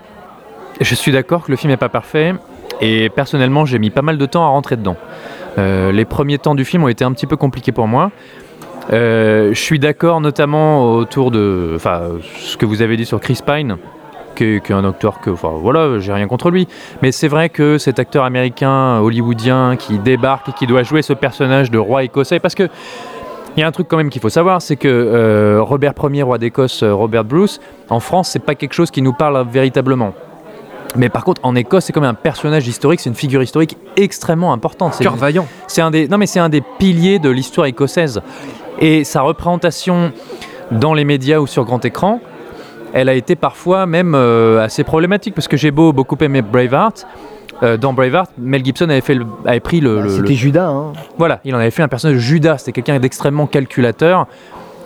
je 0.79 0.95
suis 0.95 1.11
d'accord 1.11 1.43
que 1.45 1.51
le 1.51 1.57
film 1.57 1.71
n'est 1.71 1.77
pas 1.77 1.89
parfait 1.89 2.33
et 2.81 3.09
personnellement 3.09 3.65
j'ai 3.65 3.79
mis 3.79 3.89
pas 3.91 4.01
mal 4.01 4.17
de 4.17 4.25
temps 4.25 4.43
à 4.45 4.47
rentrer 4.49 4.75
dedans. 4.75 4.95
Euh, 5.57 5.91
les 5.91 6.05
premiers 6.05 6.37
temps 6.37 6.55
du 6.55 6.65
film 6.65 6.83
ont 6.83 6.87
été 6.87 7.03
un 7.03 7.11
petit 7.11 7.27
peu 7.27 7.37
compliqués 7.37 7.71
pour 7.71 7.87
moi. 7.87 8.11
Euh, 8.91 9.53
je 9.53 9.59
suis 9.59 9.79
d'accord 9.79 10.21
notamment 10.21 10.95
autour 10.95 11.31
de, 11.31 11.77
ce 12.39 12.57
que 12.57 12.65
vous 12.65 12.81
avez 12.81 12.97
dit 12.97 13.05
sur 13.05 13.19
Chris 13.19 13.39
Pine, 13.45 13.77
qui 14.35 14.43
est, 14.43 14.65
qui 14.65 14.71
est 14.71 14.75
un 14.75 14.85
acteur 14.85 15.19
que, 15.19 15.29
enfin 15.29 15.51
voilà, 15.55 15.99
j'ai 15.99 16.13
rien 16.13 16.27
contre 16.27 16.49
lui. 16.49 16.67
Mais 17.01 17.11
c'est 17.11 17.27
vrai 17.27 17.49
que 17.49 17.77
cet 17.77 17.99
acteur 17.99 18.23
américain, 18.23 18.99
hollywoodien, 18.99 19.75
qui 19.77 19.99
débarque 19.99 20.49
et 20.49 20.53
qui 20.53 20.67
doit 20.67 20.83
jouer 20.83 21.01
ce 21.01 21.13
personnage 21.13 21.69
de 21.69 21.77
roi 21.77 22.03
écossais, 22.03 22.39
parce 22.39 22.55
que 22.55 22.69
il 23.57 23.59
y 23.59 23.63
a 23.63 23.67
un 23.67 23.71
truc 23.71 23.89
quand 23.89 23.97
même 23.97 24.09
qu'il 24.09 24.21
faut 24.21 24.29
savoir, 24.29 24.61
c'est 24.61 24.77
que 24.77 24.87
euh, 24.87 25.61
Robert 25.61 25.93
Ier, 26.09 26.23
roi 26.23 26.37
d'Écosse, 26.37 26.83
Robert 26.83 27.25
Bruce, 27.25 27.59
en 27.89 27.99
France, 27.99 28.29
c'est 28.29 28.43
pas 28.43 28.55
quelque 28.55 28.73
chose 28.73 28.91
qui 28.91 29.01
nous 29.01 29.11
parle 29.11 29.45
véritablement. 29.51 30.13
Mais 30.95 31.09
par 31.09 31.23
contre, 31.23 31.41
en 31.43 31.55
Écosse, 31.55 31.85
c'est 31.85 31.93
quand 31.93 32.01
même 32.01 32.09
un 32.09 32.13
personnage 32.13 32.67
historique, 32.67 32.99
c'est 32.99 33.09
une 33.09 33.15
figure 33.15 33.41
historique 33.41 33.77
extrêmement 33.95 34.51
importante. 34.53 34.93
C'est 34.93 35.03
Cœur 35.03 35.15
vaillant. 35.15 35.47
c'est 35.67 35.81
un 35.81 35.91
des, 35.91 36.07
non 36.07 36.17
mais 36.17 36.25
c'est 36.25 36.39
un 36.39 36.49
des 36.49 36.61
piliers 36.61 37.19
de 37.19 37.29
l'histoire 37.29 37.67
écossaise. 37.67 38.21
Et 38.79 39.03
sa 39.03 39.21
représentation 39.21 40.11
dans 40.71 40.93
les 40.93 41.05
médias 41.05 41.39
ou 41.39 41.47
sur 41.47 41.63
grand 41.65 41.83
écran, 41.85 42.19
elle 42.93 43.07
a 43.09 43.13
été 43.13 43.35
parfois 43.35 43.85
même 43.85 44.15
euh, 44.15 44.61
assez 44.63 44.83
problématique 44.83 45.33
parce 45.35 45.47
que 45.47 45.55
j'ai 45.57 45.71
beau 45.71 45.93
beaucoup 45.93 46.17
aimé 46.21 46.41
Braveheart. 46.41 47.05
euh, 47.63 47.77
dans 47.77 47.93
Braveheart, 47.93 48.31
Mel 48.37 48.65
Gibson 48.65 48.85
avait, 48.89 49.01
fait 49.01 49.13
le- 49.13 49.25
avait 49.45 49.59
pris 49.59 49.79
le, 49.81 50.01
le- 50.01 50.09
C'était 50.09 50.29
le- 50.29 50.33
Judas. 50.35 50.67
Hein. 50.67 50.93
voilà, 51.17 51.39
il 51.45 51.53
en 51.55 51.59
avait 51.59 51.71
fait 51.71 51.83
un 51.83 51.87
personnage 51.87 52.17
Judas. 52.17 52.57
C'était 52.57 52.71
quelqu'un 52.73 52.99
d'extrêmement 52.99 53.47
calculateur, 53.47 54.27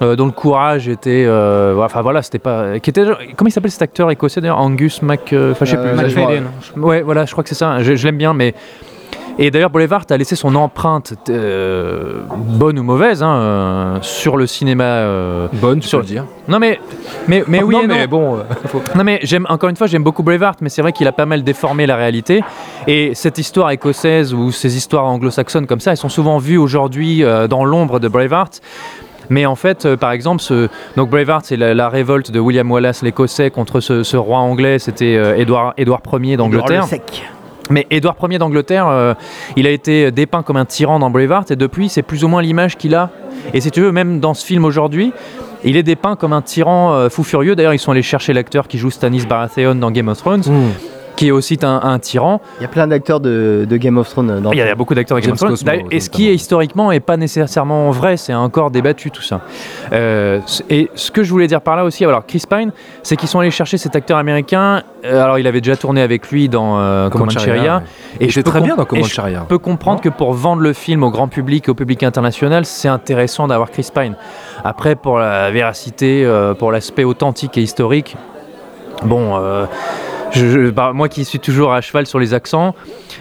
euh, 0.01 0.15
dont 0.15 0.25
le 0.25 0.31
courage 0.31 0.88
était, 0.88 1.23
euh, 1.25 1.75
enfin 1.84 2.01
voilà, 2.01 2.21
c'était 2.21 2.39
pas, 2.39 2.79
qui 2.79 2.89
était, 2.89 3.05
comment 3.36 3.47
il 3.47 3.51
s'appelle 3.51 3.71
cet 3.71 3.81
acteur 3.81 4.12
écossais 4.12 4.41
d'ailleurs, 4.41 4.60
Angus 4.60 5.01
Mac, 5.01 5.31
euh, 5.34 5.51
enfin 5.53 5.65
je 5.65 5.71
sais 5.71 5.77
plus. 5.77 5.91
McFadden. 5.93 6.45
Ouais, 6.77 7.01
voilà, 7.01 7.25
je 7.25 7.31
crois 7.31 7.43
que 7.43 7.49
c'est 7.49 7.55
ça. 7.55 7.81
Je, 7.81 7.95
je 7.95 8.05
l'aime 8.05 8.17
bien, 8.17 8.34
mais 8.34 8.53
et 9.38 9.51
d'ailleurs 9.51 9.69
Boulevard 9.69 10.03
a 10.10 10.15
laissé 10.17 10.38
son 10.38 10.55
empreinte, 10.55 11.13
euh, 11.29 12.21
bonne 12.38 12.79
ou 12.79 12.84
mauvaise, 12.84 13.21
hein, 13.21 13.36
euh, 13.36 13.97
sur 14.01 14.38
le 14.38 14.47
cinéma. 14.47 14.84
euh, 14.86 15.47
Bonne, 15.53 15.79
tu 15.81 15.88
Sur- 15.89 15.99
peux 15.99 16.03
le 16.03 16.08
dire? 16.10 16.25
Non 16.47 16.58
mais, 16.60 16.79
mais, 17.27 17.43
mais 17.47 17.62
oui 17.62 17.75
non, 17.75 17.81
et 17.81 17.88
non. 17.88 17.95
mais 17.95 18.08
bon. 18.08 18.38
faut- 18.67 18.81
Non 18.95 19.03
mais 19.03 19.19
j'aime 19.23 19.45
encore 19.49 19.69
une 19.69 19.75
fois 19.75 19.88
j'aime 19.88 20.03
beaucoup 20.03 20.23
Braveheart 20.23 20.60
mais 20.62 20.69
c'est 20.69 20.81
vrai 20.81 20.93
qu'il 20.93 21.05
a 21.08 21.12
pas 21.12 21.25
mal 21.25 21.43
déformé 21.43 21.86
la 21.86 21.95
réalité 21.97 22.43
et 22.88 23.13
cette 23.15 23.38
histoire 23.38 23.71
écossaise 23.71 24.34
ou 24.34 24.51
ces 24.51 24.77
histoires 24.77 25.05
anglo-saxonnes 25.05 25.65
comme 25.67 25.79
ça 25.81 25.91
elles 25.91 25.97
sont 25.97 26.08
souvent 26.08 26.38
vues 26.38 26.58
aujourd'hui 26.58 27.23
dans 27.49 27.65
l'ombre 27.65 27.99
de 27.99 28.08
Braveheart 28.08 28.62
mais 29.29 29.45
en 29.45 29.55
fait, 29.55 29.85
euh, 29.85 29.97
par 29.97 30.11
exemple, 30.11 30.41
ce, 30.41 30.67
donc 30.95 31.09
Braveheart, 31.09 31.45
c'est 31.45 31.57
la, 31.57 31.73
la 31.73 31.89
révolte 31.89 32.31
de 32.31 32.39
William 32.39 32.69
Wallace, 32.71 33.01
l'Écossais, 33.01 33.49
contre 33.51 33.79
ce, 33.79 34.03
ce 34.03 34.17
roi 34.17 34.39
anglais. 34.39 34.79
C'était 34.79 35.15
euh, 35.17 35.35
Édouard, 35.38 35.73
Édouard 35.77 36.01
Ier 36.21 36.38
d'Angleterre. 36.38 36.85
Mais 37.71 37.88
Édouard 37.89 38.15
Ier 38.29 38.38
d'Angleterre, 38.38 38.88
euh, 38.88 39.13
il 39.55 39.65
a 39.65 39.71
été 39.71 40.11
dépeint 40.11 40.43
comme 40.43 40.57
un 40.57 40.65
tyran 40.65 40.99
dans 40.99 41.09
Braveheart 41.09 41.49
et 41.51 41.55
depuis, 41.55 41.89
c'est 41.89 42.03
plus 42.03 42.23
ou 42.23 42.27
moins 42.27 42.41
l'image 42.41 42.77
qu'il 42.77 42.93
a. 42.93 43.09
Et 43.53 43.61
si 43.61 43.71
tu 43.71 43.81
veux, 43.81 43.91
même 43.91 44.19
dans 44.19 44.33
ce 44.35 44.45
film 44.45 44.65
aujourd'hui, 44.65 45.11
il 45.63 45.75
est 45.77 45.83
dépeint 45.83 46.15
comme 46.15 46.33
un 46.33 46.43
tyran 46.43 46.93
euh, 46.93 47.09
fou 47.09 47.23
furieux. 47.23 47.55
D'ailleurs, 47.55 47.73
ils 47.73 47.79
sont 47.79 47.91
allés 47.91 48.03
chercher 48.03 48.33
l'acteur 48.33 48.67
qui 48.67 48.77
joue 48.77 48.91
Stannis 48.91 49.25
Baratheon 49.25 49.75
dans 49.75 49.89
Game 49.89 50.07
of 50.09 50.17
Thrones, 50.19 50.43
Hmm. 50.45 50.69
Qui 51.15 51.28
est 51.28 51.32
aussi 51.32 51.58
un, 51.63 51.80
un 51.84 51.99
tyran. 51.99 52.41
Il 52.60 52.63
y 52.63 52.65
a 52.65 52.69
plein 52.69 52.88
d'acteurs 52.88 53.19
de, 53.19 53.65
de 53.69 53.78
Game 53.78 53.97
of 53.97 54.10
Thrones 54.10 54.41
dans 54.41 54.51
Il 54.51 54.58
y 54.58 54.62
a, 54.62 54.65
il 54.65 54.67
y 54.67 54.71
a 54.71 54.75
beaucoup 54.75 54.95
d'acteurs 54.95 55.15
avec 55.15 55.25
Game 55.25 55.34
of 55.34 55.39
Thrones. 55.39 55.51
Cosmo, 55.51 55.88
Et 55.91 55.99
ce 55.99 56.10
qui 56.10 56.28
est 56.30 56.36
historiquement 56.36 56.91
est 56.91 56.99
pas 56.99 57.17
nécessairement 57.17 57.91
vrai, 57.91 58.17
c'est 58.17 58.34
encore 58.34 58.71
débattu 58.71 59.12
tout 59.12 59.21
ça. 59.21 59.41
Euh, 59.93 60.39
et 60.69 60.89
ce 60.95 61.12
que 61.12 61.23
je 61.23 61.32
voulais 61.32 61.47
dire 61.47 61.62
par 61.62 61.75
là 61.75 61.84
aussi, 61.84 62.04
alors 62.06 62.25
Chris 62.25 62.43
Pine, 62.49 62.71
c'est 63.04 63.15
qu'ils 63.15 63.30
sont 63.30 63.39
allés 63.39 63.51
chercher 63.51 63.78
cet 63.78 63.95
acteur 63.95 64.17
américain. 64.17 64.84
Euh, 65.06 65.23
alors 65.23 65.39
il 65.39 65.47
avait 65.47 65.62
déjà 65.62 65.78
tourné 65.78 66.01
avec 66.01 66.30
lui 66.32 66.49
dans 66.49 66.80
euh, 66.80 67.10
Comancheria. 67.10 67.78
ouais. 67.78 68.28
Et 68.28 68.32
peux 68.32 68.43
très 68.43 68.62
bien 68.62 68.75
dans 68.75 68.84
et 68.84 68.86
je 68.86 68.89
Comancheria. 68.89 69.45
peux 69.47 69.58
comprendre 69.58 70.01
que 70.01 70.10
pour 70.10 70.34
vendre 70.34 70.62
le 70.62 70.73
film 70.73 71.04
au 71.04 71.12
grand 71.12 71.28
public, 71.28 71.69
au 71.69 71.73
public 71.73 72.04
international, 72.04 72.65
c'est 72.65 72.88
intéressant 72.88 73.47
d'avoir 73.47 73.71
Chris 73.71 73.89
Pine. 73.93 74.15
Après, 74.63 74.95
pour 74.95 75.19
la 75.19 75.51
véracité, 75.51 76.23
euh, 76.25 76.54
pour 76.54 76.71
l'aspect 76.71 77.04
authentique 77.04 77.58
et 77.58 77.62
historique, 77.62 78.15
bon, 79.04 79.36
euh, 79.38 79.65
je- 80.36 80.69
bah, 80.69 80.91
moi 80.93 81.10
qui 81.10 81.26
suis 81.26 81.39
toujours 81.39 81.74
à 81.74 81.82
cheval 81.82 82.06
sur 82.06 82.19
les 82.19 82.34
accents, 82.34 82.76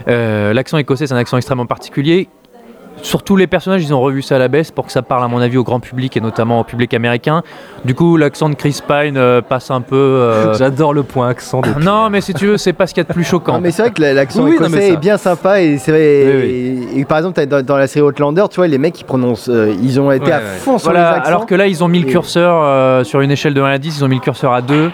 euh, 0.08 0.52
l'accent 0.52 0.78
écossais 0.78 1.06
c'est 1.06 1.14
un 1.14 1.18
accent 1.18 1.36
extrêmement 1.36 1.66
particulier. 1.66 2.28
Surtout 3.02 3.36
les 3.36 3.46
personnages, 3.46 3.82
ils 3.82 3.92
ont 3.92 4.00
revu 4.00 4.22
ça 4.22 4.36
à 4.36 4.38
la 4.38 4.48
baisse 4.48 4.70
pour 4.70 4.86
que 4.86 4.92
ça 4.92 5.02
parle 5.02 5.22
à 5.24 5.28
mon 5.28 5.38
avis 5.38 5.58
au 5.58 5.64
grand 5.64 5.78
public 5.80 6.16
et 6.16 6.20
notamment 6.20 6.60
au 6.60 6.64
public 6.64 6.94
américain. 6.94 7.42
Du 7.84 7.94
coup, 7.94 8.16
l'accent 8.16 8.48
de 8.48 8.54
Chris 8.54 8.80
Pine 8.86 9.16
euh, 9.18 9.42
passe 9.42 9.70
un 9.70 9.82
peu. 9.82 9.94
euh, 9.96 10.54
J'adore 10.58 10.94
le 10.94 11.02
point 11.02 11.28
accent. 11.28 11.60
de 11.60 11.68
Non, 11.82 12.08
mais 12.08 12.20
si 12.22 12.32
tu 12.32 12.46
veux, 12.46 12.56
c'est 12.56 12.72
pas 12.72 12.86
ce 12.86 12.94
qu'il 12.94 13.02
y 13.02 13.06
a 13.06 13.08
de 13.08 13.12
plus 13.12 13.24
choquant. 13.24 13.54
Non, 13.54 13.60
mais 13.60 13.72
c'est 13.72 13.82
vrai 13.82 13.90
que 13.90 14.00
la- 14.00 14.14
l'accent 14.14 14.44
Oui, 14.44 14.54
écossais 14.54 14.70
ça- 14.88 14.92
est 14.94 14.96
bien 14.96 15.18
sympa 15.18 15.60
et 15.60 15.76
c'est 15.76 15.90
vrai. 15.90 16.00
Oui, 16.44 16.88
Et, 16.94 17.00
et 17.00 17.04
par 17.04 17.18
exemple, 17.18 17.44
dans, 17.46 17.62
dans 17.64 17.76
la 17.76 17.86
série 17.86 18.06
Outlander, 18.06 18.44
tu 18.50 18.56
vois, 18.56 18.68
les 18.68 18.78
mecs 18.78 18.98
ils 19.00 19.04
prononcent, 19.04 19.50
euh, 19.50 19.74
ils 19.82 20.00
ont 20.00 20.10
été 20.10 20.24
Ouais, 20.26 20.32
à 20.32 20.38
ouais. 20.38 20.44
fond 20.60 20.78
sur 20.78 20.90
Voilà, 20.90 21.10
les 21.10 21.16
accents. 21.18 21.28
alors 21.28 21.46
que 21.46 21.54
là, 21.54 21.66
ils 21.66 21.84
ont 21.84 21.88
mis 21.88 22.00
le 22.00 22.06
curseur 22.10 22.62
euh, 22.62 23.04
sur 23.04 23.20
une 23.20 23.30
échelle 23.30 23.52
de 23.54 23.60
1 23.60 23.66
à 23.66 23.78
10, 23.78 23.98
ils 23.98 24.04
ont 24.04 24.08
mis 24.08 24.14
le 24.16 24.20
curseur 24.22 24.52
à 24.54 24.62
2. 24.62 24.90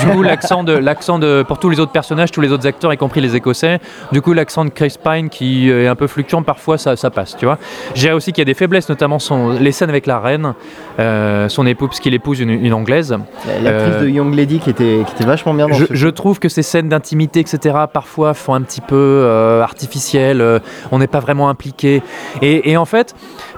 Du 0.00 0.06
coup, 0.08 0.22
l'accent 0.22 0.62
de, 0.64 0.72
l'accent 0.72 1.18
de, 1.18 1.42
pour 1.42 1.58
tous 1.58 1.70
les 1.70 1.80
autres 1.80 1.92
personnages, 1.92 2.30
tous 2.32 2.40
les 2.42 2.52
autres 2.52 2.66
acteurs, 2.66 2.92
y 2.92 2.96
compris 2.98 3.20
les 3.22 3.34
Écossais, 3.34 3.78
du 4.12 4.20
coup, 4.20 4.32
l'accent 4.34 4.64
de 4.64 4.70
Chris 4.70 4.96
Pine 5.02 5.30
qui 5.30 5.70
est 5.70 5.86
un 5.86 5.94
peu 5.94 6.06
fluctuant, 6.06 6.42
parfois 6.42 6.76
ça, 6.76 6.96
ça 6.96 7.08
passe, 7.10 7.34
tu 7.36 7.45
vois. 7.46 7.58
Je 7.94 8.00
dirais 8.00 8.14
aussi 8.14 8.32
qu'il 8.32 8.42
y 8.42 8.46
a 8.46 8.46
des 8.46 8.54
faiblesses, 8.54 8.88
notamment 8.88 9.18
son, 9.18 9.50
les 9.50 9.72
scènes 9.72 9.88
avec 9.88 10.06
la 10.06 10.20
reine, 10.20 10.54
euh, 10.98 11.48
son 11.48 11.66
époux, 11.66 11.86
parce 11.86 12.00
qu'il 12.00 12.14
épouse 12.14 12.40
une, 12.40 12.50
une 12.50 12.72
anglaise. 12.72 13.10
L'actrice 13.10 13.94
Euh, 13.94 14.02
de 14.02 14.08
Young 14.08 14.34
Lady 14.34 14.58
qui 14.58 14.70
était, 14.70 15.02
qui 15.06 15.14
était 15.14 15.24
vachement 15.24 15.54
bien 15.54 15.68
dans 15.68 15.74
Je, 15.74 15.86
ce 15.86 15.94
je 15.94 16.08
trouve 16.08 16.38
que 16.38 16.48
ces 16.48 16.62
scènes 16.62 16.88
d'intimité, 16.88 17.40
etc., 17.40 17.76
parfois 17.92 18.34
font 18.34 18.54
un 18.54 18.62
petit 18.62 18.80
peu 18.80 18.94
euh, 18.96 19.62
artificielles, 19.62 20.40
euh, 20.40 20.58
on 20.92 20.98
n'est 20.98 21.06
pas 21.06 21.20
vraiment 21.20 21.48
impliqué. 21.48 22.02
Et, 22.42 22.70
et 22.70 22.76
en 22.76 22.84
fait, 22.84 23.14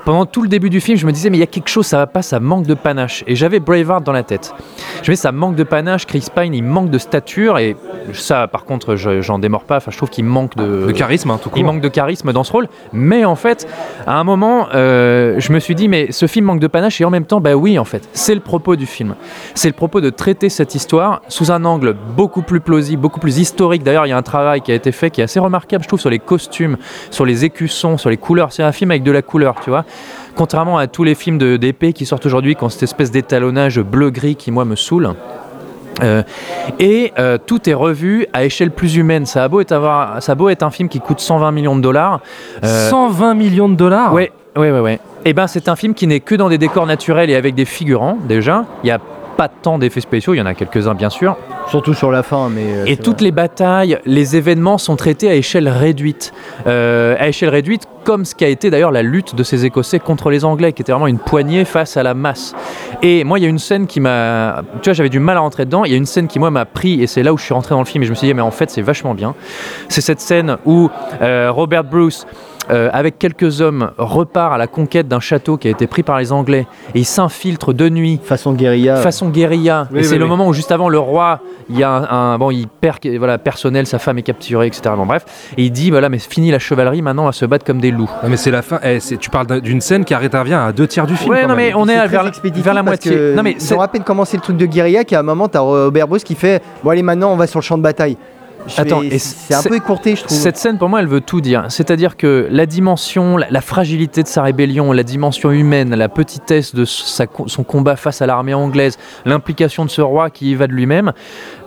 pendant 0.09 0.25
tout 0.25 0.40
le 0.40 0.49
début 0.49 0.71
du 0.71 0.81
film, 0.81 0.97
je 0.97 1.05
me 1.05 1.12
disais, 1.12 1.29
mais 1.29 1.37
il 1.37 1.40
y 1.40 1.42
a 1.42 1.47
quelque 1.47 1.68
chose, 1.68 1.85
ça 1.87 1.99
va 1.99 2.07
pas, 2.07 2.23
ça 2.23 2.40
manque 2.40 2.64
de 2.66 2.73
panache. 2.73 3.25
Et 3.27 3.37
j'avais 3.37 3.61
Braveheart 3.61 4.03
dans 4.05 4.12
la 4.12 4.23
tête. 4.23 4.55
Je 5.03 5.11
me 5.11 5.14
disais, 5.14 5.16
ça 5.16 5.33
manque 5.33 5.55
de 5.55 5.64
panache, 5.64 6.07
Chris 6.07 6.25
Pine, 6.35 6.55
il 6.55 6.62
manque 6.64 6.88
de 6.88 6.97
stature, 6.97 7.59
et 7.59 7.77
ça, 8.14 8.47
par 8.49 8.64
contre, 8.64 8.97
je- 8.97 9.21
j'en 9.21 9.38
démords 9.38 9.64
pas, 9.64 9.77
enfin, 9.77 9.90
je 9.90 9.99
trouve 9.99 10.09
qu'il 10.09 10.25
manque 10.25 10.57
de, 10.57 10.87
De 10.87 10.92
charisme, 10.92 11.31
hein, 11.31 11.38
tout 11.42 11.51
court. 11.51 11.59
il 11.59 11.64
manque 11.66 11.83
de 11.83 11.88
charisme 11.88 12.33
dans 12.33 12.42
ce 12.42 12.53
rôle. 12.53 12.68
Mais 12.94 13.27
en 13.27 13.37
fait, 13.37 13.68
à 14.07 14.18
un 14.18 14.25
moment, 14.25 14.68
euh, 14.75 15.35
je 15.40 15.53
me 15.53 15.59
suis 15.59 15.75
dit, 15.75 15.88
mais 15.88 16.11
ce 16.11 16.25
film 16.27 16.47
manque 16.47 16.61
de 16.61 16.68
panache. 16.68 16.99
Et 17.03 17.05
en 17.05 17.11
même 17.11 17.27
temps, 17.27 17.42
bah 17.42 17.53
oui, 17.55 17.79
en 17.79 17.85
fait, 17.85 18.09
c'est 18.14 18.35
le 18.35 18.40
propos 18.40 18.77
du 18.77 18.87
film. 18.87 19.14
C'est 19.55 19.68
le 19.68 19.75
propos 19.75 20.01
de 20.01 20.09
traiter 20.09 20.49
cette 20.49 20.75
histoire 20.75 21.21
sous 21.29 21.51
un 21.53 21.66
angle 21.66 21.94
beaucoup 22.16 22.40
plus 22.40 22.61
plausible, 22.61 23.03
beaucoup 23.03 23.21
plus 23.21 23.37
historique. 23.40 23.83
D'ailleurs, 23.83 24.07
il 24.07 24.09
y 24.09 24.12
a 24.12 24.16
un 24.16 24.23
travail 24.23 24.62
qui 24.62 24.73
a 24.73 24.75
été 24.75 24.90
fait 24.90 25.11
qui 25.11 25.21
est 25.21 25.25
assez 25.25 25.38
remarquable, 25.38 25.83
je 25.85 25.88
trouve, 25.88 26.01
sur 26.01 26.09
les 26.09 26.18
costumes, 26.18 26.79
sur 27.11 27.27
les 27.27 27.44
écussons, 27.44 27.99
sur 27.99 28.09
les 28.09 28.16
couleurs. 28.16 28.55
C'est 28.55 28.62
un 28.62 28.73
film 28.73 28.90
avec 28.90 29.03
de 29.03 29.12
la 29.12 29.21
couleur, 29.21 29.57
tu 29.62 29.68
vois. 29.68 29.85
Contrairement 30.34 30.78
à 30.78 30.87
tous 30.87 31.04
les 31.04 31.14
films 31.14 31.38
de- 31.38 31.56
d'épée 31.56 31.92
qui 31.92 32.06
sortent 32.06 32.26
aujourd'hui, 32.26 32.54
qui 32.54 32.62
ont 32.64 32.68
cette 32.68 32.84
espèce 32.84 33.11
d'étalonnage 33.11 33.80
bleu-gris 33.80 34.37
qui, 34.37 34.50
moi, 34.50 34.64
me 34.64 34.76
saoule. 34.76 35.14
Euh, 36.02 36.22
et 36.78 37.12
euh, 37.18 37.38
tout 37.44 37.68
est 37.68 37.74
revu 37.74 38.26
à 38.32 38.44
échelle 38.44 38.70
plus 38.70 38.94
humaine. 38.96 39.26
Ça 39.26 39.42
a 39.42 39.48
beau 39.48 39.61
être, 39.61 39.72
avoir, 39.72 40.22
ça 40.22 40.32
a 40.32 40.34
beau 40.37 40.48
être 40.48 40.62
un 40.62 40.70
film 40.70 40.88
qui 40.88 41.00
coûte 41.00 41.18
120 41.18 41.50
millions 41.50 41.74
de 41.76 41.80
dollars. 41.82 42.20
euh, 42.62 42.88
120 42.90 43.34
millions 43.34 43.68
de 43.68 43.74
dollars? 43.74 44.12
Ouais, 44.12 44.30
ouais, 44.56 44.70
ouais, 44.70 44.78
ouais. 44.80 45.00
Et 45.24 45.32
ben, 45.32 45.48
c'est 45.48 45.68
un 45.68 45.74
film 45.74 45.94
qui 45.94 46.06
n'est 46.06 46.20
que 46.20 46.37
dans 46.37 46.48
des 46.48 46.58
décors 46.58 46.87
naturels 46.87 47.30
et 47.30 47.34
avec 47.34 47.56
des 47.56 47.64
figurants 47.64 48.16
déjà. 48.28 48.64
Il 48.84 48.87
n'y 48.87 48.92
a 48.92 49.00
pas 49.38 49.48
tant 49.48 49.79
d'effets 49.79 50.01
spéciaux, 50.01 50.35
il 50.35 50.38
y 50.38 50.40
en 50.40 50.46
a 50.46 50.55
quelques-uns 50.55 50.94
bien 50.94 51.11
sûr. 51.11 51.37
Surtout 51.68 51.94
sur 51.94 52.11
la 52.11 52.22
fin, 52.24 52.48
mais. 52.51 52.64
euh, 52.66 52.85
Et 52.87 52.96
toutes 52.96 53.18
vrai. 53.18 53.27
les 53.27 53.31
batailles, 53.31 53.98
les 54.05 54.37
événements 54.37 54.79
sont 54.79 54.96
traités 54.96 55.31
à 55.31 55.35
échelle 55.35 55.68
réduite. 55.68 56.33
Euh, 56.66 57.14
à 57.20 57.29
échelle 57.29 57.51
réduite, 57.51 57.85
comme 58.05 58.24
ce 58.24 58.35
qu'a 58.35 58.48
été 58.48 58.68
d'ailleurs 58.70 58.90
la 58.90 59.03
lutte 59.03 59.35
de 59.37 59.42
ces 59.44 59.64
Écossais 59.64 60.01
contre 60.01 60.31
les 60.31 60.44
Anglais, 60.44 60.72
qui 60.72 60.83
était 60.83 60.90
vraiment 60.92 61.07
une 61.07 61.18
poignée 61.20 61.64
face 61.64 61.96
à 61.96 62.03
la 62.03 62.14
masse. 62.14 62.55
Et 63.03 63.22
moi, 63.22 63.38
il 63.38 63.42
y 63.42 63.46
a 63.46 63.48
une 63.48 63.59
scène 63.61 63.87
qui 63.87 64.01
m'a. 64.01 64.62
Tu 64.83 64.88
vois, 64.88 64.94
j'avais 64.94 65.09
du 65.09 65.20
mal 65.20 65.37
à 65.37 65.40
rentrer 65.40 65.66
dedans. 65.66 65.85
Il 65.85 65.92
y 65.92 65.94
a 65.94 65.98
une 65.98 66.07
scène 66.07 66.27
qui, 66.27 66.40
moi, 66.40 66.51
m'a 66.51 66.64
pris, 66.64 67.01
et 67.01 67.07
c'est 67.07 67.22
là 67.22 67.33
où 67.33 67.38
je 67.38 67.44
suis 67.44 67.55
rentré 67.55 67.74
dans 67.77 67.81
le 67.81 67.87
film, 67.87 68.03
et 68.03 68.07
je 68.07 68.11
me 68.11 68.16
suis 68.16 68.27
dit, 68.27 68.35
mais 68.35 68.42
en 68.42 68.51
fait, 68.51 68.70
c'est 68.70 68.83
vachement 68.83 69.14
bien. 69.14 69.35
C'est 69.88 70.01
cette 70.01 70.20
scène 70.20 70.57
où 70.66 70.90
euh, 71.22 71.53
Robert 71.53 71.85
Bruce. 71.85 72.27
Euh, 72.70 72.90
avec 72.92 73.18
quelques 73.18 73.61
hommes, 73.61 73.90
repart 73.98 74.52
à 74.54 74.59
la 74.59 74.66
conquête 74.66 75.09
d'un 75.09 75.20
château 75.20 75.57
qui 75.57 75.68
a 75.68 75.70
été 75.70 75.87
pris 75.87 76.02
par 76.02 76.18
les 76.18 76.33
Anglais 76.33 76.66
et 76.94 77.00
il 77.00 77.04
s'infiltre 77.04 77.72
de 77.72 77.88
nuit 77.88 78.20
Façon 78.22 78.52
guérilla. 78.52 78.96
façon 78.96 79.28
guérilla. 79.31 79.88
Oui, 79.92 80.00
et 80.00 80.02
c'est 80.04 80.12
oui, 80.14 80.18
le 80.18 80.26
moment 80.26 80.46
où 80.48 80.52
juste 80.52 80.72
avant 80.72 80.88
le 80.88 80.98
roi, 80.98 81.40
il 81.70 81.78
y 81.78 81.83
a 81.85 81.90
un, 81.90 82.35
un- 82.35 82.38
bon, 82.38 82.50
il 82.50 82.66
perd 82.68 82.98
voilà 83.18 83.38
personnel, 83.38 83.87
sa 83.87 83.98
femme 83.98 84.18
est 84.18 84.22
capturée, 84.22 84.66
etc. 84.66 84.94
Bon, 84.96 85.07
bref, 85.07 85.24
et 85.57 85.64
il 85.64 85.70
dit 85.70 85.90
voilà 85.90 86.09
mais 86.09 86.18
fini 86.18 86.50
la 86.50 86.59
chevalerie, 86.59 87.02
maintenant 87.02 87.22
on 87.22 87.26
va 87.26 87.33
se 87.33 87.44
battre 87.46 87.64
comme 87.64 87.81
des 87.81 87.90
loups. 87.90 88.11
Non, 88.22 88.28
mais 88.28 88.37
c'est 88.37 88.50
la 88.50 88.62
fin. 88.62 88.78
eh, 88.83 88.98
tu 89.18 89.31
parles 89.31 89.46
d'un- 89.46 89.61
d'une 89.61 89.81
scène 89.81 90.04
qui 90.04 90.14
intervient 90.14 90.64
à 90.66 90.72
deux 90.72 90.87
tiers 90.87 91.07
du 91.07 91.16
film. 91.16 91.31
Ouais, 91.31 91.42
quand 91.42 91.48
non 91.48 91.54
même. 91.57 91.66
mais 91.68 91.74
on 91.74 91.88
est 91.88 91.96
à- 91.96 92.07
vers, 92.07 92.22
la 92.74 92.83
moitié. 92.83 93.33
Non 93.35 93.42
mais 93.42 93.52
ils 93.52 93.61
c'est- 93.61 93.74
ont 93.74 93.81
à 93.81 93.88
peine 93.88 94.02
commencé 94.04 94.37
le 94.37 94.42
truc 94.42 94.57
de 94.57 94.66
guérilla 94.66 95.04
qu'à 95.04 95.20
un 95.20 95.22
moment 95.22 95.48
t'as 95.48 95.61
Robert 95.61 96.09
Bruce 96.09 96.24
qui 96.24 96.35
fait 96.35 96.62
bon 96.83 96.90
allez 96.90 97.02
maintenant 97.02 97.33
on 97.33 97.37
va 97.37 97.46
sur 97.46 97.59
le 97.61 97.64
champ 97.64 97.78
de 97.78 97.83
bataille. 97.83 98.16
Attends, 98.76 99.00
c'est 99.18 99.54
un 99.54 99.62
peu 99.62 99.76
écourté 99.76 100.16
je 100.16 100.24
trouve. 100.24 100.37
Cette 100.37 100.57
scène, 100.57 100.78
pour 100.78 100.88
moi, 100.88 101.00
elle 101.00 101.07
veut 101.09 101.20
tout 101.20 101.40
dire. 101.40 101.64
C'est-à-dire 101.68 102.16
que 102.16 102.46
la 102.50 102.66
dimension, 102.66 103.37
la, 103.37 103.46
la 103.50 103.61
fragilité 103.61 104.22
de 104.22 104.28
sa 104.28 104.42
rébellion, 104.42 104.92
la 104.92 105.02
dimension 105.02 105.50
humaine, 105.50 105.94
la 105.94 106.09
petitesse 106.09 106.74
de 106.74 106.85
sa- 106.85 107.26
son 107.46 107.62
combat 107.64 107.96
face 107.96 108.20
à 108.22 108.26
l'armée 108.26 108.54
anglaise, 108.54 108.98
l'implication 109.24 109.85
de 109.85 109.90
ce 109.90 110.00
roi 110.02 110.31
qui 110.31 110.50
y 110.50 110.54
va 110.54 110.66
de 110.66 110.72
lui-même, 110.72 111.12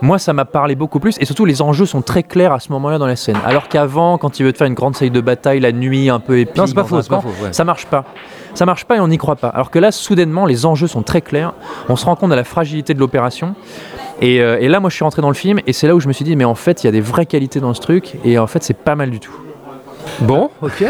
moi, 0.01 0.19
ça 0.19 0.33
m'a 0.33 0.45
parlé 0.45 0.75
beaucoup 0.75 0.99
plus. 0.99 1.15
Et 1.19 1.25
surtout, 1.25 1.45
les 1.45 1.61
enjeux 1.61 1.85
sont 1.85 2.01
très 2.01 2.23
clairs 2.23 2.53
à 2.53 2.59
ce 2.59 2.71
moment-là 2.71 2.97
dans 2.97 3.07
la 3.07 3.15
scène. 3.15 3.37
Alors 3.45 3.67
qu'avant, 3.67 4.17
quand 4.17 4.39
il 4.39 4.43
veut 4.43 4.53
te 4.53 4.57
faire 4.57 4.67
une 4.67 4.73
grande 4.73 4.95
série 4.95 5.11
de 5.11 5.21
bataille, 5.21 5.59
la 5.59 5.71
nuit 5.71 6.09
un 6.09 6.19
peu 6.19 6.39
épique, 6.39 6.57
Non, 6.57 6.65
pas 6.67 6.83
faux, 6.83 6.97
pas 7.03 7.21
faux. 7.21 7.27
ouais. 7.43 7.53
ça 7.53 7.63
marche 7.63 7.85
pas. 7.85 8.05
Ça 8.53 8.65
marche 8.65 8.83
pas 8.85 8.97
et 8.97 8.99
on 8.99 9.07
n'y 9.07 9.17
croit 9.17 9.37
pas. 9.37 9.47
Alors 9.47 9.71
que 9.71 9.79
là, 9.79 9.91
soudainement, 9.93 10.45
les 10.45 10.65
enjeux 10.65 10.87
sont 10.87 11.03
très 11.03 11.21
clairs. 11.21 11.53
On 11.87 11.95
se 11.95 12.05
rend 12.05 12.15
compte 12.17 12.31
de 12.31 12.35
la 12.35 12.43
fragilité 12.43 12.93
de 12.93 12.99
l'opération. 12.99 13.55
Et, 14.21 14.41
euh, 14.41 14.57
et 14.60 14.67
là, 14.67 14.79
moi, 14.79 14.89
je 14.89 14.95
suis 14.95 15.03
rentré 15.03 15.21
dans 15.21 15.29
le 15.29 15.34
film 15.36 15.60
et 15.67 15.73
c'est 15.73 15.88
là 15.88 15.95
où 15.95 15.99
je 15.99 16.07
me 16.07 16.13
suis 16.13 16.25
dit, 16.25 16.36
mais 16.36 16.45
en 16.45 16.55
fait, 16.55 16.84
il 16.84 16.88
y 16.88 16.89
a 16.89 16.91
des 16.91 17.01
vraies 17.01 17.25
qualités 17.25 17.60
dans 17.60 17.73
ce 17.73 17.81
truc 17.81 18.13
et 18.23 18.38
en 18.38 18.47
fait, 18.47 18.62
c'est 18.63 18.77
pas 18.77 18.95
mal 18.95 19.10
du 19.10 19.19
tout. 19.19 19.34
Bon, 20.21 20.49
ok. 20.62 20.84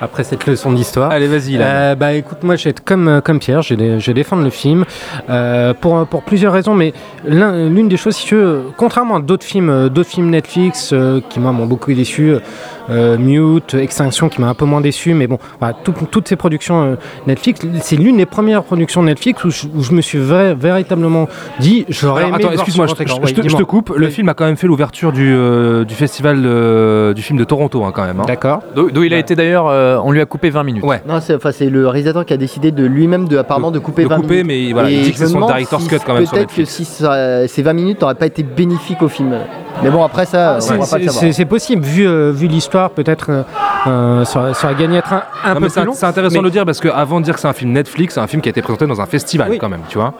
Après 0.00 0.24
cette 0.24 0.46
leçon 0.46 0.72
d'histoire. 0.72 1.10
Allez, 1.12 1.28
vas-y, 1.28 1.56
là. 1.56 1.66
Euh, 1.66 1.94
bah 1.94 2.12
écoute, 2.14 2.42
moi 2.42 2.56
je 2.56 2.64
vais 2.64 2.70
être 2.70 2.82
comme, 2.84 3.06
euh, 3.08 3.20
comme 3.20 3.38
Pierre, 3.38 3.62
je 3.62 3.74
vais, 3.74 4.00
je 4.00 4.06
vais 4.06 4.14
défendre 4.14 4.42
le 4.42 4.50
film 4.50 4.84
euh, 5.30 5.72
pour, 5.72 6.04
pour 6.06 6.22
plusieurs 6.22 6.52
raisons, 6.52 6.74
mais 6.74 6.92
l'un- 7.24 7.68
l'une 7.68 7.88
des 7.88 7.96
choses, 7.96 8.16
si 8.16 8.26
tu 8.26 8.34
veux, 8.34 8.62
contrairement 8.76 9.16
à 9.16 9.20
d'autres 9.20 9.44
films, 9.46 9.88
d'autres 9.88 10.10
films 10.10 10.30
Netflix 10.30 10.90
euh, 10.92 11.20
qui 11.30 11.38
moi 11.38 11.52
m'ont 11.52 11.66
beaucoup 11.66 11.92
déçu, 11.94 12.30
euh, 12.30 12.40
Mute, 12.88 13.74
Extinction 13.74 14.28
qui 14.28 14.40
m'a 14.40 14.48
un 14.48 14.54
peu 14.54 14.64
moins 14.64 14.80
déçu, 14.80 15.14
mais 15.14 15.26
bon, 15.26 15.38
voilà, 15.58 15.74
tout- 15.82 15.94
toutes 16.10 16.28
ces 16.28 16.36
productions 16.36 16.82
euh, 16.84 16.94
Netflix, 17.26 17.60
c'est 17.80 17.96
l'une 17.96 18.16
des 18.16 18.26
premières 18.26 18.62
productions 18.62 19.02
Netflix 19.02 19.44
où 19.44 19.50
je, 19.50 19.66
où 19.74 19.82
je 19.82 19.92
me 19.92 20.00
suis 20.00 20.18
vrai- 20.18 20.54
véritablement 20.54 21.28
dit, 21.60 21.84
j'aurais 21.88 22.24
aimé 22.24 22.36
attends, 22.36 22.52
excuse-moi, 22.52 22.86
je, 22.86 22.92
Ouais, 22.92 23.04
te, 23.04 23.28
je 23.28 23.34
te 23.34 23.40
dis-moi. 23.40 23.64
coupe. 23.64 23.92
Le 23.96 24.06
Oui. 24.06 24.12
film 24.12 24.28
a 24.28 24.34
quand 24.34 24.44
même 24.44 24.56
fait 24.56 24.66
l'ouverture 24.66 25.12
du, 25.12 25.32
euh, 25.34 25.84
du 25.84 25.94
festival 25.94 26.42
euh, 26.44 27.12
du 27.14 27.22
film 27.22 27.38
de 27.38 27.44
Toronto, 27.44 27.84
hein, 27.84 27.92
quand 27.94 28.04
même. 28.04 28.20
hein. 28.20 28.24
D'accord. 28.26 28.60
D'où 28.74 29.02
il 29.02 29.14
a 29.14 29.18
été 29.18 29.34
d'ailleurs, 29.34 29.66
euh, 29.68 29.98
on 30.04 30.10
lui 30.12 30.20
a 30.20 30.26
coupé 30.26 30.50
20 30.50 30.62
minutes. 30.64 30.84
Ouais. 30.84 31.02
Non, 31.08 31.20
c'est 31.20 31.34
enfin, 31.34 31.52
c'est 31.52 31.70
le 31.70 31.86
réalisateur 31.88 32.24
qui 32.24 32.32
a 32.32 32.36
décidé 32.36 32.70
de 32.70 32.84
lui-même 32.84 33.28
de 33.28 33.36
apparemment 33.38 33.70
de 33.70 33.78
couper 33.78 34.04
de 34.04 34.08
20 34.08 34.16
couper, 34.16 34.42
minutes. 34.44 34.66
mais 34.66 34.72
voilà, 34.72 34.90
il 34.90 34.98
Et 34.98 35.02
dit 35.02 35.12
que 35.12 35.18
c'est 35.18 35.26
son 35.26 35.46
director's 35.46 35.82
si 35.82 35.88
cut 35.88 35.96
quand 36.04 36.14
même 36.14 36.26
sur 36.26 36.34
Peut-être 36.34 36.54
que 36.54 36.64
si 36.64 36.84
ça- 36.84 37.46
ces 37.48 37.62
20 37.62 37.72
minutes 37.72 38.00
n'auraient 38.00 38.14
pas 38.14 38.26
été 38.26 38.42
bénéfiques 38.42 39.02
au 39.02 39.08
film. 39.08 39.34
Mais 39.82 39.90
bon, 39.90 40.02
après 40.04 40.24
ça, 40.24 40.54
on 40.56 40.60
C'est- 40.60 40.72
ne 40.72 40.76
pourra 40.78 40.88
pas 40.90 40.96
le 40.98 41.02
C'est 41.04 41.08
savoir. 41.08 41.20
c'est- 41.24 41.32
c'est 41.32 41.44
possible, 41.44 41.82
vu, 41.84 42.06
euh, 42.06 42.30
vu 42.32 42.46
l'histoire, 42.46 42.90
peut-être 42.90 43.26
euh, 43.30 43.42
euh, 43.86 44.24
ça, 44.24 44.40
aurait- 44.40 44.54
ça 44.54 44.68
aurait 44.68 44.76
gagné 44.76 44.96
à 44.96 44.98
être 45.00 45.12
un, 45.12 45.22
un 45.44 45.54
Non, 45.54 45.60
peu 45.60 45.68
plus 45.68 45.84
long. 45.84 45.92
c'est 45.94 46.06
intéressant 46.06 46.34
mais, 46.34 46.38
de 46.40 46.44
le 46.44 46.50
dire 46.50 46.64
parce 46.64 46.80
qu'avant 46.80 47.20
de 47.20 47.24
dire 47.24 47.34
que 47.34 47.40
c'est 47.40 47.48
un 47.48 47.52
film 47.52 47.72
Netflix, 47.72 48.14
c'est 48.14 48.20
un 48.20 48.26
film 48.26 48.40
qui 48.40 48.48
a 48.48 48.50
été 48.50 48.62
présenté 48.62 48.86
dans 48.86 49.00
un 49.00 49.06
festival 49.06 49.48
Oui. 49.50 49.58
quand 49.58 49.68
même, 49.68 49.82
tu 49.88 49.98
vois. 49.98 50.14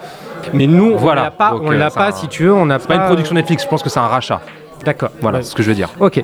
mais 0.52 0.66
nous, 0.66 0.98
Voilà. 0.98 1.22
on 1.22 1.24
l'a 1.24 1.30
pas, 1.30 1.50
Donc, 1.52 1.62
on 1.64 1.72
euh, 1.72 1.76
l'a 1.78 1.90
pas 1.90 2.08
un- 2.08 2.12
si 2.12 2.28
tu 2.28 2.44
veux, 2.44 2.52
on 2.52 2.66
n'a 2.66 2.78
pas. 2.78 2.86
pas 2.88 2.94
une 2.96 3.06
production 3.06 3.34
Netflix, 3.34 3.62
je 3.62 3.68
pense 3.68 3.82
que 3.82 3.88
c'est 3.88 4.00
un 4.00 4.06
rachat. 4.06 4.40
D'accord. 4.84 5.10
Voilà, 5.20 5.38
Ouais. 5.38 5.44
ce 5.44 5.54
que 5.54 5.62
je 5.62 5.68
veux 5.68 5.74
dire. 5.74 5.90
Ok. 6.00 6.22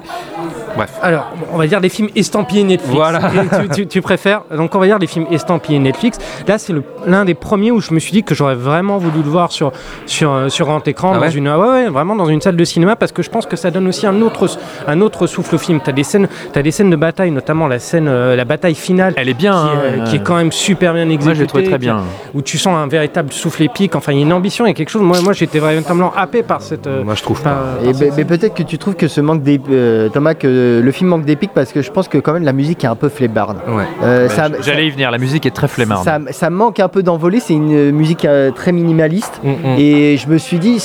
Bref. 0.77 0.91
Alors, 1.03 1.33
on 1.53 1.59
va 1.59 1.67
dire 1.67 1.81
des 1.81 1.89
films 1.89 2.09
estampillés 2.15 2.63
Netflix. 2.63 2.95
Voilà. 2.95 3.21
Tu, 3.63 3.69
tu- 3.71 3.87
tu 3.87 4.03
préfères 4.03 4.43
Donc, 4.57 4.75
on 4.75 4.79
va 4.79 4.87
dire 4.87 4.99
des 5.01 5.07
films 5.09 5.27
estampillés 5.31 5.79
Netflix. 5.81 6.19
Là, 6.47 6.59
c'est 6.59 6.73
l'un 7.07 7.25
des 7.25 7.35
premiers 7.35 7.71
où 7.73 7.81
je 7.81 7.93
me 7.93 7.99
suis 7.99 8.13
dit 8.13 8.23
que 8.23 8.35
j'aurais 8.35 8.55
vraiment 8.55 8.99
voulu 8.99 9.23
le 9.23 9.29
voir 9.29 9.51
sur 9.51 9.73
sur 10.07 10.51
sur 10.51 10.67
grand 10.67 10.87
écran, 10.87 11.11
Ah 11.13 11.17
dans 11.17 11.23
ouais 11.23 11.33
une 11.33 11.49
ouais, 11.49 11.55
ouais, 11.57 11.89
vraiment 11.89 12.15
dans 12.15 12.27
une 12.27 12.41
salle 12.41 12.57
de 12.57 12.65
cinéma, 12.65 12.95
parce 12.97 13.11
que 13.13 13.23
je 13.23 13.31
pense 13.31 13.47
que 13.47 13.57
ça 13.57 13.71
donne 13.71 13.89
aussi 13.89 14.07
un 14.07 14.21
autre 14.23 14.49
un 14.87 15.01
autre 15.01 15.27
souffle 15.27 15.57
au 15.57 15.59
film. 15.59 15.81
T'as 15.85 15.93
des 15.93 16.05
scènes, 16.05 16.29
t'as 16.53 16.63
des 16.63 16.71
scènes 16.71 16.91
de 16.91 16.97
bataille, 16.97 17.31
notamment 17.33 17.67
la 17.67 17.79
scène, 17.81 18.07
euh, 18.09 18.37
la 18.37 18.45
bataille 18.45 18.75
finale. 18.77 19.15
Elle 19.17 19.29
est 19.29 19.35
bien. 19.35 19.53
Qui, 19.53 19.59
hein, 19.59 19.81
euh, 19.83 20.05
qui 20.05 20.17
est 20.17 20.23
quand 20.23 20.37
même 20.37 20.53
super 20.53 20.95
bien 20.95 21.09
exécutée. 21.09 21.25
Moi, 21.25 21.35
je 21.35 21.41
l'ai 21.41 21.47
trouvé 21.49 21.65
très 21.65 21.73
qui- 21.75 21.79
bien. 21.81 22.03
Où 22.35 22.43
tu 22.43 22.59
sens 22.59 22.77
un 22.77 22.87
véritable 22.87 23.33
souffle 23.33 23.63
épique. 23.65 23.97
Enfin, 23.97 24.13
il 24.13 24.19
y 24.19 24.23
a 24.23 24.25
une 24.25 24.33
ambition, 24.33 24.67
il 24.67 24.69
y 24.69 24.71
a 24.71 24.75
quelque 24.75 24.89
chose. 24.91 25.03
Moi, 25.03 25.21
moi 25.23 25.33
j'étais 25.33 25.59
véritablement 25.59 26.13
happé 26.17 26.43
par 26.45 26.63
cette. 26.63 26.87
euh, 26.87 27.03
Moi, 27.03 27.15
je 27.17 27.23
trouve 27.23 27.43
pas. 27.43 27.51
par 27.81 27.89
Et 27.89 27.93
cette 27.95 28.17
mais 28.17 28.25
peut-être 28.25 28.50
que 28.55 28.63
tu 28.63 28.79
trouves 28.79 28.95
que 28.95 29.09
ce 29.09 29.21
manque 29.21 29.43
d'ép- 29.43 29.63
euh, 29.71 30.09
Thomas, 30.09 30.35
que 30.35 30.81
le 30.83 30.93
film 30.93 31.11
manque 31.11 31.25
d'épique 31.25 31.51
parce 31.55 31.73
que 31.73 31.83
je 31.83 31.91
pense 31.91 32.09
que 32.09 32.19
quand 32.19 32.33
même 32.33 32.45
la 32.45 32.53
musique 32.53 32.85
est 32.85 32.89
un 32.89 32.95
peu 32.97 33.09
flébarde. 33.09 33.59
Ouais. 33.69 33.85
Euh, 34.03 34.29
Bah, 34.37 34.49
J'allais 34.63 34.87
y 34.87 34.91
venir, 34.91 35.11
la 35.11 35.19
musique 35.19 35.47
est 35.47 35.51
très 35.51 35.69
flemmarde. 35.69 36.05
ça, 36.05 36.19
ça 36.31 36.51
manque 36.51 36.81
un 36.81 36.89
peu 36.89 37.03
d'envolée, 37.03 37.41
c'est 37.41 37.55
une 37.55 37.91
musique 37.93 38.25
euh, 38.25 38.51
très 38.51 38.73
minimaliste. 38.73 39.41
Mm, 39.43 39.51
mm. 39.51 39.79
Et 39.79 40.17
je 40.17 40.29
me 40.29 40.39
suis 40.39 40.59
dit, 40.59 40.83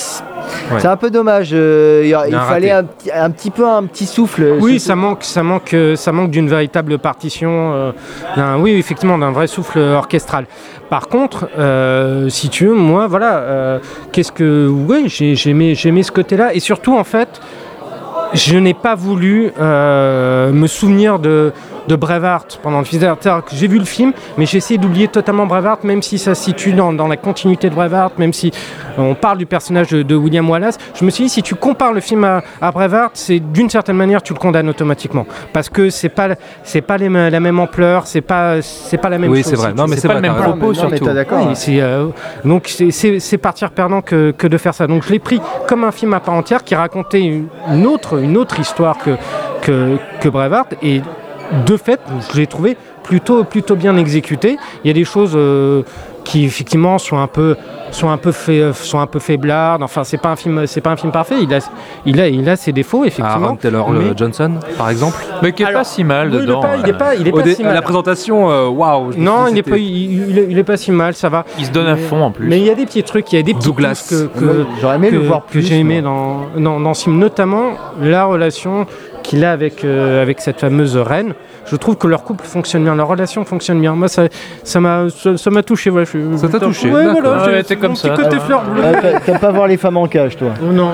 Ouais. 0.72 0.80
c'est 0.80 0.88
un 0.88 0.96
peu 0.98 1.10
dommage. 1.12 1.50
euh, 1.54 2.04
il 2.06 2.36
fallait 2.38 2.72
un, 2.72 2.84
petit- 2.84 3.12
un 3.12 3.30
petit 3.30 3.52
peu 3.52 3.68
un 3.68 3.84
petit 3.84 4.06
souffle. 4.06 4.56
Oui, 4.60 4.80
ça 4.80 4.96
manque, 4.96 5.24
ça 5.24 5.44
manque, 5.44 5.76
ça 5.96 6.12
manque 6.12 6.32
d'une 6.32 6.48
véritable 6.50 6.98
partition, 7.00 7.74
euh, 7.74 7.92
d'un- 8.36 8.58
oui, 8.58 8.74
effectivement, 8.78 9.18
d'un 9.18 9.32
vrai 9.32 9.48
souffle 9.48 9.80
orchestral. 9.80 10.46
Par 10.90 11.08
contre, 11.08 11.50
euh, 11.58 12.30
si 12.30 12.50
tu 12.50 12.68
veux, 12.68 12.74
moi, 12.74 13.08
voilà, 13.08 13.80
qu'est-ce 14.12 14.32
que, 14.32 14.68
oui, 14.68 15.06
j'ai 15.08 15.36
j'ai 15.36 15.50
aimé, 15.52 15.76
j'ai 15.76 15.90
aimé 15.90 16.04
ce 16.04 16.12
côté-là, 16.12 16.54
et 16.54 16.60
surtout, 16.60 16.96
en 16.96 17.04
fait, 17.04 17.42
je 18.34 18.58
n'ai 18.58 18.74
pas 18.74 18.96
voulu 18.96 19.52
me 19.60 20.68
souvenir 20.68 21.20
de, 21.20 21.52
de 21.88 21.96
Braveheart 21.96 22.60
pendant 22.64 22.80
le 22.80 22.86
que 22.86 23.56
J'ai 23.56 23.68
vu 23.68 23.78
le 23.80 23.86
film, 23.86 24.14
mais 24.38 24.46
j'ai 24.46 24.58
essayé 24.58 24.78
d'oublier 24.78 25.08
totalement 25.08 25.46
Braveheart, 25.46 25.84
même 25.84 26.02
si 26.02 26.18
ça 26.18 26.34
se 26.36 26.44
situe 26.44 26.74
dans, 26.74 26.94
dans 26.94 27.08
la 27.08 27.18
continuité 27.18 27.70
de 27.70 27.76
Braveheart, 27.76 28.18
même 28.18 28.34
si 28.34 28.52
on 28.98 29.14
parle 29.16 29.38
du 29.38 29.46
personnage 29.46 29.90
de, 29.90 30.02
de 30.04 30.16
William 30.16 30.50
Wallace. 30.50 30.78
Je 30.96 31.06
me 31.06 31.10
suis 31.10 31.26
dit, 31.26 31.30
si 31.30 31.44
tu 31.44 31.56
compares 31.56 31.94
le 31.94 32.00
film 32.00 32.24
à, 32.24 32.42
à 32.62 32.72
Braveheart, 32.72 33.12
c'est 33.14 33.40
d'une 33.40 33.70
certaine 33.70 33.98
manière, 33.98 34.22
tu 34.24 34.34
le 34.34 34.40
condamnes 34.40 34.70
automatiquement. 34.70 35.26
Parce 35.54 35.70
que 35.70 35.90
c'est 35.90 36.10
pas, 36.10 36.30
c'est 36.64 36.82
pas 36.82 36.98
les, 36.98 37.10
la 37.10 37.40
même 37.40 37.60
ampleur, 37.60 38.08
c'est 38.08 38.22
pas, 38.22 38.62
c'est 38.62 38.98
pas 38.98 39.10
la 39.10 39.18
même 39.18 39.32
Oui, 39.32 39.44
chose. 39.44 39.52
c'est 39.52 39.56
vrai. 39.58 39.74
Non, 39.74 39.86
mais 39.88 39.98
c'est 39.98 40.08
pas 40.08 40.16
le 40.16 40.22
même 40.22 40.36
propos, 40.36 40.74
surtout. 40.74 41.06
d'accord. 41.06 41.40
Oui, 41.42 41.48
hein. 41.52 41.56
c'est, 41.56 41.82
euh, 41.82 42.08
donc 42.44 42.68
c'est- 42.68 43.36
partir 43.38 43.70
perdant 43.72 44.02
que, 44.02 44.32
que 44.32 44.48
de 44.48 44.58
faire 44.58 44.74
ça. 44.74 44.88
Donc 44.88 45.04
je 45.04 45.12
l'ai 45.12 45.20
pris 45.20 45.40
comme 45.68 45.84
un 45.84 45.92
film 45.92 46.14
à 46.14 46.20
part 46.20 46.34
entière 46.36 46.64
qui 46.64 46.74
racontait 46.74 47.22
une, 47.22 47.48
une 47.72 47.86
autre, 47.86 48.18
une 48.20 48.38
autre 48.38 48.60
histoire 48.60 48.98
que, 48.98 49.12
que, 49.62 49.98
que 50.22 50.30
Braveheart. 50.30 50.76
Et 50.82 51.02
de 51.66 51.78
fait, 51.78 52.00
je 52.32 52.38
l'ai 52.40 52.48
trouvé 52.48 52.78
plutôt, 53.04 53.44
plutôt 53.44 53.76
bien 53.76 53.96
exécuté. 53.98 54.58
Il 54.84 54.88
y 54.88 54.92
a 54.92 54.94
des 54.94 55.04
choses 55.04 55.34
euh, 55.36 55.84
qui 56.24 56.44
effectivement 56.46 56.98
sont 56.98 57.20
un 57.20 57.28
peu, 57.28 57.56
sont 57.92 58.10
un 58.10 58.18
peu, 58.18 58.32
fait, 58.32 58.74
sont 58.74 59.00
un 59.00 59.06
peu 59.06 59.20
faiblardes. 59.20 59.84
Enfin, 59.84 60.04
c'est 60.04 60.18
pas 60.18 60.30
un 60.30 60.36
film, 60.36 60.66
c'est 60.66 60.82
pas 60.82 60.90
un 60.90 60.96
film 60.96 61.12
parfait. 61.12 61.36
Il 61.40 61.54
a, 61.54 61.60
il 62.08 62.20
a, 62.20 62.28
il 62.28 62.50
a 62.50 62.56
ses 62.56 62.72
défauts 62.72 62.98
Aaron 63.04 63.06
effectivement. 63.08 63.56
Taylor 63.58 63.92
mais- 63.92 64.18
Johnson, 64.18 64.54
par 64.76 64.90
exemple. 64.90 65.18
Mais 65.44 65.52
qui 65.52 65.62
est 65.62 65.68
Alors, 65.68 65.82
pas 65.82 65.84
si 65.84 66.04
mal 66.04 66.30
Oui, 66.30 66.34
il 66.38 66.42
est 66.42 66.46
dedans. 66.48 66.62
pas, 66.62 66.78
il 66.78 66.90
est 66.90 66.94
euh, 66.94 66.98
pas, 66.98 67.16
il 67.16 67.28
est 67.28 67.32
Au 67.32 67.36
pas 67.36 67.42
dé- 67.44 67.54
si 67.54 67.62
à 67.62 67.66
mal. 67.66 67.76
la 67.76 67.82
présentation, 67.84 68.50
euh, 68.50 68.68
waouh. 68.70 69.12
Non, 69.18 69.46
il 69.52 69.58
est, 69.60 69.62
pas, 69.64 69.78
il, 69.78 70.50
il 70.50 70.58
est- 70.58 70.64
pas 70.64 70.78
si 70.78 70.92
mal, 70.92 71.14
ça 71.14 71.30
va. 71.30 71.46
Il 71.60 71.66
se 71.68 71.72
donne 71.72 71.86
à 71.88 71.94
Mais- 71.96 72.02
fond 72.02 72.24
en 72.24 72.32
plus. 72.32 72.48
Mais 72.48 72.58
il 72.60 72.66
y 72.66 72.72
a 72.72 72.76
des 72.76 72.88
petits 72.88 73.04
trucs, 73.04 73.32
il 73.32 73.36
y 73.36 73.40
a 73.40 73.44
des 73.44 73.54
petits 73.54 73.68
Douglas. 73.68 74.08
que, 74.10 74.26
que, 74.40 74.66
J'aurais 74.82 74.96
aimé 74.96 75.10
que, 75.10 75.16
le 75.16 75.20
voir 75.28 75.46
que 75.46 75.52
plus. 75.52 75.62
j'ai 75.62 75.78
aimé 75.78 76.02
dans, 76.02 76.48
dans, 76.58 76.80
dans 76.80 76.96
ce 76.96 77.04
film, 77.04 77.20
notamment 77.20 77.74
la 78.02 78.26
relation 78.26 78.88
qu'il 79.26 79.44
a 79.44 79.52
avec, 79.52 79.84
euh, 79.84 80.22
avec 80.22 80.40
cette 80.42 80.60
fameuse 80.60 80.96
reine. 80.98 81.34
Je 81.66 81.76
trouve 81.76 81.96
que 81.98 82.08
leur 82.08 82.24
couple 82.24 82.46
fonctionne 82.46 82.84
bien, 82.84 82.96
leur 82.96 83.08
relation 83.08 83.44
fonctionne 83.44 83.82
bien. 83.82 83.94
Moi, 83.94 84.08
ça 84.08 84.24
ça 84.64 84.80
m'a 84.80 85.08
ça, 85.10 85.36
ça 85.38 85.50
m'a 85.50 85.64
touché. 85.64 85.90
Ouais, 85.90 86.06
je- 86.06 86.38
Ça 86.38 86.48
t'a 86.48 86.60
touché, 86.60 86.92
Ouais, 86.92 87.08
voilà, 87.08 87.38
Ah 87.42 87.46
ouais, 87.48 87.56
j'ai- 87.58 87.64
t'es 87.64 87.76
comme 87.76 87.96
ça. 87.96 88.10
petit 88.10 88.24
côté 88.24 88.40
fleur 88.40 88.64
bleue. 88.64 88.84
T'aimes 89.26 89.40
pas 89.40 89.52
voir 89.52 89.68
les 89.68 89.78
femmes 89.78 89.98
en 89.98 90.08
cage, 90.08 90.38
toi 90.38 90.50
Non, 90.62 90.92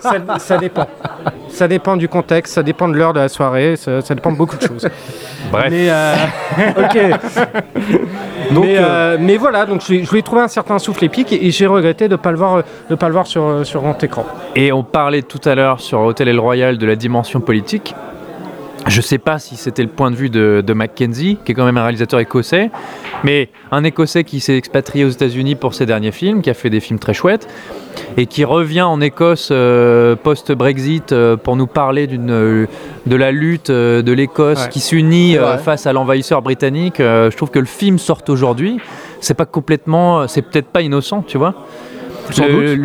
ça, 0.00 0.14
ça 0.38 0.56
dépend. 0.58 0.86
Ça 1.54 1.68
dépend 1.68 1.96
du 1.96 2.08
contexte, 2.08 2.54
ça 2.54 2.64
dépend 2.64 2.88
de 2.88 2.94
l'heure 2.94 3.12
de 3.12 3.20
la 3.20 3.28
soirée, 3.28 3.76
ça, 3.76 4.00
ça 4.00 4.16
dépend 4.16 4.32
de 4.32 4.36
beaucoup 4.36 4.56
de 4.56 4.62
choses. 4.62 4.88
Bref. 5.52 5.66
Mais, 5.70 5.86
euh, 5.88 6.14
Donc, 8.50 8.64
mais, 8.64 8.76
euh, 8.76 8.82
euh, 8.82 9.16
mais 9.20 9.36
voilà, 9.36 9.64
donc 9.64 9.80
je, 9.80 10.02
je 10.02 10.10
lui 10.10 10.18
ai 10.18 10.22
trouvé 10.22 10.42
un 10.42 10.48
certain 10.48 10.80
souffle 10.80 11.04
épique 11.04 11.32
et, 11.32 11.46
et 11.46 11.50
j'ai 11.52 11.66
regretté 11.66 12.08
de 12.08 12.14
ne 12.14 12.16
pas 12.16 12.32
le 12.32 12.36
voir, 12.36 12.62
de 12.90 12.94
pas 12.96 13.06
le 13.06 13.12
voir 13.12 13.28
sur, 13.28 13.64
sur 13.64 13.82
grand 13.82 14.02
écran. 14.02 14.26
Et 14.56 14.72
on 14.72 14.82
parlait 14.82 15.22
tout 15.22 15.40
à 15.44 15.54
l'heure 15.54 15.80
sur 15.80 16.00
Hôtel 16.00 16.28
El 16.28 16.40
Royal 16.40 16.76
de 16.76 16.86
la 16.86 16.96
dimension 16.96 17.40
politique. 17.40 17.94
Je 18.86 19.00
sais 19.00 19.18
pas 19.18 19.38
si 19.38 19.56
c'était 19.56 19.82
le 19.82 19.88
point 19.88 20.10
de 20.10 20.16
vue 20.16 20.28
de, 20.28 20.62
de 20.64 20.72
Mackenzie, 20.74 21.38
qui 21.44 21.52
est 21.52 21.54
quand 21.54 21.64
même 21.64 21.78
un 21.78 21.82
réalisateur 21.82 22.20
écossais, 22.20 22.70
mais 23.22 23.48
un 23.72 23.82
écossais 23.82 24.24
qui 24.24 24.40
s'est 24.40 24.56
expatrié 24.58 25.04
aux 25.06 25.08
États-Unis 25.08 25.54
pour 25.54 25.72
ses 25.74 25.86
derniers 25.86 26.12
films, 26.12 26.42
qui 26.42 26.50
a 26.50 26.54
fait 26.54 26.68
des 26.68 26.80
films 26.80 26.98
très 26.98 27.14
chouettes, 27.14 27.48
et 28.18 28.26
qui 28.26 28.44
revient 28.44 28.82
en 28.82 29.00
Écosse 29.00 29.48
euh, 29.52 30.16
post-Brexit 30.16 31.12
euh, 31.12 31.36
pour 31.36 31.56
nous 31.56 31.66
parler 31.66 32.08
euh, 32.12 32.66
de 33.06 33.16
la 33.16 33.32
lutte 33.32 33.70
de 33.70 34.12
l'Écosse 34.12 34.64
Ouais. 34.64 34.68
qui 34.68 34.80
s'unit 34.80 35.36
face 35.64 35.86
à 35.86 35.92
l'envahisseur 35.92 36.42
britannique. 36.42 36.96
Je 36.98 37.34
trouve 37.36 37.50
que 37.50 37.58
le 37.58 37.64
film 37.66 37.98
sort 37.98 38.20
aujourd'hui. 38.28 38.78
C'est 39.20 39.34
pas 39.34 39.46
complètement, 39.46 40.28
c'est 40.28 40.42
peut-être 40.42 40.66
pas 40.68 40.82
innocent, 40.82 41.22
tu 41.26 41.38
vois. 41.38 41.54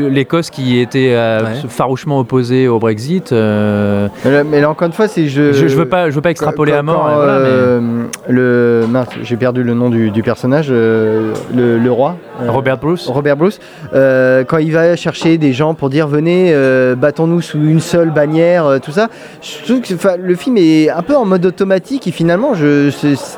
L'Écosse 0.09 0.49
qui 0.49 0.79
était 0.79 1.13
euh, 1.13 1.39
Ouais. 1.41 1.49
farouchement 1.69 2.19
opposée 2.19 2.67
au 2.67 2.79
Brexit. 2.79 3.31
euh, 3.31 4.07
mais 4.25 4.31
là, 4.31 4.43
mais 4.43 4.61
là, 4.61 4.69
encore 4.69 4.87
une 4.87 4.93
fois, 4.93 5.07
c'est 5.07 5.27
je. 5.27 5.53
je, 5.53 5.67
je 5.67 5.75
veux 5.75 5.87
pas, 5.87 6.09
je 6.09 6.15
veux 6.15 6.21
pas 6.21 6.31
extrapoler 6.31 6.71
Quand- 6.73 6.77
à 6.79 6.83
mort. 6.83 7.03
quand, 7.05 7.17
mais- 7.17 7.25
euh, 7.25 8.03
Le 8.27 8.85
mince, 8.87 9.07
j'ai 9.23 9.37
perdu 9.37 9.63
le 9.63 9.73
nom 9.73 9.89
du, 9.89 10.11
du 10.11 10.23
personnage, 10.23 10.67
euh, 10.69 11.33
le, 11.55 11.77
le 11.77 11.91
roi. 11.91 12.17
euh, 12.41 12.51
Robert 12.51 12.77
Bruce. 12.77 13.07
Robert 13.07 13.37
Bruce, 13.37 13.59
euh, 13.93 14.43
quand 14.43 14.57
il 14.57 14.71
va 14.71 14.95
chercher 14.95 15.37
des 15.37 15.53
gens 15.53 15.73
pour 15.73 15.89
dire 15.89 16.07
venez, 16.07 16.51
euh, 16.53 16.95
battons-nous 16.95 17.41
sous 17.41 17.59
une 17.59 17.79
seule 17.79 18.11
bannière, 18.11 18.65
euh, 18.65 18.79
tout 18.79 18.91
ça, 18.91 19.07
je 19.41 19.65
trouve 19.65 19.81
que 19.81 20.17
le 20.21 20.35
film 20.35 20.57
est 20.57 20.89
un 20.89 21.01
peu 21.01 21.15
en 21.15 21.25
mode 21.25 21.45
automatique 21.45 22.07
et 22.07 22.11
finalement, 22.11 22.53
je, 22.53 22.89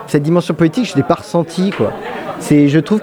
cette 0.07 0.23
dimension 0.23 0.53
politique, 0.53 0.89
je 0.91 0.95
l'ai 0.95 1.03
pas 1.03 1.15
ressentie. 1.15 1.71
Quoi. 1.71 1.91
C'est, 2.39 2.67
je 2.67 2.79
trouve 2.79 3.01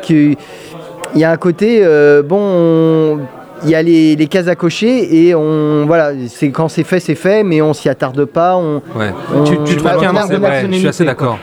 qu'il 1.13 1.21
y 1.21 1.25
a 1.25 1.31
un 1.31 1.37
côté, 1.37 1.81
euh, 1.83 2.23
bon, 2.23 2.39
on- 2.41 3.19
il 3.65 3.71
y 3.71 3.75
a 3.75 3.83
les, 3.83 4.15
les 4.15 4.27
cases 4.29 4.47
à 4.47 4.55
cocher 4.55 5.27
et 5.27 5.35
on 5.35 5.85
voilà, 5.87 6.13
c'est 6.29 6.51
quand 6.51 6.69
c'est 6.69 6.85
fait, 6.85 7.01
c'est 7.01 7.17
fait, 7.17 7.43
mais 7.43 7.61
on 7.61 7.73
s'y 7.73 7.89
attarde 7.89 8.25
pas. 8.25 8.57
On, 8.57 8.77
Ouais. 8.97 9.11
on- 9.35 9.43
Tu- 9.45 9.57
tu 9.65 9.77
on 9.83 9.87
a- 9.87 10.27
Ouais, 10.39 10.67
je 10.71 10.77
suis 10.79 10.89
assez 10.89 11.05
d'accord. 11.05 11.39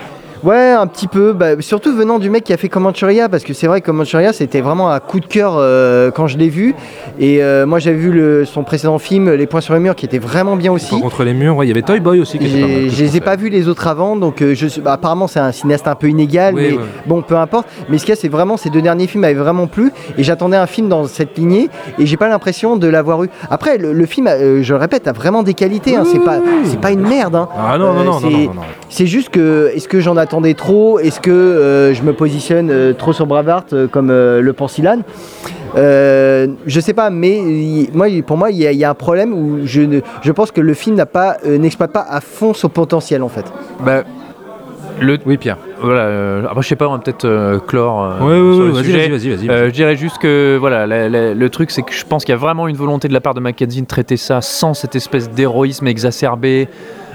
Ouais, 0.46 0.72
un 0.72 0.86
petit 0.86 1.08
peu. 1.08 1.34
Bah, 1.34 1.60
surtout 1.60 1.96
venant 1.96 2.20
du 2.20 2.30
mec 2.30 2.44
qui 2.44 2.54
a 2.54 2.58
fait 2.58 2.70
Comancheria, 2.70 3.30
parce 3.30 3.44
que 3.44 3.54
c'est 3.54 3.66
vrai 3.66 3.82
que 3.82 3.88
Comancheria, 3.88 4.32
c'était 4.32 4.62
vraiment 4.62 4.92
un 4.92 5.00
coup 5.00 5.20
de 5.20 5.26
cœur 5.26 5.56
euh, 5.58 6.12
quand 6.12 6.28
je 6.28 6.38
l'ai 6.38 6.50
vu. 6.50 6.76
Et 7.20 7.42
euh, 7.42 7.66
moi, 7.66 7.80
j'avais 7.80 7.98
vu 7.98 8.12
le- 8.12 8.46
son 8.46 8.64
précédent 8.64 9.00
film, 9.00 9.32
Les 9.32 9.48
Points 9.48 9.62
sur 9.62 9.74
le 9.74 9.80
mur, 9.80 9.96
qui 9.96 10.06
était 10.06 10.20
vraiment 10.20 10.56
bien 10.56 10.72
aussi. 10.72 11.00
Contre 11.02 11.24
les 11.24 11.34
murs, 11.34 11.58
ouais, 11.58 11.66
il 11.66 11.70
y 11.70 11.72
avait 11.72 11.82
Toy 11.82 12.00
Boy 12.00 12.20
aussi 12.20 12.38
qui 12.38 12.46
était 12.46 12.62
pas 12.62 12.68
mal, 12.68 12.90
Je 12.90 13.04
les 13.04 13.18
ai 13.18 13.22
pas 13.22 13.36
vus 13.36 13.50
les 13.50 13.68
autres 13.68 13.88
avant, 13.88 14.16
donc 14.16 14.42
euh, 14.44 14.54
je 14.54 14.80
bah, 14.82 14.94
apparemment 14.94 15.28
c'est 15.28 15.40
un 15.40 15.52
cinéaste 15.52 15.88
un 15.88 15.96
peu 15.96 16.10
inégal, 16.10 16.54
Oui, 16.54 16.62
mais 16.72 16.78
ouais. 16.78 16.84
bon, 17.08 17.22
peu 17.24 17.36
importe. 17.38 17.68
Mais 17.90 17.98
ce 17.98 18.06
qu'il 18.06 18.14
y 18.14 18.18
a, 18.18 18.22
c'est 18.22 18.28
vraiment 18.28 18.56
ces 18.58 18.70
deux 18.70 18.82
derniers 18.84 19.08
films 19.08 19.22
m'avaient 19.22 19.34
vraiment 19.34 19.66
plu, 19.66 19.92
et 20.18 20.24
j'attendais 20.24 20.58
un 20.58 20.68
film 20.68 20.90
dans 20.90 21.06
cette 21.08 21.38
lignée, 21.40 21.70
et 21.98 22.06
j'ai 22.06 22.18
pas 22.18 22.28
l'impression 22.30 22.76
de 22.78 22.88
l'avoir 22.88 23.24
eu. 23.24 23.30
Après, 23.50 23.78
le, 23.80 23.94
le 23.94 24.06
film, 24.06 24.28
je 24.62 24.74
le 24.74 24.80
répète, 24.80 25.08
a 25.08 25.12
vraiment 25.12 25.42
des 25.42 25.56
qualités. 25.56 25.96
hein, 25.96 26.04
c'est 26.06 26.20
pas, 26.24 26.38
c'est 26.66 26.80
pas 26.80 26.92
une 26.92 27.02
merde. 27.08 27.36
hein. 27.36 27.48
Ah 27.58 27.78
non, 27.80 27.94
non, 27.94 28.04
non, 28.04 28.04
non, 28.04 28.20
c'est- 28.20 28.30
non, 28.30 28.54
non. 28.54 28.62
C'est 28.90 29.08
juste 29.08 29.30
que, 29.30 29.72
est-ce 29.76 29.88
que 29.88 30.00
j'en 30.00 30.16
attendais 30.36 30.54
trop 30.54 31.00
Est-ce 31.00 31.20
que 31.22 31.32
euh, 31.32 31.94
je 31.94 32.04
me 32.04 32.12
positionne 32.14 32.70
euh, 32.70 32.94
trop 32.94 33.14
sur 33.14 33.26
Bravart 33.26 33.64
euh, 33.74 33.88
comme 33.88 34.10
euh, 34.10 34.42
le 34.42 34.52
pense 34.54 34.78
Ilan? 34.78 35.00
Euh, 35.78 36.48
je 36.66 36.80
sais 36.80 36.94
pas, 36.94 37.10
mais 37.10 37.42
moi, 37.94 38.08
pour 38.26 38.38
moi, 38.38 38.52
il 38.52 38.58
y, 38.58 38.68
a- 38.68 38.72
il 38.72 38.78
y 38.78 38.84
a 38.84 38.90
un 38.90 38.94
problème 38.96 39.34
où 39.34 39.60
je, 39.66 39.82
ne- 39.82 40.00
je 40.22 40.32
pense 40.32 40.52
que 40.52 40.62
le 40.62 40.74
film 40.74 40.96
n'a 40.96 41.06
pas, 41.06 41.38
euh, 41.46 41.58
n'exploite 41.58 41.92
pas 41.94 42.06
à 42.10 42.20
fond 42.22 42.54
son 42.54 42.70
potentiel 42.70 43.24
en 43.24 43.30
fait. 43.30 43.46
Bah, 43.86 44.04
le... 45.02 45.18
Oui, 45.26 45.38
Pierre. 45.38 45.58
Voilà, 45.82 46.02
euh, 46.02 46.44
après, 46.50 46.62
je 46.64 46.68
sais 46.70 46.76
pas, 46.78 46.88
on 46.88 46.94
va 46.94 47.00
peut-être 47.00 47.26
euh, 47.26 47.60
clore 47.60 48.04
euh, 48.22 48.26
ouais, 48.26 48.66
le 48.68 48.72
vas-y, 48.72 48.84
sujet. 48.86 49.10
vas-y, 49.10 49.30
vas-y, 49.36 49.50
Euh, 49.50 49.66
je 49.68 49.72
dirais 49.74 49.96
juste 49.98 50.18
que 50.20 50.58
voilà, 50.58 50.88
la- 50.88 51.10
la- 51.10 51.34
le 51.34 51.50
truc, 51.50 51.72
c'est 51.72 51.82
que 51.82 51.92
je 51.94 52.06
pense 52.06 52.24
qu'il 52.24 52.32
y 52.32 52.38
a 52.38 52.40
vraiment 52.40 52.68
une 52.70 52.78
volonté 52.78 53.08
de 53.10 53.14
la 53.14 53.20
part 53.22 53.34
de 53.34 53.42
Mackenzie 53.42 53.82
de 53.82 53.88
traiter 53.88 54.16
ça 54.18 54.40
sans 54.42 54.74
cette 54.74 54.96
espèce 54.96 55.30
d'héroïsme 55.30 55.88
exacerbé. 55.88 56.70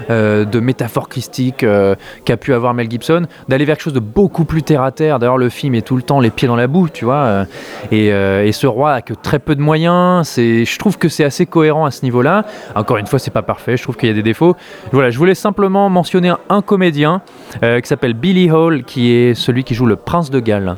Euh, 0.09 0.45
de 0.45 0.59
métaphore 0.59 1.09
christique 1.09 1.63
euh, 1.63 1.95
qu'a 2.25 2.37
pu 2.37 2.53
avoir 2.53 2.73
Mel 2.73 2.89
Gibson, 2.89 3.27
d'aller 3.47 3.65
vers 3.65 3.75
quelque 3.75 3.83
chose 3.83 3.93
de 3.93 3.99
beaucoup 3.99 4.45
plus 4.45 4.63
terre 4.63 4.81
à 4.81 4.91
terre. 4.91 5.19
D'ailleurs, 5.19 5.37
le 5.37 5.49
film 5.49 5.75
est 5.75 5.81
tout 5.81 5.95
le 5.95 6.01
temps 6.01 6.19
les 6.19 6.29
pieds 6.29 6.47
dans 6.47 6.55
la 6.55 6.67
boue, 6.67 6.89
tu 6.89 7.05
vois. 7.05 7.15
euh, 7.15 7.45
et, 7.91 8.07
et 8.47 8.51
ce 8.51 8.67
roi 8.67 8.93
a 8.93 9.01
que 9.01 9.13
très 9.13 9.39
peu 9.39 9.55
de 9.55 9.61
moyens. 9.61 10.27
C'est, 10.27 10.65
je 10.65 10.79
trouve 10.79 10.97
que 10.97 11.09
c'est 11.09 11.23
assez 11.23 11.45
cohérent 11.45 11.85
à 11.85 11.91
ce 11.91 12.03
niveau-là. 12.03 12.45
Encore 12.75 12.97
une 12.97 13.07
fois, 13.07 13.19
c'est 13.19 13.31
pas 13.31 13.41
parfait. 13.41 13.77
Je 13.77 13.83
trouve 13.83 13.97
qu'il 13.97 14.09
y 14.09 14.11
a 14.11 14.15
des 14.15 14.23
défauts. 14.23 14.55
Voilà, 14.91 15.09
je 15.09 15.17
voulais 15.17 15.35
simplement 15.35 15.89
mentionner 15.89 16.33
un, 16.49 16.61
comédien 16.61 17.21
qui 17.61 17.87
s'appelle 17.87 18.13
Billy 18.13 18.51
Hall, 18.51 18.83
qui 18.83 19.11
est 19.11 19.33
celui 19.33 19.63
qui 19.63 19.73
joue 19.73 19.85
le 19.85 19.95
prince 19.95 20.29
de 20.29 20.39
Galles, 20.39 20.77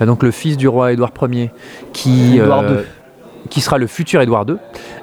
donc 0.00 0.22
le 0.22 0.30
fils 0.30 0.56
du 0.56 0.68
roi 0.68 0.92
Édouard 0.92 1.12
Ier, 1.22 1.50
qui 1.92 2.40
qui 3.50 3.60
sera 3.60 3.78
le 3.78 3.86
futur 3.86 4.20
Édouard 4.20 4.44
II. 4.48 4.56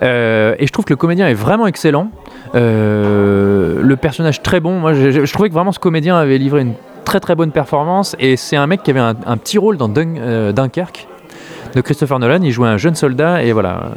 Euh, 0.03 0.55
et 0.59 0.67
je 0.67 0.71
trouve 0.71 0.85
que 0.85 0.93
le 0.93 0.97
comédien 0.97 1.27
est 1.27 1.33
vraiment 1.33 1.67
excellent. 1.67 2.11
Euh, 2.55 3.81
le 3.81 3.95
personnage 3.95 4.41
très 4.41 4.59
bon. 4.59 4.79
Moi, 4.79 4.93
je, 4.93 5.11
je- 5.11 5.25
je 5.25 5.33
trouvais 5.33 5.49
que 5.49 5.53
vraiment 5.53 5.71
ce 5.71 5.79
comédien 5.79 6.17
avait 6.17 6.37
livré 6.37 6.61
une 6.61 6.73
très 7.05 7.19
très 7.19 7.35
bonne 7.35 7.51
performance. 7.51 8.15
Et 8.19 8.35
c'est 8.37 8.55
un 8.57 8.67
mec 8.67 8.83
qui 8.83 8.91
avait 8.91 8.99
un, 8.99 9.15
un 9.25 9.37
petit 9.37 9.57
rôle 9.57 9.77
dans 9.77 9.89
Dun- 9.89 10.17
euh, 10.17 10.51
Dunkerque 10.51 11.07
de 11.75 11.79
Christopher 11.81 12.19
Nolan. 12.19 12.39
Il 12.43 12.51
jouait 12.51 12.67
un 12.67 12.77
jeune 12.77 12.95
soldat. 12.95 13.43
Et 13.43 13.53
voilà. 13.53 13.91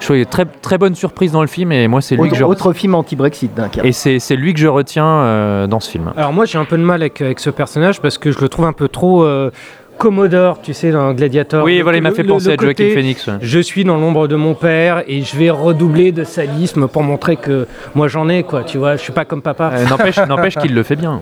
Je 0.00 0.04
trouvais 0.04 0.24
très 0.24 0.44
très 0.44 0.78
bonne 0.78 0.94
surprise 0.94 1.32
dans 1.32 1.40
le 1.42 1.48
film. 1.48 1.72
Et 1.72 1.88
moi, 1.88 2.00
c'est 2.00 2.14
lui 2.14 2.22
Autre, 2.22 2.30
que 2.32 2.36
je 2.38 2.44
autre 2.44 2.72
film 2.72 2.94
anti-Brexit 2.94 3.54
d'un 3.54 3.68
cas. 3.68 3.82
et 3.84 3.92
c'est 3.92 4.18
c'est 4.20 4.36
lui 4.36 4.54
que 4.54 4.60
je 4.60 4.68
retiens 4.68 5.06
euh, 5.06 5.66
dans 5.66 5.80
ce 5.80 5.90
film. 5.90 6.12
Alors 6.16 6.32
moi 6.32 6.44
j'ai 6.44 6.58
un 6.58 6.64
peu 6.64 6.78
de 6.78 6.82
mal 6.82 7.02
avec, 7.02 7.20
avec 7.20 7.40
ce 7.40 7.50
personnage 7.50 8.00
parce 8.00 8.18
que 8.18 8.30
je 8.30 8.40
le 8.40 8.48
trouve 8.48 8.66
un 8.66 8.72
peu 8.72 8.88
trop 8.88 9.24
euh, 9.24 9.50
Commodore, 9.98 10.60
tu 10.62 10.72
sais, 10.74 10.90
dans 10.92 11.12
Gladiator. 11.12 11.64
Oui, 11.64 11.78
Le- 11.78 11.82
voilà, 11.82 11.98
il 11.98 12.02
m'a 12.02 12.12
fait 12.12 12.22
le- 12.22 12.28
penser 12.28 12.48
le 12.48 12.52
à 12.52 12.56
Joaquin 12.62 12.90
Phoenix. 12.94 13.26
ouais. 13.26 13.34
Je 13.42 13.58
suis 13.58 13.84
dans 13.84 13.96
l'ombre 13.96 14.28
de 14.28 14.36
mon 14.36 14.54
père 14.54 15.02
et 15.08 15.22
je 15.22 15.36
vais 15.36 15.50
redoubler 15.50 16.12
de 16.12 16.24
sadisme 16.24 16.86
pour 16.88 17.02
montrer 17.02 17.36
que 17.36 17.66
moi 17.94 18.06
j'en 18.08 18.28
ai, 18.28 18.44
quoi. 18.44 18.62
Tu 18.62 18.78
vois, 18.78 18.96
je 18.96 19.02
suis 19.02 19.12
pas 19.12 19.24
comme 19.24 19.42
papa. 19.42 19.72
Euh, 19.74 19.86
N'empêche 19.88 20.16
n'empêche 20.28 20.54
qu'il 20.56 20.72
le 20.74 20.82
fait 20.84 20.96
bien. 20.96 21.20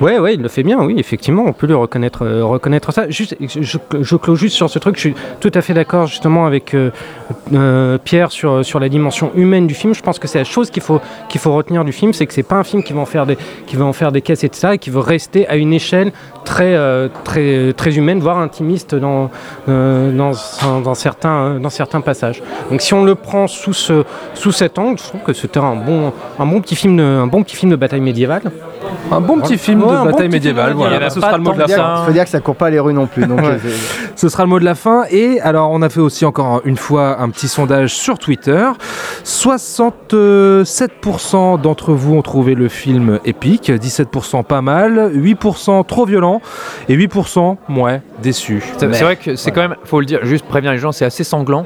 Ouais, 0.00 0.20
ouais, 0.20 0.34
il 0.34 0.42
le 0.42 0.48
fait 0.48 0.62
bien, 0.62 0.78
oui, 0.80 0.94
effectivement, 0.96 1.42
on 1.44 1.52
peut 1.52 1.66
lui 1.66 1.74
reconnaître, 1.74 2.24
euh, 2.24 2.44
reconnaître 2.44 2.92
ça. 2.92 3.10
Juste, 3.10 3.36
je, 3.40 3.78
je, 4.00 4.16
clôt 4.16 4.36
juste 4.36 4.54
sur 4.54 4.70
ce 4.70 4.78
truc, 4.78 4.94
je 4.94 5.00
suis 5.00 5.14
tout 5.40 5.50
à 5.54 5.60
fait 5.60 5.74
d'accord 5.74 6.06
justement 6.06 6.46
avec 6.46 6.72
euh, 6.72 6.90
euh, 7.52 7.98
Pierre 7.98 8.30
sur, 8.30 8.64
sur 8.64 8.78
la 8.78 8.88
dimension 8.88 9.32
humaine 9.34 9.66
du 9.66 9.74
film. 9.74 9.94
Je 9.94 10.02
pense 10.02 10.20
que 10.20 10.28
c'est 10.28 10.38
la 10.38 10.44
chose 10.44 10.70
qu'il 10.70 10.84
faut, 10.84 11.00
qu'il 11.28 11.40
faut 11.40 11.52
retenir 11.52 11.84
du 11.84 11.90
film, 11.90 12.12
c'est 12.12 12.26
que 12.26 12.32
c'est 12.32 12.44
pas 12.44 12.54
un 12.54 12.62
film 12.62 12.84
qui 12.84 12.92
va 12.92 13.00
en 13.00 13.06
faire 13.06 13.26
des, 13.26 13.36
qui 13.66 13.74
va 13.74 13.86
en 13.86 13.92
faire 13.92 14.12
des 14.12 14.22
caisses 14.22 14.44
et 14.44 14.48
de 14.48 14.54
ça, 14.54 14.74
et 14.74 14.78
qui 14.78 14.90
veut 14.90 15.00
rester 15.00 15.48
à 15.48 15.56
une 15.56 15.72
échelle 15.72 16.12
très, 16.44 16.76
très, 17.24 17.72
très 17.72 17.96
humaine, 17.96 18.20
voire 18.20 18.38
intimiste 18.38 18.94
dans, 18.94 19.30
dans, 19.66 20.32
dans, 20.84 20.94
certains, 20.94 21.58
dans 21.58 21.70
certains 21.70 22.00
passages. 22.00 22.40
Donc 22.70 22.82
si 22.82 22.94
on 22.94 23.04
le 23.04 23.16
prend 23.16 23.48
sous, 23.48 23.72
ce, 23.72 24.04
sous 24.34 24.52
cet 24.52 24.78
angle, 24.78 24.98
je 24.98 25.04
trouve 25.04 25.22
que 25.22 25.32
c'était 25.32 25.58
un 25.58 25.74
bon, 25.74 26.12
un, 26.38 26.46
bon 26.46 26.46
un 26.48 27.26
bon 27.26 27.42
petit 27.42 27.56
film 27.56 27.70
de 27.70 27.76
bataille 27.76 28.00
médiévale. 28.00 28.52
Un 29.10 29.20
bon 29.20 29.40
petit 29.40 29.58
film 29.58 29.82
Ouais, 29.82 29.90
de 29.92 29.96
bon 29.96 30.04
bataille 30.04 30.28
médiévale. 30.28 30.72
Voilà, 30.74 30.98
médiévale. 30.98 31.10
ce 31.10 31.20
Pas 31.20 31.26
sera 31.28 31.38
le 31.38 31.42
mot 31.44 31.52
de 31.52 31.58
la 31.58 31.68
fin. 31.68 32.02
Il 32.02 32.06
faut 32.06 32.12
dire 32.12 32.24
que 32.24 32.30
ça 32.30 32.40
court 32.40 32.56
pas 32.56 32.70
les 32.70 32.78
rues 32.80 32.94
non 32.94 33.06
plus. 33.06 33.26
Donc, 33.26 33.40
Ouais. 33.40 33.58
euh, 33.64 33.70
Ce 34.16 34.28
sera 34.28 34.42
le 34.44 34.48
mot 34.48 34.58
de 34.60 34.64
la 34.64 34.74
fin. 34.74 35.04
Et 35.10 35.40
alors, 35.40 35.70
on 35.70 35.82
a 35.82 35.88
fait 35.88 36.00
aussi 36.00 36.24
encore 36.24 36.60
une 36.64 36.76
fois 36.76 37.20
un 37.20 37.30
petit 37.30 37.48
sondage 37.48 37.94
sur 37.94 38.18
Twitter. 38.18 38.64
67% 39.24 41.60
d'entre 41.60 41.92
vous 41.92 42.14
ont 42.14 42.22
trouvé 42.22 42.54
le 42.54 42.68
film 42.68 43.18
épique, 43.24 43.70
17% 43.70 44.44
pas 44.44 44.62
mal, 44.62 45.10
8% 45.14 45.84
trop 45.86 46.04
violent 46.06 46.40
et 46.88 46.96
8% 46.96 47.56
ouais, 47.70 48.00
déçu. 48.22 48.62
C'est 48.78 48.86
vrai 48.86 49.16
que 49.16 49.34
c'est 49.36 49.50
quand 49.50 49.60
même, 49.62 49.74
faut 49.84 50.00
le 50.00 50.06
dire, 50.06 50.20
juste 50.24 50.46
prévenir 50.46 50.72
les 50.72 50.78
gens, 50.78 50.92
c'est 50.92 51.04
assez 51.04 51.24
sanglant. 51.24 51.64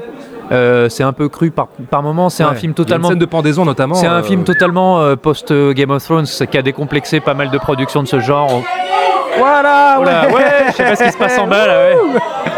Euh, 0.51 0.89
c'est 0.89 1.03
un 1.03 1.13
peu 1.13 1.29
cru 1.29 1.51
par, 1.51 1.67
par 1.89 2.03
moment. 2.03 2.29
C'est 2.29 2.43
un 2.43 2.49
Ouais. 2.49 2.55
film 2.55 2.73
Il 2.75 2.79
y 2.79 2.81
a 2.81 2.81
une 2.81 2.85
totalement. 2.85 3.07
scène 3.09 3.17
de 3.19 3.25
pendaison 3.25 3.65
notamment. 3.65 3.95
C'est 3.95 4.07
un 4.07 4.19
euh, 4.19 4.23
film 4.23 4.43
totalement 4.43 4.99
euh, 5.01 5.15
post 5.15 5.51
euh, 5.51 5.73
Game 5.73 5.89
of 5.91 6.03
Thrones 6.03 6.25
qui 6.25 6.57
a 6.57 6.61
décomplexé 6.61 7.19
pas 7.19 7.33
mal 7.33 7.49
de 7.49 7.57
productions 7.57 8.03
de 8.03 8.07
ce 8.07 8.19
genre. 8.19 8.61
Voilà, 9.37 9.97
Oh 9.99 10.03
là, 10.03 10.27
ouais, 10.29 10.43
je 10.67 10.71
sais 10.73 10.83
pas 10.83 10.95
ce 10.95 11.03
qui 11.05 11.11
se 11.11 11.17
passe 11.17 11.39
en 11.39 11.47
bas 11.47 11.65
là. 11.65 11.73
Ouais, 11.73 11.95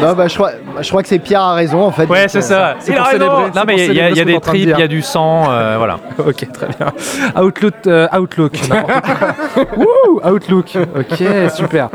Non, 0.00 0.12
bah, 0.12 0.28
je, 0.28 0.34
crois, 0.34 0.52
je 0.80 0.88
crois 0.88 1.02
que 1.02 1.08
c'est 1.08 1.18
Pierre 1.18 1.40
a 1.40 1.54
raison 1.54 1.82
en 1.82 1.90
fait. 1.90 2.06
ouais 2.06 2.28
c'est 2.28 2.38
euh, 2.38 2.42
ça. 2.42 2.76
c'est 2.80 2.92
Il 2.92 2.98
pour 2.98 3.06
célébrer, 3.06 3.50
Non 3.54 3.62
mais 3.66 3.86
il 3.86 3.94
y 3.94 4.00
a, 4.00 4.24
des 4.24 4.40
tripes, 4.40 4.68
il 4.74 4.78
y 4.78 4.82
a 4.82 4.88
du 4.88 5.02
sang, 5.02 5.50
euh, 5.50 5.76
voilà. 5.78 5.98
Ok, 6.18 6.50
très 6.52 6.68
bien. 6.68 7.42
Outlook. 7.42 7.74
euh, 7.86 8.08
Outlook. 8.18 8.52
Outlook. 10.24 10.78
Ok, 10.96 11.22
super. 11.54 11.88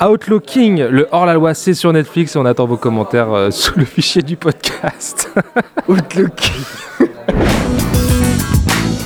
Outlooking, 0.00 0.82
le 0.82 1.08
hors-la-loi, 1.10 1.54
c'est 1.54 1.74
sur 1.74 1.92
Netflix 1.92 2.36
et 2.36 2.38
on 2.38 2.44
attend 2.44 2.66
vos 2.66 2.76
commentaires 2.76 3.48
sous 3.50 3.78
le 3.78 3.84
fichier 3.84 4.22
du 4.22 4.36
podcast. 4.36 5.30
Outlook. 5.88 6.52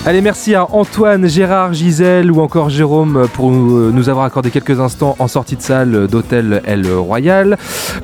Allez, 0.06 0.22
merci 0.22 0.54
à 0.54 0.64
Antoine, 0.72 1.28
Gérard, 1.28 1.74
Gisèle 1.74 2.32
ou 2.32 2.40
encore 2.40 2.70
Jérôme 2.70 3.28
pour 3.34 3.50
nous, 3.50 3.92
nous 3.92 4.08
avoir 4.08 4.24
accordé 4.24 4.50
quelques 4.50 4.80
instants 4.80 5.14
en 5.18 5.28
sortie 5.28 5.56
de 5.56 5.60
salle 5.60 6.08
d'hôtel 6.08 6.62
El 6.64 6.90
Royal. 6.90 7.58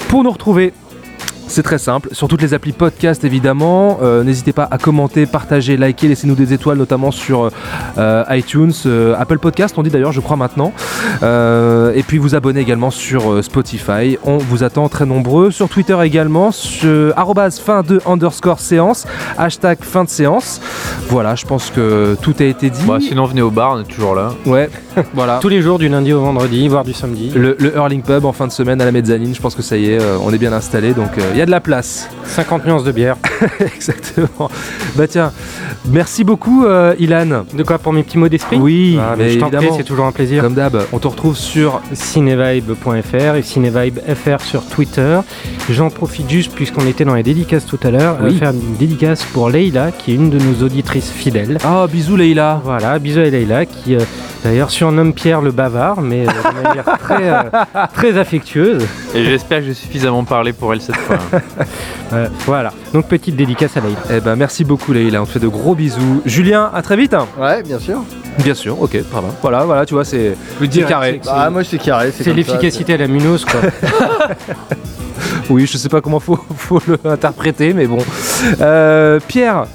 Pour 0.08 0.22
nous 0.22 0.30
retrouver, 0.30 0.74
c'est 1.48 1.62
très 1.62 1.78
simple, 1.78 2.08
sur 2.12 2.28
toutes 2.28 2.42
les 2.42 2.54
applis 2.54 2.72
podcast 2.72 3.24
évidemment. 3.24 3.98
Euh, 4.02 4.24
N'hésitez 4.24 4.52
pas 4.52 4.66
à 4.70 4.78
commenter, 4.78 5.26
partager, 5.26 5.76
liker, 5.76 6.08
laissez-nous 6.08 6.34
des 6.34 6.52
étoiles 6.52 6.78
notamment 6.78 7.10
sur 7.10 7.50
euh, 7.98 8.24
iTunes, 8.30 8.72
euh, 8.86 9.14
Apple 9.18 9.38
Podcast, 9.38 9.74
on 9.78 9.82
dit 9.82 9.90
d'ailleurs, 9.90 10.12
je 10.12 10.20
crois 10.20 10.36
maintenant. 10.36 10.72
Euh, 11.22 11.92
et 11.94 12.02
puis 12.02 12.18
vous 12.18 12.34
abonner 12.34 12.60
également 12.60 12.90
sur 12.90 13.32
euh, 13.32 13.42
Spotify. 13.42 14.18
On 14.24 14.38
vous 14.38 14.64
attend 14.64 14.88
très 14.88 15.06
nombreux. 15.06 15.50
Sur 15.50 15.68
Twitter 15.68 15.96
également, 16.02 16.50
sur 16.52 17.12
arrobase 17.16 17.58
fin 17.60 17.82
de 17.82 18.00
underscore 18.06 18.60
séance, 18.60 19.06
hashtag 19.38 19.78
fin 19.80 20.04
de 20.04 20.08
séance. 20.08 20.60
Voilà, 21.08 21.34
je 21.36 21.44
pense 21.46 21.70
que 21.70 22.16
tout 22.20 22.34
a 22.40 22.44
été 22.44 22.70
dit. 22.70 22.82
Bah, 22.86 22.98
sinon 23.00 23.24
venez 23.26 23.42
au 23.42 23.50
bar, 23.50 23.74
on 23.76 23.80
est 23.80 23.84
toujours 23.84 24.14
là. 24.14 24.32
Ouais, 24.44 24.68
voilà. 25.14 25.38
Tous 25.40 25.48
les 25.48 25.62
jours, 25.62 25.78
du 25.78 25.88
lundi 25.88 26.12
au 26.12 26.20
vendredi, 26.20 26.66
voire 26.68 26.84
du 26.84 26.92
samedi. 26.92 27.30
Le, 27.34 27.56
le 27.58 27.74
Hurling 27.76 28.02
Pub 28.02 28.24
en 28.24 28.32
fin 28.32 28.46
de 28.46 28.52
semaine 28.52 28.80
à 28.80 28.84
la 28.84 28.92
mezzanine, 28.92 29.34
je 29.34 29.40
pense 29.40 29.54
que 29.54 29.62
ça 29.62 29.76
y 29.76 29.90
est, 29.92 30.00
euh, 30.00 30.16
on 30.22 30.32
est 30.32 30.38
bien 30.38 30.52
installé, 30.52 30.92
donc 30.92 31.18
euh, 31.18 31.32
il 31.36 31.40
y 31.40 31.42
a 31.42 31.46
de 31.46 31.50
la 31.50 31.60
place. 31.60 32.08
50 32.24 32.64
nuances 32.66 32.82
de 32.84 32.92
bière. 32.92 33.16
Exactement. 33.60 34.50
Bah 34.94 35.06
tiens, 35.06 35.32
merci 35.86 36.24
beaucoup 36.24 36.64
euh, 36.64 36.94
Ilan. 36.98 37.44
De 37.52 37.62
quoi 37.62 37.76
pour 37.78 37.92
mes 37.92 38.02
petits 38.02 38.16
mots 38.16 38.28
d'esprit 38.30 38.56
Oui, 38.56 38.98
Ah, 38.98 39.14
mais 39.18 39.24
mais 39.24 39.30
je 39.32 39.38
t'en 39.38 39.48
prie, 39.48 39.56
évidemment. 39.58 39.76
c'est 39.76 39.84
toujours 39.84 40.06
un 40.06 40.12
plaisir. 40.12 40.42
Comme 40.42 40.54
d'hab, 40.54 40.78
on 40.94 40.98
te 40.98 41.06
retrouve 41.06 41.36
sur 41.36 41.82
cinevibe.fr 41.92 43.34
et 43.36 43.42
cinevibefr 43.42 44.40
sur 44.40 44.64
Twitter. 44.66 45.20
J'en 45.70 45.90
profite 45.90 46.30
juste, 46.30 46.54
puisqu'on 46.54 46.86
était 46.86 47.04
dans 47.04 47.14
les 47.14 47.22
dédicaces 47.22 47.66
tout 47.66 47.78
à 47.82 47.90
l'heure, 47.90 48.16
Oui. 48.22 48.34
à 48.36 48.38
faire 48.38 48.50
une 48.52 48.76
dédicace 48.76 49.22
pour 49.24 49.50
Leïla, 49.50 49.92
qui 49.92 50.12
est 50.12 50.14
une 50.14 50.30
de 50.30 50.38
nos 50.38 50.64
auditrices 50.64 51.10
fidèles. 51.10 51.58
Ah, 51.64 51.86
bisous 51.90 52.16
Leïla. 52.16 52.62
Voilà, 52.64 52.98
bisous 52.98 53.20
à 53.20 53.24
Leïla, 53.24 53.66
qui 53.66 53.94
euh, 53.94 54.00
d'ailleurs 54.42 54.70
surnomme 54.70 55.12
Pierre 55.12 55.42
le 55.42 55.50
bavard, 55.52 56.00
mais 56.00 56.26
euh, 56.26 56.30
de 56.30 56.62
manière 56.62 56.98
très, 56.98 57.28
euh, 57.30 57.42
très 57.94 58.16
affectueuse. 58.18 58.84
Et 59.14 59.24
j'espère 59.24 59.60
que 59.60 59.66
j'ai 59.66 59.74
suffisamment 59.74 60.24
parlé 60.24 60.52
pour 60.52 60.72
elle 60.72 60.80
cette 60.80 60.96
fois. 60.96 61.18
Euh, 62.12 62.28
voilà, 62.46 62.72
donc 62.92 63.08
petite 63.08 63.34
dédicace 63.34 63.76
à 63.76 63.80
Leïla. 63.80 63.98
Eh 64.10 64.20
ben 64.20 64.36
merci 64.36 64.64
beaucoup 64.64 64.92
Leïla, 64.92 65.20
on 65.20 65.26
te 65.26 65.32
fait 65.32 65.38
de 65.40 65.48
gros 65.48 65.74
bisous. 65.74 66.22
Julien, 66.24 66.70
à 66.72 66.80
très 66.80 66.96
vite. 66.96 67.16
Ouais, 67.36 67.64
bien 67.64 67.80
sûr. 67.80 68.04
Bien 68.38 68.54
sûr, 68.54 68.80
ok, 68.80 68.96
va. 69.20 69.28
Voilà, 69.42 69.64
voilà, 69.64 69.84
tu 69.84 69.94
vois, 69.94 70.04
c'est 70.04 70.36
carré. 70.86 71.20
c'est- 71.20 71.28
Ah, 71.34 71.50
moi 71.50 71.64
c'est 71.64 71.78
carré. 71.78 72.12
C'est 72.16 72.32
l'efficacité 72.32 72.94
à 72.94 72.98
la 72.98 73.08
Munoz, 73.08 73.44
quoi. 73.44 73.60
Oui, 75.50 75.66
je 75.66 75.76
sais 75.78 75.88
pas 75.88 76.00
comment 76.00 76.20
faut, 76.20 76.38
faut 76.56 76.80
l'interpréter, 77.04 77.72
mais 77.72 77.86
bon. 77.86 77.98
Euh, 78.60 79.18
Pierre, 79.26 79.66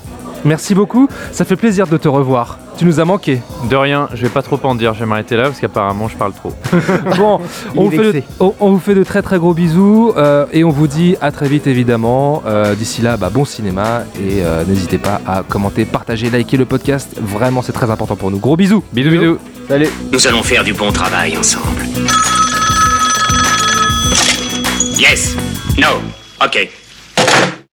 merci 0.46 0.74
beaucoup. 0.76 1.08
Ça 1.32 1.46
fait 1.46 1.56
plaisir 1.56 1.88
de 1.88 1.98
te 1.98 2.08
revoir. 2.08 2.58
tu 2.78 2.86
nous 2.86 3.00
as 3.00 3.06
manqué. 3.06 3.42
De 3.70 3.76
rien, 3.76 4.08
je 4.14 4.22
vais 4.24 4.30
pas 4.30 4.42
trop 4.42 4.60
en 4.64 4.74
dire, 4.76 4.94
je 4.94 5.00
vais 5.02 5.06
m'arrêter 5.06 5.36
là 5.36 5.44
parce 5.44 5.60
qu'apparemment 5.60 6.08
je 6.08 6.18
parle 6.18 6.34
trop. 6.34 6.54
Bon, 7.18 7.40
on 7.76 7.84
vous, 7.86 7.92
fait 7.92 7.98
de, 7.98 8.04
vexé. 8.04 8.24
on- 8.40 8.54
on 8.60 8.72
vous 8.72 8.80
fait 8.80 8.96
de 8.96 9.04
très 9.04 9.22
très 9.22 9.38
gros 9.38 9.54
bisous 9.54 10.14
euh, 10.18 10.46
et 10.52 10.64
on 10.64 10.70
vous 10.72 10.88
dit 10.88 11.16
à 11.22 11.32
très 11.32 11.48
vite 11.48 11.68
évidemment. 11.68 12.42
Euh, 12.48 12.74
D'ici 12.76 13.02
là, 13.02 13.18
bah, 13.18 13.30
bon 13.32 13.46
cinéma 13.46 14.04
et 14.18 14.42
euh, 14.44 14.64
n'hésitez 14.66 14.98
pas 14.98 15.22
à 15.28 15.44
commenter, 15.48 15.86
partager, 15.86 16.30
liker 16.30 16.58
le 16.58 16.66
podcast. 16.66 17.10
Vraiment, 17.22 17.62
c'est 17.62 17.74
très 17.74 17.90
important 17.92 18.16
pour 18.16 18.32
nous. 18.32 18.40
Gros 18.40 18.56
bisous. 18.58 18.84
Bisous 18.94 19.10
bisous. 19.12 19.38
Salut. 19.68 19.90
Nous 20.12 20.28
allons 20.28 20.42
faire 20.44 20.64
du 20.64 20.74
bon 20.74 20.92
travail 20.92 21.38
ensemble. 21.38 21.84
Yes. 24.98 25.36
No. 25.78 25.88
Ok. 26.44 26.70